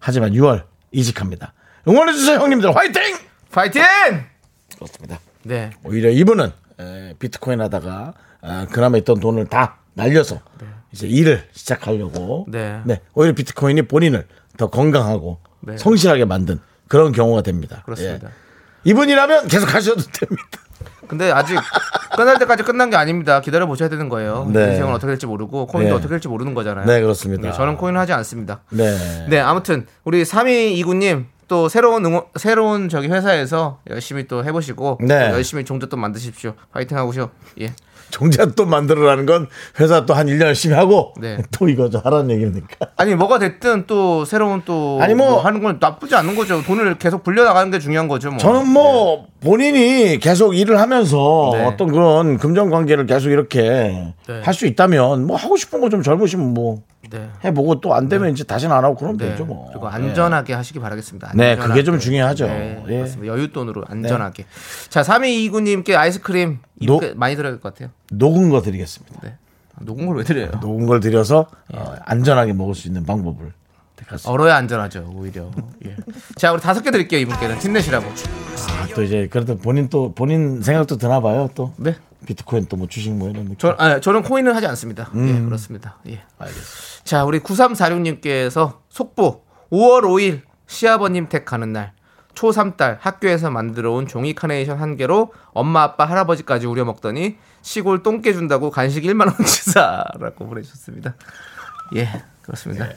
하지만 0.01 0.33
6월 0.33 0.65
이직합니다. 0.93 1.53
응원해주세요, 1.89 2.39
형님들. 2.39 2.77
화이팅! 2.77 3.03
파이팅! 3.51 3.83
그렇습니다. 4.75 5.19
네. 5.43 5.71
오히려 5.85 6.11
이분은 6.11 6.53
에, 6.81 7.15
비트코인 7.19 7.61
하다가 7.63 8.13
아, 8.43 8.67
그나마 8.71 8.99
있던 8.99 9.19
돈을 9.21 9.47
다 9.47 9.79
날려서 9.95 10.41
이제 10.93 11.07
일을 11.09 11.45
시작하려고 11.53 12.47
네. 12.49 12.81
오히려 13.15 13.35
비트코인이 13.35 13.83
본인을 13.83 14.27
더 14.57 14.69
건강하고 14.69 15.39
네. 15.61 15.77
성실하게 15.79 16.25
만든 16.27 16.61
그런 16.89 17.13
경우가 17.13 17.43
됩니다. 17.43 17.83
그렇습니다. 17.85 18.29
예. 18.29 18.33
이분이라면 18.91 19.49
계속 19.49 19.75
하셔도 19.75 20.03
됩니다. 20.03 20.61
근데 21.09 21.31
아직 21.33 21.59
끝날 22.17 22.39
때까지 22.39 22.63
끝난 22.63 22.91
게 22.91 22.97
아닙니다. 22.97 23.41
기다려 23.41 23.67
보셔야 23.67 23.89
되는 23.89 24.09
거예요. 24.09 24.49
네. 24.53 24.71
인생은 24.73 24.93
어떻게 24.93 25.09
될지 25.09 25.27
모르고 25.27 25.67
코인도 25.67 25.91
네. 25.95 25.97
어떻게 25.97 26.11
될지 26.11 26.29
모르는 26.29 26.55
거잖아요. 26.55 26.87
네, 26.87 27.01
그렇습니다. 27.01 27.51
네, 27.51 27.57
저는 27.57 27.77
코인을 27.77 27.99
하지 27.99 28.13
않습니다. 28.13 28.61
네. 28.71 29.27
네, 29.29 29.41
아무튼 29.41 29.87
우리 30.05 30.23
3229님 30.23 31.25
또 31.49 31.69
새로운 31.69 32.05
응원, 32.05 32.25
새로운 32.37 32.89
저기 32.89 33.09
회사에서 33.09 33.81
열심히 33.89 34.29
또 34.29 34.45
해보시고 34.45 34.99
네. 35.01 35.31
또 35.31 35.35
열심히 35.37 35.65
종조 35.65 35.89
또 35.89 35.97
만드십시오. 35.97 36.55
파이팅 36.73 36.97
하고요. 36.97 37.31
예. 37.61 37.73
종자 38.11 38.47
또 38.57 38.65
만들어라는 38.67 39.27
건 39.27 39.49
회사 39.81 40.05
또 40.07 40.15
한 40.15 40.27
1년 40.27 40.43
열심히 40.43 40.75
하고 40.75 41.13
네. 41.21 41.39
또 41.53 41.69
이거 41.69 41.91
저 41.91 41.99
하라는 41.99 42.31
얘기니까. 42.31 42.69
아니 42.97 43.15
뭐가 43.15 43.39
됐든 43.39 43.85
또 43.87 44.25
새로운 44.25 44.63
또 44.65 44.99
아니, 45.03 45.15
뭐- 45.15 45.41
하는 45.41 45.63
건 45.63 45.79
나쁘지 45.81 46.15
않은 46.15 46.35
거죠. 46.35 46.63
돈을 46.63 46.99
계속 46.99 47.23
불려 47.23 47.45
나가는 47.45 47.71
게 47.71 47.79
중요한 47.79 48.09
거죠. 48.09 48.31
뭐. 48.31 48.39
저는 48.39 48.67
뭐 48.69 49.27
본인이 49.41 50.19
계속 50.19 50.57
일을 50.57 50.81
하면서 50.81 51.51
네. 51.53 51.65
어떤 51.65 51.91
그런 51.93 52.39
금전 52.39 52.71
관계를 52.71 53.07
계속 53.07 53.31
이렇게 53.31 54.15
네. 54.27 54.41
할수 54.43 54.67
있다면 54.67 55.27
뭐 55.27 55.37
하고 55.37 55.57
싶은 55.57 55.81
거 55.81 55.89
좀 55.89 56.03
젊으시면 56.03 56.53
뭐 56.55 56.83
네. 57.11 57.31
해보고 57.45 57.81
또 57.81 57.95
안 57.95 58.09
되면 58.11 58.31
이제 58.31 58.45
다시는 58.45 58.75
안 58.77 58.85
하고 58.85 58.95
그러면 58.95 59.17
네. 59.17 59.31
되죠 59.31 59.45
뭐. 59.47 59.69
그리고 59.71 59.89
안전하게 59.89 60.53
하시기 60.53 60.79
바라겠습니다. 60.81 61.33
네, 61.35 61.51
안전하게. 61.53 61.69
그게 61.73 61.83
좀 61.85 61.99
중요하죠. 61.99 62.47
네, 62.47 62.83
예. 62.89 62.97
그렇습니다. 62.99 63.35
여윳돈으로 63.35 63.85
안전하게. 63.91 64.45
자, 64.91 65.01
3229님께 65.03 65.95
아이스크림 65.95 66.59
노- 66.85 67.01
입 67.03 67.17
많이 67.17 67.35
들어야 67.37 67.53
될것 67.53 67.73
같아요. 67.75 67.91
녹은 68.13 68.51
거 68.51 68.63
드리겠습니다. 68.63 69.21
네. 69.23 69.37
녹은 69.81 70.07
걸 70.07 70.17
왜 70.17 70.25
드려요? 70.25 70.51
녹은 70.61 70.87
걸 70.87 71.01
드려서 71.01 71.47
어, 71.73 71.95
안전하게 72.05 72.53
먹을 72.53 72.75
수 72.75 72.89
있는 72.89 73.05
방법을 73.05 73.53
택했습니다. 73.97 74.31
얼어야 74.31 74.57
안전하죠, 74.57 75.11
오히려. 75.15 75.51
예. 75.87 75.97
자, 76.37 76.53
우리 76.53 76.61
다섯 76.61 76.83
개 76.83 76.91
드릴게요, 76.91 77.21
이분께는. 77.21 77.59
힘내시라고. 77.59 78.07
아, 78.09 78.87
또 78.95 79.03
이제 79.03 79.29
그래도 79.31 79.57
본인 79.57 79.89
또 79.89 80.13
본인 80.15 80.63
생각도 80.63 80.97
드나 80.97 81.21
봐요 81.21 81.49
또. 81.55 81.73
네. 81.77 81.95
비트코인 82.27 82.67
또 82.67 82.77
뭐 82.77 82.89
주식 82.89 83.13
뭐 83.13 83.29
이런 83.31 83.45
느낌. 83.45 83.57
저, 83.59 83.75
아, 83.79 84.01
저는 84.01 84.23
코인을 84.23 84.55
하지 84.57 84.67
않습니다. 84.67 85.11
예, 85.15 85.41
그렇습니다. 85.41 85.99
예. 86.09 86.21
알겠습니다. 86.39 87.05
자, 87.05 87.25
우리 87.25 87.39
9346님께서 87.41 88.79
속보 88.89 89.43
5월 89.71 90.03
5일 90.03 90.43
시아버님 90.67 91.29
댁 91.29 91.45
가는 91.45 91.73
날 91.73 91.93
초3딸 92.35 92.99
학교에서 93.01 93.51
만들어 93.51 93.93
온 93.93 94.07
종이 94.07 94.35
카네이션 94.35 94.79
한 94.79 94.97
개로 94.97 95.33
엄마 95.53 95.83
아빠 95.83 96.05
할아버지까지 96.05 96.67
우려 96.67 96.85
먹더니 96.85 97.37
시골 97.63 98.03
똥개 98.03 98.33
준다고 98.33 98.71
간식 98.71 99.05
1만 99.05 99.27
원 99.27 99.37
주사라고 99.45 100.47
보내주셨습니다. 100.47 101.15
예, 101.97 102.09
그렇습니다. 102.43 102.89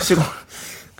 시골 0.00 0.24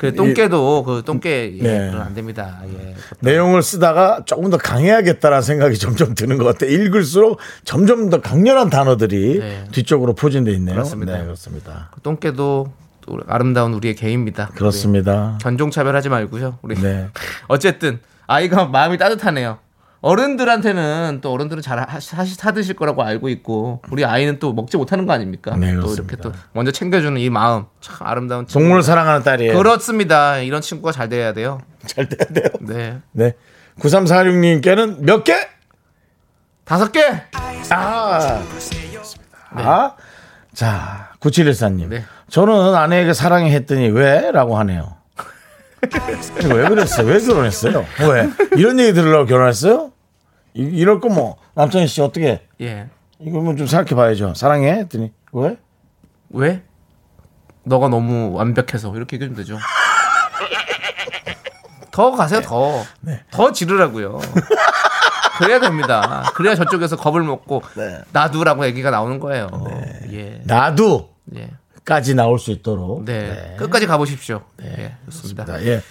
그 0.02 0.12
똥개도 0.16 0.82
그 0.82 1.02
똥개 1.06 1.52
예, 1.58 1.62
네. 1.62 1.90
안 1.94 2.12
됩니다. 2.12 2.60
예. 2.66 2.96
내용을 3.20 3.62
쓰다가 3.62 4.22
조금 4.24 4.50
더 4.50 4.56
강해야겠다라는 4.56 5.42
생각이 5.42 5.78
점점 5.78 6.14
드는 6.16 6.38
것 6.38 6.44
같아요. 6.44 6.70
읽을수록 6.70 7.38
점점 7.64 8.10
더 8.10 8.20
강렬한 8.20 8.68
단어들이 8.68 9.38
네. 9.38 9.64
뒤쪽으로 9.70 10.14
포진돼 10.14 10.50
있네요. 10.54 10.74
그렇습니다. 10.74 11.18
네, 11.18 11.22
그렇습니다. 11.22 11.90
똥개도 12.02 12.72
또 13.02 13.18
아름다운 13.28 13.74
우리의 13.74 13.94
개입니다. 13.94 14.48
그렇습니다. 14.56 15.38
견종 15.40 15.70
차별하지 15.70 16.08
말고요. 16.08 16.58
우리 16.62 16.74
네. 16.74 17.08
어쨌든 17.46 18.00
아이가 18.26 18.64
마음이 18.64 18.98
따뜻하네요. 18.98 19.58
어른들한테는 20.02 21.20
또 21.22 21.32
어른들은 21.32 21.62
잘 21.62 21.78
하- 21.78 21.86
하시 21.88 22.34
사드실 22.34 22.74
거라고 22.74 23.02
알고 23.02 23.28
있고 23.30 23.80
우리 23.90 24.04
아이는 24.04 24.38
또 24.40 24.52
먹지 24.52 24.76
못하는 24.76 25.06
거 25.06 25.12
아닙니까? 25.12 25.54
네, 25.56 25.74
또 25.74 25.82
그렇습니다. 25.82 26.14
이렇게 26.14 26.16
또 26.22 26.32
먼저 26.52 26.72
챙겨주는 26.72 27.18
이 27.20 27.30
마음 27.30 27.66
참 27.80 27.96
아름다운 28.00 28.46
친구. 28.46 28.60
동물을 28.60 28.82
사랑하는 28.82 29.22
딸이에요. 29.22 29.56
그렇습니다. 29.56 30.38
이런 30.38 30.60
친구가 30.60 30.90
잘 30.92 31.08
돼야 31.08 31.32
돼요. 31.32 31.60
잘 31.86 32.08
돼야 32.08 32.26
돼요. 32.28 32.48
네, 32.60 32.98
네. 33.12 33.34
9346님께는 33.78 34.98
몇 35.02 35.22
개? 35.24 35.34
다섯 36.64 36.90
개. 36.92 37.00
아. 37.70 38.42
아. 39.50 39.94
자, 40.52 41.10
9714님. 41.20 41.88
네. 41.88 42.04
저는 42.28 42.74
아내에게 42.74 43.12
사랑해 43.14 43.52
했더니 43.54 43.88
왜? 43.88 44.30
라고 44.32 44.58
하네요. 44.58 44.96
왜 46.44 46.68
그랬어요? 46.68 47.06
왜 47.06 47.20
결혼했어요? 47.20 47.84
왜? 48.10 48.28
이런 48.56 48.78
얘기 48.80 48.92
들으려고 48.92 49.26
결혼했어요? 49.26 49.91
이, 50.54 50.62
이럴 50.62 51.00
거 51.00 51.08
뭐, 51.08 51.36
남창희 51.54 51.86
씨 51.86 52.00
어떻게, 52.02 52.46
예. 52.60 52.88
이거 53.18 53.38
좀 53.56 53.66
생각해 53.66 53.94
봐야죠. 53.94 54.34
사랑해? 54.34 54.72
했더니, 54.72 55.12
왜? 55.32 55.56
왜? 56.30 56.62
너가 57.64 57.88
너무 57.88 58.32
완벽해서 58.34 58.94
이렇게 58.96 59.16
얘기하면 59.16 59.36
되죠. 59.36 59.58
더 61.90 62.10
가세요, 62.12 62.40
더. 62.40 62.82
네. 63.00 63.20
더 63.30 63.52
지르라고요. 63.52 64.18
그래야 65.38 65.60
됩니다. 65.60 66.30
그래야 66.34 66.54
저쪽에서 66.54 66.96
겁을 66.96 67.22
먹고 67.22 67.62
네. 67.76 67.98
놔두라고 68.12 68.64
얘기가 68.66 68.90
나오는 68.90 69.18
거예요. 69.20 69.48
예. 70.10 70.40
나도 70.44 71.10
예. 71.36 71.50
까지 71.84 72.14
나올 72.14 72.38
수 72.38 72.50
있도록. 72.50 73.04
네. 73.04 73.56
끝까지 73.58 73.86
가보십시오. 73.86 74.42
예, 74.62 74.94
좋습니다. 75.06 75.44
네. 75.58 75.66
예. 75.66 75.82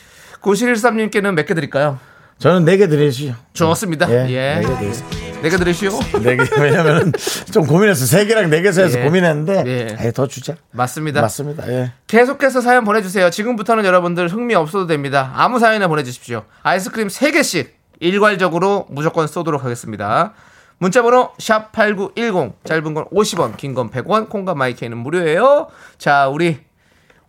9113님께는 0.42 1.34
몇 1.34 1.46
개 1.46 1.54
드릴까요? 1.54 2.00
저는 2.42 2.66
네 2.66 2.78
개 2.78 2.88
드리시죠. 2.88 3.36
좋습니다. 3.54 4.10
예. 4.10 4.28
예. 4.32 4.56
네개 4.62 4.76
드리세요. 4.80 5.08
네개 5.44 5.58
드리시오. 5.58 5.92
네 6.24 6.38
개. 6.38 6.44
왜냐면 6.60 7.12
좀 7.52 7.68
고민했어. 7.68 8.06
세 8.08 8.26
개랑 8.26 8.50
네 8.50 8.62
개서 8.64 8.82
해서 8.82 9.00
예. 9.00 9.04
고민했는데. 9.04 9.64
예. 9.68 9.98
에이, 10.06 10.12
더 10.12 10.28
주자. 10.28 10.56
맞습니다. 10.72 11.22
맞습니다. 11.22 11.68
예. 11.72 11.94
계속해서 12.08 12.62
사연 12.62 12.84
보내주세요. 12.84 13.30
지금부터는 13.30 13.86
여러분들 13.86 14.28
흥미 14.28 14.56
없어도 14.56 14.88
됩니다. 14.88 15.32
아무 15.36 15.60
사연이나 15.60 15.88
보내주십시오. 15.88 16.44
아이스크림 16.64 17.10
3개씩 17.10 17.70
일괄적으로 18.00 18.88
무조건 18.90 19.28
쏘도록 19.28 19.64
하겠습니다. 19.64 20.34
문자번호 20.80 21.30
샵 21.38 21.72
8910 21.72 22.56
짧은 22.66 22.94
건 22.96 23.06
50원 23.14 23.56
긴 23.56 23.76
건 23.76 23.92
100원 23.92 24.30
콩과 24.30 24.56
my 24.56 24.68
K는 24.68 24.98
무료예요. 24.98 25.68
자 26.00 26.28
우리 26.28 26.58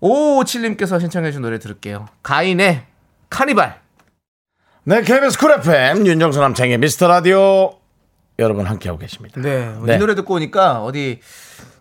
557님께서 0.00 0.98
신청해 0.98 1.28
주신 1.30 1.42
노래 1.42 1.58
들을게요. 1.58 2.08
가인의 2.22 2.84
카니발 3.28 3.81
네, 4.84 5.02
KBS 5.02 5.38
쿨 5.38 5.52
FM 5.52 6.06
윤정수 6.06 6.40
남창의 6.40 6.78
미스터 6.78 7.06
라디오 7.06 7.74
여러분 8.38 8.66
함께하고 8.66 8.98
계십니다. 8.98 9.40
네, 9.40 9.72
네. 9.84 9.94
이 9.94 9.98
노래 9.98 10.14
듣고 10.14 10.34
오니까 10.34 10.82
어디 10.82 11.20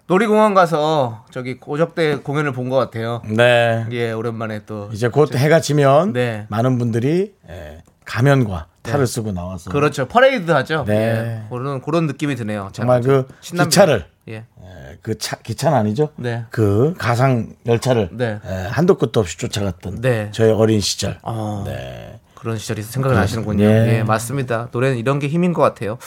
놀이공원 0.07 0.53
가서 0.53 1.25
저기 1.31 1.57
고적대 1.57 2.17
공연을 2.17 2.51
본 2.51 2.69
것 2.69 2.75
같아요. 2.75 3.21
네. 3.25 3.85
예, 3.91 4.11
오랜만에 4.11 4.65
또 4.65 4.89
이제 4.93 5.07
곧 5.07 5.33
해가 5.35 5.61
지면 5.61 6.13
네. 6.13 6.45
많은 6.49 6.77
분들이 6.77 7.33
예, 7.49 7.81
가면과 8.05 8.67
탈을 8.83 9.07
쓰고 9.07 9.31
나와서 9.31 9.71
그렇죠. 9.71 10.07
퍼레이드 10.07 10.51
하죠. 10.51 10.83
네. 10.87 10.95
예, 10.95 11.43
그런 11.49 11.81
그런 11.81 12.05
느낌이 12.07 12.35
드네요. 12.35 12.69
정말 12.73 13.01
그. 13.01 13.27
기차를 13.41 14.05
예. 14.27 14.33
예, 14.61 14.97
그 15.01 15.17
차, 15.17 15.37
기차는 15.37 15.75
아니죠? 15.77 16.09
네. 16.17 16.43
그 16.51 16.93
가상 16.99 17.55
열차를 17.65 18.09
네. 18.11 18.39
예, 18.45 18.51
한도 18.69 18.95
끝도 18.97 19.21
없이 19.21 19.37
쫓아갔던 19.39 20.01
네. 20.01 20.29
저의 20.31 20.51
어린 20.51 20.81
시절. 20.81 21.17
어, 21.23 21.63
네. 21.65 22.19
그런 22.41 22.57
시절이 22.57 22.81
생각이 22.81 23.13
나시는군요. 23.13 23.63
예. 23.63 23.97
예, 23.99 24.03
맞습니다. 24.03 24.69
노래는 24.71 24.97
이런 24.97 25.19
게 25.19 25.27
힘인 25.27 25.53
것 25.53 25.61
같아요. 25.61 25.99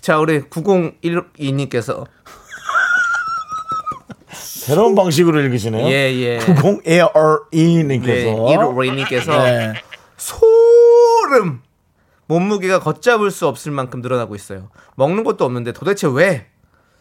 자, 0.00 0.18
우리 0.18 0.40
9012님께서 0.40 2.06
새로운 4.32 4.94
방식으로 4.94 5.38
읽으시네요. 5.40 5.86
예, 5.88 6.14
예. 6.14 6.38
90 6.38 6.86
ARE님께서 6.86 8.30
네, 8.30 8.52
이로레이님께서 8.52 9.42
네. 9.44 9.74
소름 10.16 11.60
몸무게가 12.24 12.80
걷잡을 12.80 13.30
수 13.30 13.46
없을 13.46 13.70
만큼 13.70 14.00
늘어나고 14.00 14.34
있어요. 14.34 14.70
먹는 14.94 15.24
것도 15.24 15.44
없는데 15.44 15.72
도대체 15.72 16.08
왜 16.10 16.46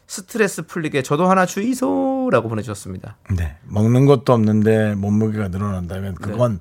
스트레스 0.05 0.63
풀리게 0.63 1.01
저도 1.01 1.29
하나 1.29 1.45
주이소라고 1.45 2.49
보내주셨습니다. 2.49 3.15
네. 3.37 3.55
먹는 3.69 4.05
것도 4.05 4.33
없는데 4.33 4.95
몸무게가 4.95 5.47
늘어난다면 5.47 6.15
그건 6.15 6.59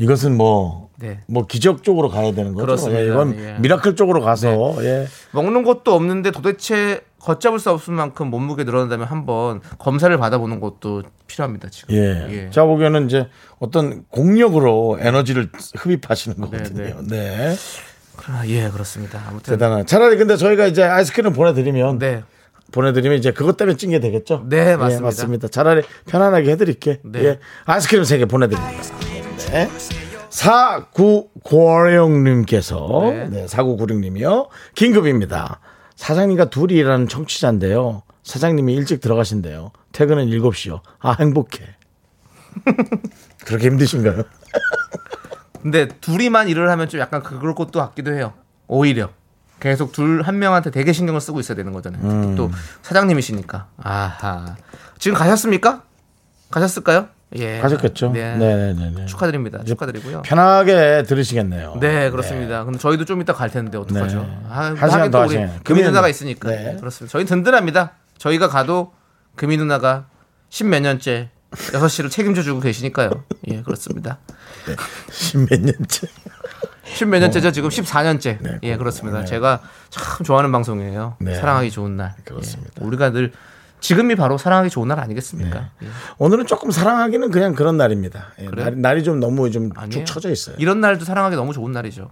이것은 0.00 0.34
뭐, 0.34 0.88
네. 0.96 1.20
뭐 1.26 1.46
기적 1.46 1.82
쪽으로 1.82 2.08
가야 2.08 2.32
되는 2.32 2.54
거죠. 2.54 2.64
그렇습니다. 2.64 3.02
예, 3.02 3.06
이건 3.06 3.38
예. 3.38 3.56
miracle 3.60 3.96
쪽으로 3.96 4.22
가서 4.22 4.82
예. 4.82 5.06
먹는 5.32 5.62
것도 5.62 5.94
없는데 5.94 6.30
도대체 6.30 7.02
걷잡을 7.20 7.58
수 7.58 7.70
없을 7.70 7.92
만큼 7.92 8.28
몸무게 8.30 8.64
늘어난다면 8.64 9.06
한번 9.06 9.60
검사를 9.78 10.16
받아보는 10.16 10.58
것도 10.60 11.02
필요합니다. 11.26 11.68
지금. 11.68 11.94
예. 11.94 12.26
예. 12.30 12.50
제가 12.50 12.66
보기에는 12.66 13.06
이제 13.06 13.28
어떤 13.58 14.04
공력으로 14.08 14.96
에너지를 15.00 15.50
흡입하시는 15.76 16.38
거거든요. 16.38 17.02
네. 17.06 17.54
아, 18.26 18.42
예, 18.46 18.70
그렇습니다. 18.70 19.22
아무튼 19.28 19.52
대단한. 19.52 19.84
차라리 19.84 20.16
근데 20.16 20.38
저희가 20.38 20.66
이제 20.66 20.82
아이스크림 20.82 21.34
보내드리면 21.34 21.98
네. 21.98 22.22
보내드리면 22.72 23.18
이제 23.18 23.32
그것 23.32 23.58
때문에 23.58 23.76
찡게 23.76 24.00
되겠죠? 24.00 24.46
네, 24.48 24.76
맞습니다. 24.76 24.94
예, 24.96 25.00
맞습니다. 25.00 25.48
차라리 25.48 25.82
편안하게 26.06 26.52
해드릴게. 26.52 27.00
네. 27.04 27.24
예. 27.24 27.38
아이스크림 27.66 28.02
3개 28.02 28.26
보내드립니다. 28.30 29.09
네. 29.50 29.68
4996님께서, 30.30 33.10
네. 33.12 33.28
네. 33.28 33.46
4996님이요. 33.46 34.48
긴급입니다. 34.74 35.60
사장님과 35.96 36.50
둘이 36.50 36.74
일하는 36.74 37.08
청취자인데요. 37.08 38.02
사장님이 38.22 38.74
일찍 38.74 39.00
들어가신대요. 39.00 39.72
퇴근은 39.92 40.26
7시요. 40.26 40.80
아, 41.00 41.16
행복해. 41.18 41.64
그렇게 43.44 43.66
힘드신가요? 43.68 44.22
근데 45.62 45.88
둘이만 45.88 46.48
일을 46.48 46.70
하면 46.70 46.88
좀 46.88 47.00
약간 47.00 47.22
그럴 47.22 47.54
것도 47.54 47.78
같기도 47.80 48.14
해요. 48.14 48.32
오히려 48.66 49.10
계속 49.58 49.92
둘 49.92 50.22
한 50.22 50.38
명한테 50.38 50.70
되게 50.70 50.92
신경을 50.92 51.20
쓰고 51.20 51.40
있어야 51.40 51.56
되는 51.56 51.72
거잖아요. 51.72 52.02
음. 52.02 52.36
또 52.36 52.50
사장님이시니까. 52.82 53.66
아하. 53.78 54.56
지금 54.98 55.16
가셨습니까? 55.18 55.82
가셨을까요? 56.50 57.08
예. 57.36 57.60
가셨겠죠? 57.60 58.10
네. 58.12 58.36
네네네. 58.36 59.06
축하드립니다. 59.06 59.62
축하드리고요. 59.64 60.22
편하게 60.22 61.04
들으시겠네요. 61.04 61.76
네, 61.80 62.10
그렇습니다. 62.10 62.64
근데 62.64 62.78
저희도 62.78 63.04
좀 63.04 63.20
이따 63.20 63.32
갈 63.32 63.50
텐데 63.50 63.78
어떡하죠? 63.78 64.22
네. 64.22 64.38
아, 64.48 64.60
한 64.60 64.76
시간 64.76 64.90
하긴 64.90 65.10
더또 65.12 65.28
우리 65.28 65.36
하시네. 65.36 65.60
금이 65.62 65.82
누나가 65.82 66.08
있으니까. 66.08 66.48
네. 66.48 66.76
그렇습니다. 66.78 67.12
저희 67.12 67.24
든든합니다. 67.24 67.92
저희가 68.18 68.48
가도 68.48 68.92
금이 69.36 69.56
누나가 69.56 70.06
십몇 70.48 70.82
년째 70.82 71.30
6시를 71.52 72.10
책임져 72.10 72.42
주고 72.42 72.60
계시니까요. 72.60 73.10
예, 73.48 73.62
그렇습니다. 73.62 74.18
십몇 75.10 75.60
년째. 75.60 76.08
십몇 76.84 77.20
년째죠. 77.20 77.52
지금 77.52 77.68
14년째. 77.70 78.38
네, 78.40 78.58
예, 78.64 78.76
그렇습니다. 78.76 79.20
네. 79.20 79.24
제가 79.24 79.60
참 79.90 80.24
좋아하는 80.24 80.50
방송이에요. 80.50 81.16
네. 81.20 81.34
사랑하기 81.36 81.70
좋은 81.70 81.96
날. 81.96 82.14
그렇습니다. 82.24 82.72
예, 82.80 82.84
우리가 82.84 83.10
늘 83.10 83.32
지금이 83.80 84.14
바로 84.14 84.38
사랑하기 84.38 84.70
좋은 84.70 84.88
날 84.88 85.00
아니겠습니까? 85.00 85.70
예. 85.82 85.86
오늘은 86.18 86.46
조금 86.46 86.70
사랑하기는 86.70 87.30
그냥 87.30 87.54
그런 87.54 87.76
날입니다. 87.76 88.28
예, 88.40 88.46
그래요? 88.46 88.64
날이, 88.66 88.76
날이 88.76 89.04
좀 89.04 89.20
너무 89.20 89.50
좀. 89.50 89.70
축 89.90 90.04
처져 90.04 90.30
있어요. 90.30 90.56
이런 90.58 90.80
날도 90.80 91.04
사랑하기 91.04 91.36
너무 91.36 91.52
좋은 91.52 91.72
날이죠. 91.72 92.10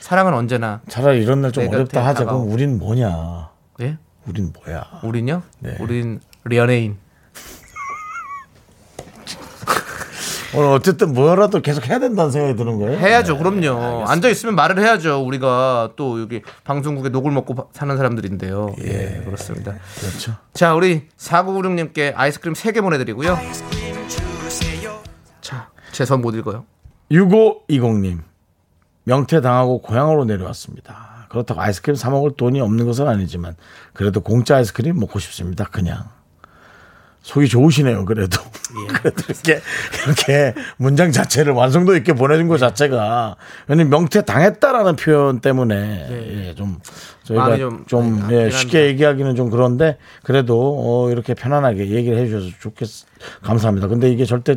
사랑은 0.00 0.32
언제나 0.34 0.80
차라리 0.88 1.22
이런 1.22 1.42
날좀내 1.42 1.68
어렵다 1.68 2.04
하자. 2.06 2.24
그럼 2.24 2.50
우린 2.50 2.78
뭐냐? 2.78 3.50
예? 3.82 3.98
우린 4.26 4.52
뭐야? 4.52 5.00
우린요? 5.02 5.42
네. 5.60 5.76
우린 5.80 6.20
연예인. 6.52 6.96
오늘 10.54 10.68
어쨌든 10.70 11.12
뭐라도 11.14 11.60
계속 11.60 11.86
해야 11.88 11.98
된다는 12.00 12.30
생각이 12.32 12.56
드는 12.56 12.78
거예요. 12.80 12.98
해야죠. 12.98 13.34
네, 13.34 13.38
그럼요. 13.38 14.04
앉아 14.06 14.28
있으면 14.28 14.56
말을 14.56 14.80
해야죠. 14.80 15.24
우리가 15.24 15.90
또 15.96 16.20
여기 16.20 16.42
방송국에 16.64 17.08
녹을 17.10 17.30
먹고 17.30 17.54
바- 17.54 17.64
사는 17.72 17.96
사람들인데요. 17.96 18.74
예, 18.82 19.22
그렇습니다. 19.24 19.74
그렇죠. 20.00 20.34
자, 20.52 20.74
우리 20.74 21.08
4996님께 21.16 22.12
아이스크림 22.16 22.54
3개 22.54 22.80
보내드리고요. 22.82 23.38
자, 25.40 25.70
제선 25.92 26.20
못 26.20 26.34
읽어요. 26.34 26.64
6520님. 27.10 28.18
명태 29.04 29.40
당하고 29.40 29.80
고향으로 29.82 30.24
내려왔습니다. 30.24 31.26
그렇다고 31.30 31.60
아이스크림 31.60 31.94
사 31.96 32.10
먹을 32.10 32.32
돈이 32.36 32.60
없는 32.60 32.86
것은 32.86 33.06
아니지만 33.08 33.54
그래도 33.92 34.20
공짜 34.20 34.56
아이스크림 34.56 34.98
먹고 34.98 35.18
싶습니다. 35.20 35.64
그냥. 35.64 36.04
속이 37.22 37.48
좋으시네요. 37.48 38.04
그래도. 38.04 38.40
그래도 39.02 39.22
이렇게 39.28 39.60
이렇게 40.06 40.54
문장 40.76 41.12
자체를 41.12 41.52
완성도 41.52 41.96
있게 41.96 42.12
보내준 42.12 42.48
것 42.48 42.58
자체가 42.58 43.36
왜냐면 43.66 43.90
명태 43.90 44.22
당했다라는 44.22 44.96
표현 44.96 45.40
때문에 45.40 46.46
예, 46.48 46.54
좀 46.54 46.78
저희가 47.24 47.56
좀, 47.56 47.84
좀 47.86 48.28
예, 48.30 48.50
쉽게. 48.50 48.86
얘기하기는 48.86 49.34
좀 49.36 49.50
그런데 49.50 49.98
그래도 50.22 50.76
어, 50.78 51.10
이렇게 51.10 51.34
편안하게 51.34 51.90
얘기를 51.90 52.16
해주셔서 52.18 52.46
좋겠 52.60 52.88
감사합니다. 53.42 53.88
근데 53.88 54.10
이게 54.10 54.24
절대 54.24 54.56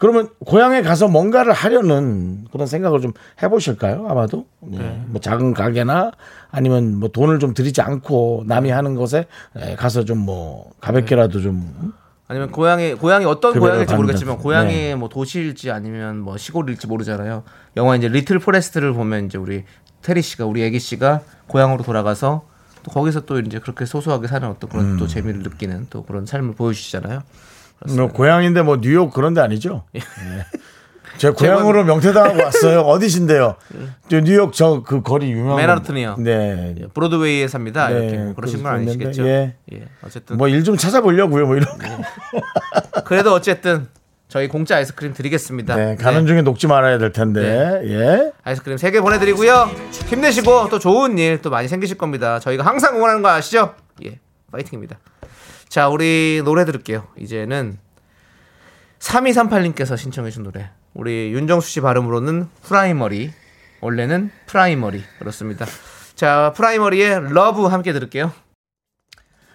그러면 0.00 0.30
고향에 0.46 0.80
가서 0.80 1.08
뭔가를 1.08 1.52
하려는 1.52 2.46
그런 2.50 2.66
생각을 2.66 3.02
좀 3.02 3.12
해보실까요? 3.42 4.06
아마도 4.08 4.46
네. 4.60 5.04
뭐 5.06 5.20
작은 5.20 5.52
가게나 5.52 6.10
아니면 6.50 6.96
뭐 6.96 7.10
돈을 7.10 7.38
좀 7.38 7.52
들이지 7.52 7.82
않고 7.82 8.44
남이 8.46 8.70
하는 8.70 8.94
것에 8.94 9.26
에, 9.56 9.76
가서 9.76 10.04
좀 10.04 10.20
뭐 10.24 10.70
가볍게라도 10.80 11.40
좀 11.42 11.92
아니면 12.28 12.50
고향이 12.50 12.94
고향이 12.94 13.26
어떤 13.26 13.58
고향일지. 13.58 13.94
모르겠지만 13.94 14.38
고향이 14.38 14.72
네. 14.72 14.94
뭐 14.94 15.08
도시일지 15.10 15.70
아니면 15.70 16.18
뭐 16.20 16.36
시골일지 16.38 16.86
모르잖아요. 16.86 17.42
영화 17.76 17.94
이제 17.96 18.08
Little 18.08 18.38
Forest를 18.38 18.94
보면 18.94 19.26
이제 19.26 19.36
우리 19.36 19.64
태리 20.00 20.22
씨가 20.22 20.46
우리 20.46 20.62
애기 20.62 20.78
씨가 20.78 21.20
고향으로 21.46 21.82
돌아가서 21.82 22.44
또 22.84 22.90
거기서 22.90 23.20
또 23.26 23.38
이제 23.40 23.58
그렇게 23.58 23.84
소소하게 23.84 24.28
사는 24.28 24.48
어떤 24.48 24.70
그런 24.70 24.92
음. 24.92 24.96
또 24.96 25.06
재미를 25.06 25.42
느끼는 25.42 25.88
또 25.90 26.04
그런 26.04 26.24
삶을 26.24 26.54
보여주시잖아요. 26.54 27.20
뭐 27.88 28.08
고향인데 28.08 28.62
뭐 28.62 28.78
뉴욕 28.80 29.12
그런 29.12 29.34
데 29.34 29.40
아니죠? 29.40 29.84
예. 29.96 30.00
제 31.18 31.28
고향으로 31.30 31.84
명퇴당하고 31.84 32.38
왔어요. 32.44 32.80
어디신데요? 32.80 33.56
저 34.08 34.20
뉴욕 34.20 34.52
저 34.54 34.82
그 34.82 35.02
거리 35.02 35.30
유명한 35.32 35.56
맨하튼이요. 35.58 36.16
네. 36.18 36.74
예, 36.78 36.86
브로드웨이에 36.94 37.46
삽니다. 37.48 37.88
네, 37.88 37.98
이렇게 38.00 38.16
뭐 38.18 38.34
그러신 38.34 38.62
건 38.62 38.74
아니시겠죠? 38.74 39.22
그랬는데, 39.22 39.56
예. 39.74 39.82
어쨌든 40.02 40.36
뭐 40.38 40.48
일 40.48 40.64
좀 40.64 40.76
찾아보려고요. 40.78 41.46
뭐 41.46 41.56
이런 41.56 41.66
거. 41.76 43.00
그래도 43.04 43.32
어쨌든 43.34 43.86
저희 44.28 44.48
공짜 44.48 44.76
아이스크림 44.76 45.12
드리겠습니다. 45.12 45.74
네, 45.76 45.96
가는 45.96 46.20
네. 46.20 46.26
중에 46.26 46.42
녹지 46.42 46.66
말아야 46.66 46.96
될 46.98 47.12
텐데. 47.12 47.82
예. 47.84 48.32
아이스크림 48.44 48.76
3개 48.78 49.02
보내 49.02 49.18
드리고요. 49.18 49.68
힘내시고 50.06 50.68
또 50.70 50.78
좋은 50.78 51.18
일 51.18 51.42
또 51.42 51.50
많이 51.50 51.68
생기실 51.68 51.98
겁니다. 51.98 52.38
저희가 52.38 52.64
항상 52.64 52.96
응원하는 52.96 53.20
거 53.22 53.28
아시죠? 53.28 53.74
예, 54.04 54.18
파이팅입니다. 54.52 54.98
자, 55.70 55.88
우리 55.88 56.42
노래 56.44 56.64
들을게요. 56.64 57.06
이제는 57.16 57.78
3238님께서 58.98 59.96
신청해준 59.96 60.42
노래. 60.42 60.68
우리 60.94 61.30
윤정수 61.32 61.70
씨 61.70 61.80
발음으로는 61.80 62.48
프라이머리. 62.64 63.32
원래는 63.80 64.32
프라이머리. 64.46 65.04
그렇습니다. 65.20 65.64
자, 66.16 66.52
프라이머리의 66.56 67.32
Love 67.32 67.66
함께 67.66 67.92
들을게요. 67.92 68.32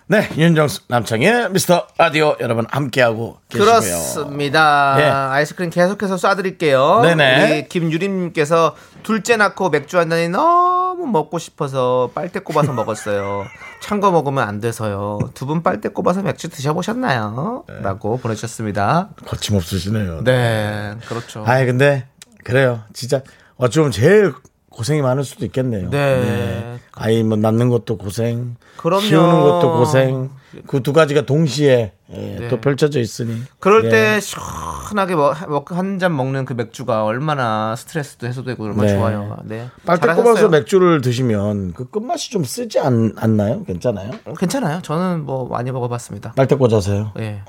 네, 0.07 0.29
윤정수 0.37 0.83
남창의 0.87 1.49
미스터 1.51 1.87
라디오 1.97 2.37
여러분 2.39 2.65
함께하고 2.69 3.39
계시고요. 3.49 3.71
그렇습니다. 3.71 4.95
예. 4.99 5.03
아이스크림 5.03 5.69
계속해서 5.69 6.15
쏴드릴게요. 6.15 7.01
네네. 7.01 7.43
우리 7.43 7.67
김유림님께서 7.67 8.75
둘째 9.03 9.35
낳고 9.35 9.69
맥주 9.69 9.97
한 9.97 10.09
잔이 10.09 10.29
너무 10.29 11.07
먹고 11.07 11.39
싶어서 11.39 12.11
빨대 12.15 12.39
꼽아서 12.39 12.71
먹었어요. 12.71 13.45
찬 13.85 13.99
거 14.01 14.09
먹으면 14.11 14.47
안 14.47 14.59
돼서요. 14.59 15.19
두 15.35 15.45
분 15.45 15.61
빨대 15.61 15.89
꼽아서 15.89 16.21
맥주 16.23 16.49
드셔보셨나요? 16.49 17.65
라고 17.81 18.17
보내주셨습니다. 18.17 19.09
거침없으시네요. 19.27 20.23
네, 20.23 20.95
그렇죠. 21.07 21.43
아이 21.45 21.65
근데 21.67 22.07
그래요. 22.43 22.81
진짜 22.93 23.21
어쩌면 23.57 23.91
제일 23.91 24.33
고생이 24.75 25.01
많을 25.01 25.23
수도 25.23 25.45
있겠네요. 25.45 25.89
네. 25.89 26.79
아이 26.91 27.23
뭐 27.23 27.37
낳는 27.37 27.69
것도 27.69 27.97
고생, 27.97 28.57
그럼요. 28.77 29.01
키우는 29.03 29.41
것도 29.41 29.77
고생. 29.77 30.29
그 30.67 30.81
두 30.81 30.93
가지가 30.93 31.21
동시에 31.25 31.93
예, 32.13 32.15
네. 32.39 32.47
또 32.49 32.61
펼쳐져 32.61 32.99
있으니. 32.99 33.41
그럴 33.59 33.85
예. 33.85 33.89
때 33.89 34.19
시원하게 34.19 35.15
뭐, 35.15 35.33
한잔 35.67 36.15
먹는 36.15 36.45
그 36.45 36.53
맥주가 36.53 37.03
얼마나 37.03 37.75
스트레스도 37.75 38.27
해소되고 38.27 38.63
얼마나 38.63 38.91
네. 38.91 38.97
좋아요. 38.97 39.37
네. 39.45 39.69
빨대. 39.85 40.13
꼽아서 40.13 40.49
맥주를 40.49 41.01
드시면 41.01 41.73
그 41.73 41.89
끝맛이 41.89 42.31
좀 42.31 42.43
쓰지 42.43 42.79
않, 42.79 43.13
않나요? 43.17 43.63
괜찮아요? 43.63 44.11
괜찮아요. 44.37 44.81
저는 44.81 45.25
뭐 45.25 45.47
많이 45.47 45.71
먹어봤습니다. 45.71 46.33
빨대 46.33 46.55
꽂아서요. 46.55 47.13
예. 47.19 47.41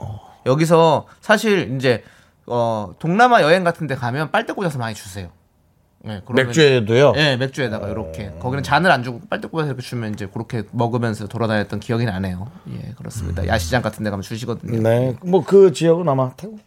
여기서 0.47 1.07
사실 1.21 1.75
이제 1.77 2.03
어 2.47 2.95
동남아 2.99 3.43
여행 3.43 3.65
같은 3.65 3.87
데 3.87 3.97
가면 3.97 4.31
빨대 4.31 4.53
꽂아서 4.53 4.79
많이 4.79 4.95
주세요. 4.95 5.29
예, 6.09 6.23
그러면- 6.25 6.47
맥주에도요. 6.47 7.13
예, 7.17 7.37
맥주에다가 7.37 7.89
이렇게 7.89 8.33
거기는 8.41 8.63
잔을 8.63 8.91
안 8.91 9.03
주고 9.03 9.21
빨대 9.29 9.49
꽂아서 9.49 9.69
이렇게 9.69 9.83
주면 9.83 10.13
이제 10.15 10.27
그렇게 10.33 10.63
먹으면서 10.73 11.27
돌아다녔던 11.27 11.81
기억이 11.81 12.05
나네요. 12.05 12.49
예, 12.73 12.93
그렇습니다. 12.97 13.47
야시장 13.47 13.83
같은 13.83 14.05
데 14.05 14.11
가면 14.11 14.23
주시거든요. 14.23 14.79
음. 14.79 14.83
네, 14.83 15.17
뭐 15.25 15.43
그 15.45 15.73
지역은 15.73 16.09
아마 16.09 16.31
태국, 16.37 16.59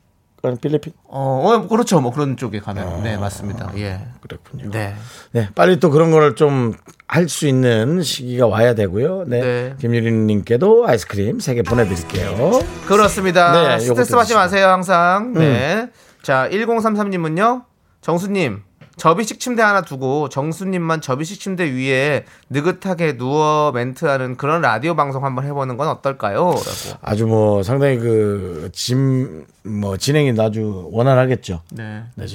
아니 0.44 0.58
필리핀 0.58 0.94
어, 1.08 1.42
어, 1.46 1.68
그렇죠. 1.68 2.00
뭐 2.02 2.12
그런 2.12 2.38
쪽에 2.38 2.60
가면 2.60 3.04
네, 3.04 3.18
맞습니다. 3.18 3.72
예. 3.78 4.00
그렇군요. 4.22 4.70
네. 4.72 4.96
네, 5.34 5.50
빨리 5.56 5.80
또 5.80 5.90
그런 5.90 6.12
거를 6.12 6.36
좀 6.36 6.74
할 7.12 7.28
수 7.28 7.48
있는 7.48 8.04
시기가 8.04 8.46
와야 8.46 8.76
되고요. 8.76 9.24
네, 9.26 9.42
네. 9.42 9.76
김유리님께도 9.80 10.86
아이스크림 10.88 11.40
3개 11.40 11.66
보내드릴게요. 11.66 12.52
그렇습니다. 12.88 13.52
네, 13.78 13.80
스트레스 13.80 14.16
받지. 14.16 14.36
마세요, 14.36 14.68
항상. 14.68 15.34
네. 15.34 15.90
자, 16.22 16.48
1033님은요, 16.52 17.64
정수님, 18.02 18.62
접이식 19.00 19.40
침대 19.40 19.64
하나 19.64 19.82
두고 19.82 20.30
정수님만 20.30 21.02
접이식 21.02 21.40
침대 21.40 21.72
위에 21.72 22.26
느긋하게 22.52 23.18
누워 23.18 23.72
멘트하는 23.74 24.38
그런 24.38 24.62
라디오 24.62 24.96
방송 24.96 25.26
한번 25.26 25.46
해보는 25.46 25.78
건 25.78 25.88
어떨까요? 25.88 26.38
라고. 26.52 26.60
아주 27.02 27.26
뭐 27.26 27.64
상당히 27.64 27.98
그 27.98 28.70
짐 28.74 29.46
뭐 29.64 29.98
진행이 29.98 30.34
아주 30.40 30.90
원활하겠죠. 30.92 31.62
네. 31.72 32.04
네, 32.16 32.26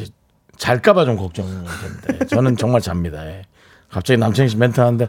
잘까봐 0.57 1.05
좀 1.05 1.17
걱정되는데 1.17 2.27
저는 2.27 2.57
정말 2.57 2.81
잡니다. 2.81 3.27
예. 3.27 3.43
갑자기 3.91 4.19
남창희 4.19 4.49
씨 4.51 4.57
멘트 4.57 4.81
하는데 4.81 5.09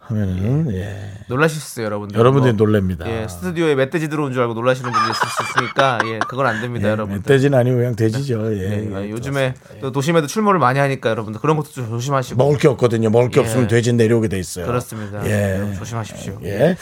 하면은 0.00 0.72
예. 0.74 1.12
놀라셨어요, 1.28 1.84
여러분들. 1.86 2.18
여러분들이 2.18 2.54
뭐, 2.54 2.66
놀랍니다. 2.66 3.08
예, 3.08 3.28
스튜디오에 3.28 3.74
멧돼지 3.74 4.08
들어온 4.08 4.32
줄 4.32 4.42
알고 4.42 4.54
놀라시는 4.54 4.90
분들이 4.90 5.10
있을 5.10 5.28
수 5.28 5.42
있으니까, 5.42 5.98
예, 6.06 6.18
그건 6.28 6.46
안 6.46 6.60
됩니다, 6.60 6.88
예, 6.88 6.92
여러분들. 6.92 7.18
멧돼지는 7.20 7.58
아니고 7.58 7.76
그냥 7.76 7.96
돼지죠. 7.96 8.52
예. 8.56 8.68
네, 8.68 8.96
아, 8.96 9.02
예, 9.02 9.10
요즘에 9.10 9.54
또 9.80 9.92
도심에도 9.92 10.26
출몰을 10.26 10.58
많이 10.58 10.78
하니까 10.78 11.10
여러분들 11.10 11.40
그런 11.40 11.56
것도 11.56 11.70
좀 11.70 11.88
조심하시고. 11.88 12.36
먹을 12.36 12.58
게 12.58 12.68
없거든요. 12.68 13.10
먹을 13.10 13.28
게 13.30 13.40
예. 13.40 13.44
없으면 13.44 13.68
돼지 13.68 13.92
내려오게 13.92 14.28
돼 14.28 14.38
있어요. 14.38 14.66
그렇습니다. 14.66 15.24
예. 15.26 15.74
조심하십시오. 15.78 16.38
예. 16.44 16.76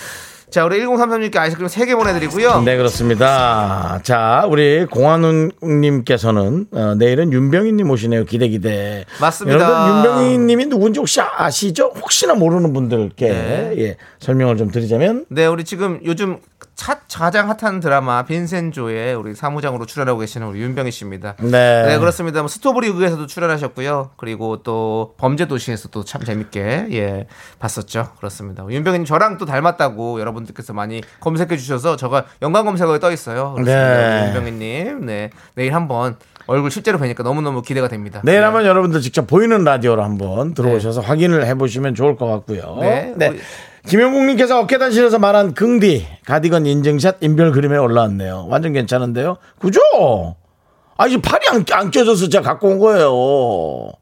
자, 0.51 0.64
우리 0.64 0.80
1033님께 0.80 1.36
아이스크림 1.36 1.68
3개 1.68 1.94
보내드리고요. 1.94 2.62
네, 2.62 2.76
그렇습니다. 2.78 4.01
자, 4.03 4.46
우리 4.49 4.86
공한훈님께서는 4.86 6.66
어, 6.72 6.94
내일은 6.96 7.32
윤병희님 7.32 7.90
오시네요. 7.90 8.24
기대 8.24 8.49
기대. 8.49 9.05
맞습니다. 9.20 9.59
여러분 9.62 9.96
윤병희님이 9.96 10.66
누군지 10.66 11.01
혹시 11.01 11.20
아시죠? 11.20 11.92
혹시나 12.01 12.34
모르는 12.34 12.72
분들께 12.72 13.28
네. 13.28 13.74
예, 13.78 13.96
설명을 14.20 14.57
좀 14.57 14.70
드리자면 14.70 15.26
네, 15.28 15.46
우리 15.46 15.64
지금 15.64 16.01
요즘 16.05 16.38
차, 16.78 17.00
가장 17.12 17.50
핫한 17.50 17.80
드라마 17.80 18.22
빈센조의 18.22 19.12
우리 19.14 19.34
사무장으로 19.34 19.84
출연하고 19.84 20.20
계시는 20.20 20.46
우리 20.46 20.60
윤병희 20.60 20.92
씨입니다. 20.92 21.34
네, 21.40 21.82
네, 21.84 21.98
그렇습니다. 21.98 22.40
뭐 22.40 22.46
스토브리그에서도 22.48 23.26
출연하셨고요. 23.26 24.10
그리고 24.16 24.62
또 24.62 25.14
범죄도시에서도 25.18 26.04
참 26.04 26.22
재밌게 26.22 26.86
예 26.92 27.26
봤었죠. 27.58 28.12
그렇습니다. 28.18 28.64
윤병희님 28.70 29.06
저랑 29.06 29.38
또 29.38 29.44
닮았다고 29.44 30.20
여러분들께서 30.20 30.72
많이 30.72 31.02
검색해 31.18 31.56
주셔서 31.56 31.96
제가 31.96 32.26
연관 32.42 32.64
검색어에 32.64 33.00
떠 33.00 33.10
있어요. 33.10 33.54
그렇습니다. 33.54 34.20
네. 34.20 34.26
윤병희님, 34.28 35.04
네 35.04 35.30
내일 35.56 35.74
한번 35.74 36.16
얼굴 36.46 36.70
실제로 36.70 36.98
뵈니까 36.98 37.24
너무 37.24 37.42
너무 37.42 37.60
기대가 37.60 37.88
됩니다. 37.88 38.22
내일 38.22 38.38
네. 38.38 38.44
한번 38.44 38.64
여러분들 38.64 39.00
직접 39.00 39.26
보이는 39.26 39.64
라디오로 39.64 40.04
한번 40.04 40.54
들어오셔서 40.54 41.00
확인을 41.00 41.44
해보시면 41.44 41.96
좋을 41.96 42.14
것 42.14 42.26
같고요. 42.26 42.78
네, 42.80 43.14
네. 43.16 43.36
김영국님께서 43.89 44.61
어깨단실에서 44.61 45.18
말한 45.18 45.55
긍디 45.55 46.07
가디건 46.26 46.66
인증샷 46.66 47.18
인별 47.20 47.53
그림에 47.53 47.76
올라왔네요. 47.76 48.47
완전 48.49 48.72
괜찮은데요. 48.72 49.39
그죠? 49.59 49.80
아 50.97 51.07
이제 51.07 51.20
팔이 51.20 51.47
안, 51.49 51.64
안 51.72 51.91
껴져서 51.91 52.28
제가 52.28 52.43
갖고 52.45 52.68
온 52.68 52.78
거예요. 52.78 53.93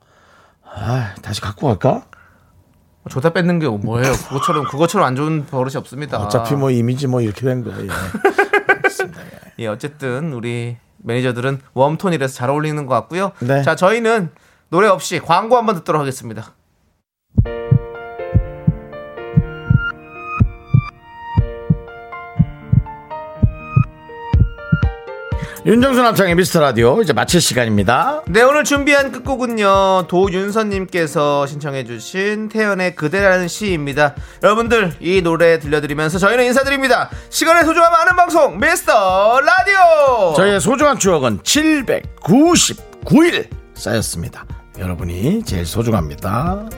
아 0.65 1.15
다시 1.23 1.41
갖고 1.41 1.69
갈까? 1.69 2.05
조다 3.09 3.33
뺏는 3.33 3.61
게 3.61 3.69
뭐예요? 3.69 4.13
그것처럼 4.13 4.65
그것처럼 4.65 5.07
안 5.07 5.15
좋은 5.15 5.47
버릇이 5.47 5.77
없습니다. 5.77 6.19
어차피 6.19 6.55
뭐 6.55 6.71
이미지 6.71 7.07
뭐 7.07 7.21
이렇게 7.21 7.43
된 7.43 7.63
거예요. 7.63 7.93
예, 9.61 9.69
어쨌든 9.69 10.33
우리 10.33 10.77
매니저들은 10.99 11.61
웜톤이라서 11.75 12.35
잘 12.35 12.51
어울리는 12.51 12.85
것 12.87 12.95
같고요. 12.95 13.33
네. 13.41 13.63
자, 13.63 13.77
저희는 13.77 14.31
노래 14.69 14.89
없이 14.89 15.21
광고 15.21 15.57
한번 15.57 15.77
듣도록 15.77 16.01
하겠습니다. 16.01 16.56
윤정수 25.67 26.01
남창의 26.01 26.37
미스터 26.37 26.61
라디오 26.61 27.03
이제 27.03 27.13
마칠 27.13 27.41
시간입니다. 27.41 28.23
네, 28.29 28.43
오늘 28.43 28.63
준비한 28.63 29.11
끝곡은요. 29.11 30.07
도윤서님께서 30.07 31.49
신청해주신 31.49 32.51
태연의 32.51 32.95
그대라는 32.95 33.49
시입니다. 33.49 34.15
여러분들, 34.45 34.93
이 35.01 35.21
노래 35.23 35.59
들려드리면서 35.59 36.19
저희는 36.19 36.45
인사드립니다. 36.45 37.11
시간의 37.31 37.65
소중함 37.65 37.93
아는 37.93 38.15
방송, 38.15 38.61
미스터 38.61 39.41
라디오! 39.41 40.35
저희의 40.37 40.61
소중한 40.61 41.01
추억은 41.01 41.41
799일 41.41 43.49
쌓였습니다. 43.75 44.47
여러분이 44.79 45.43
제일 45.43 45.67
소중합니다. 45.67 46.69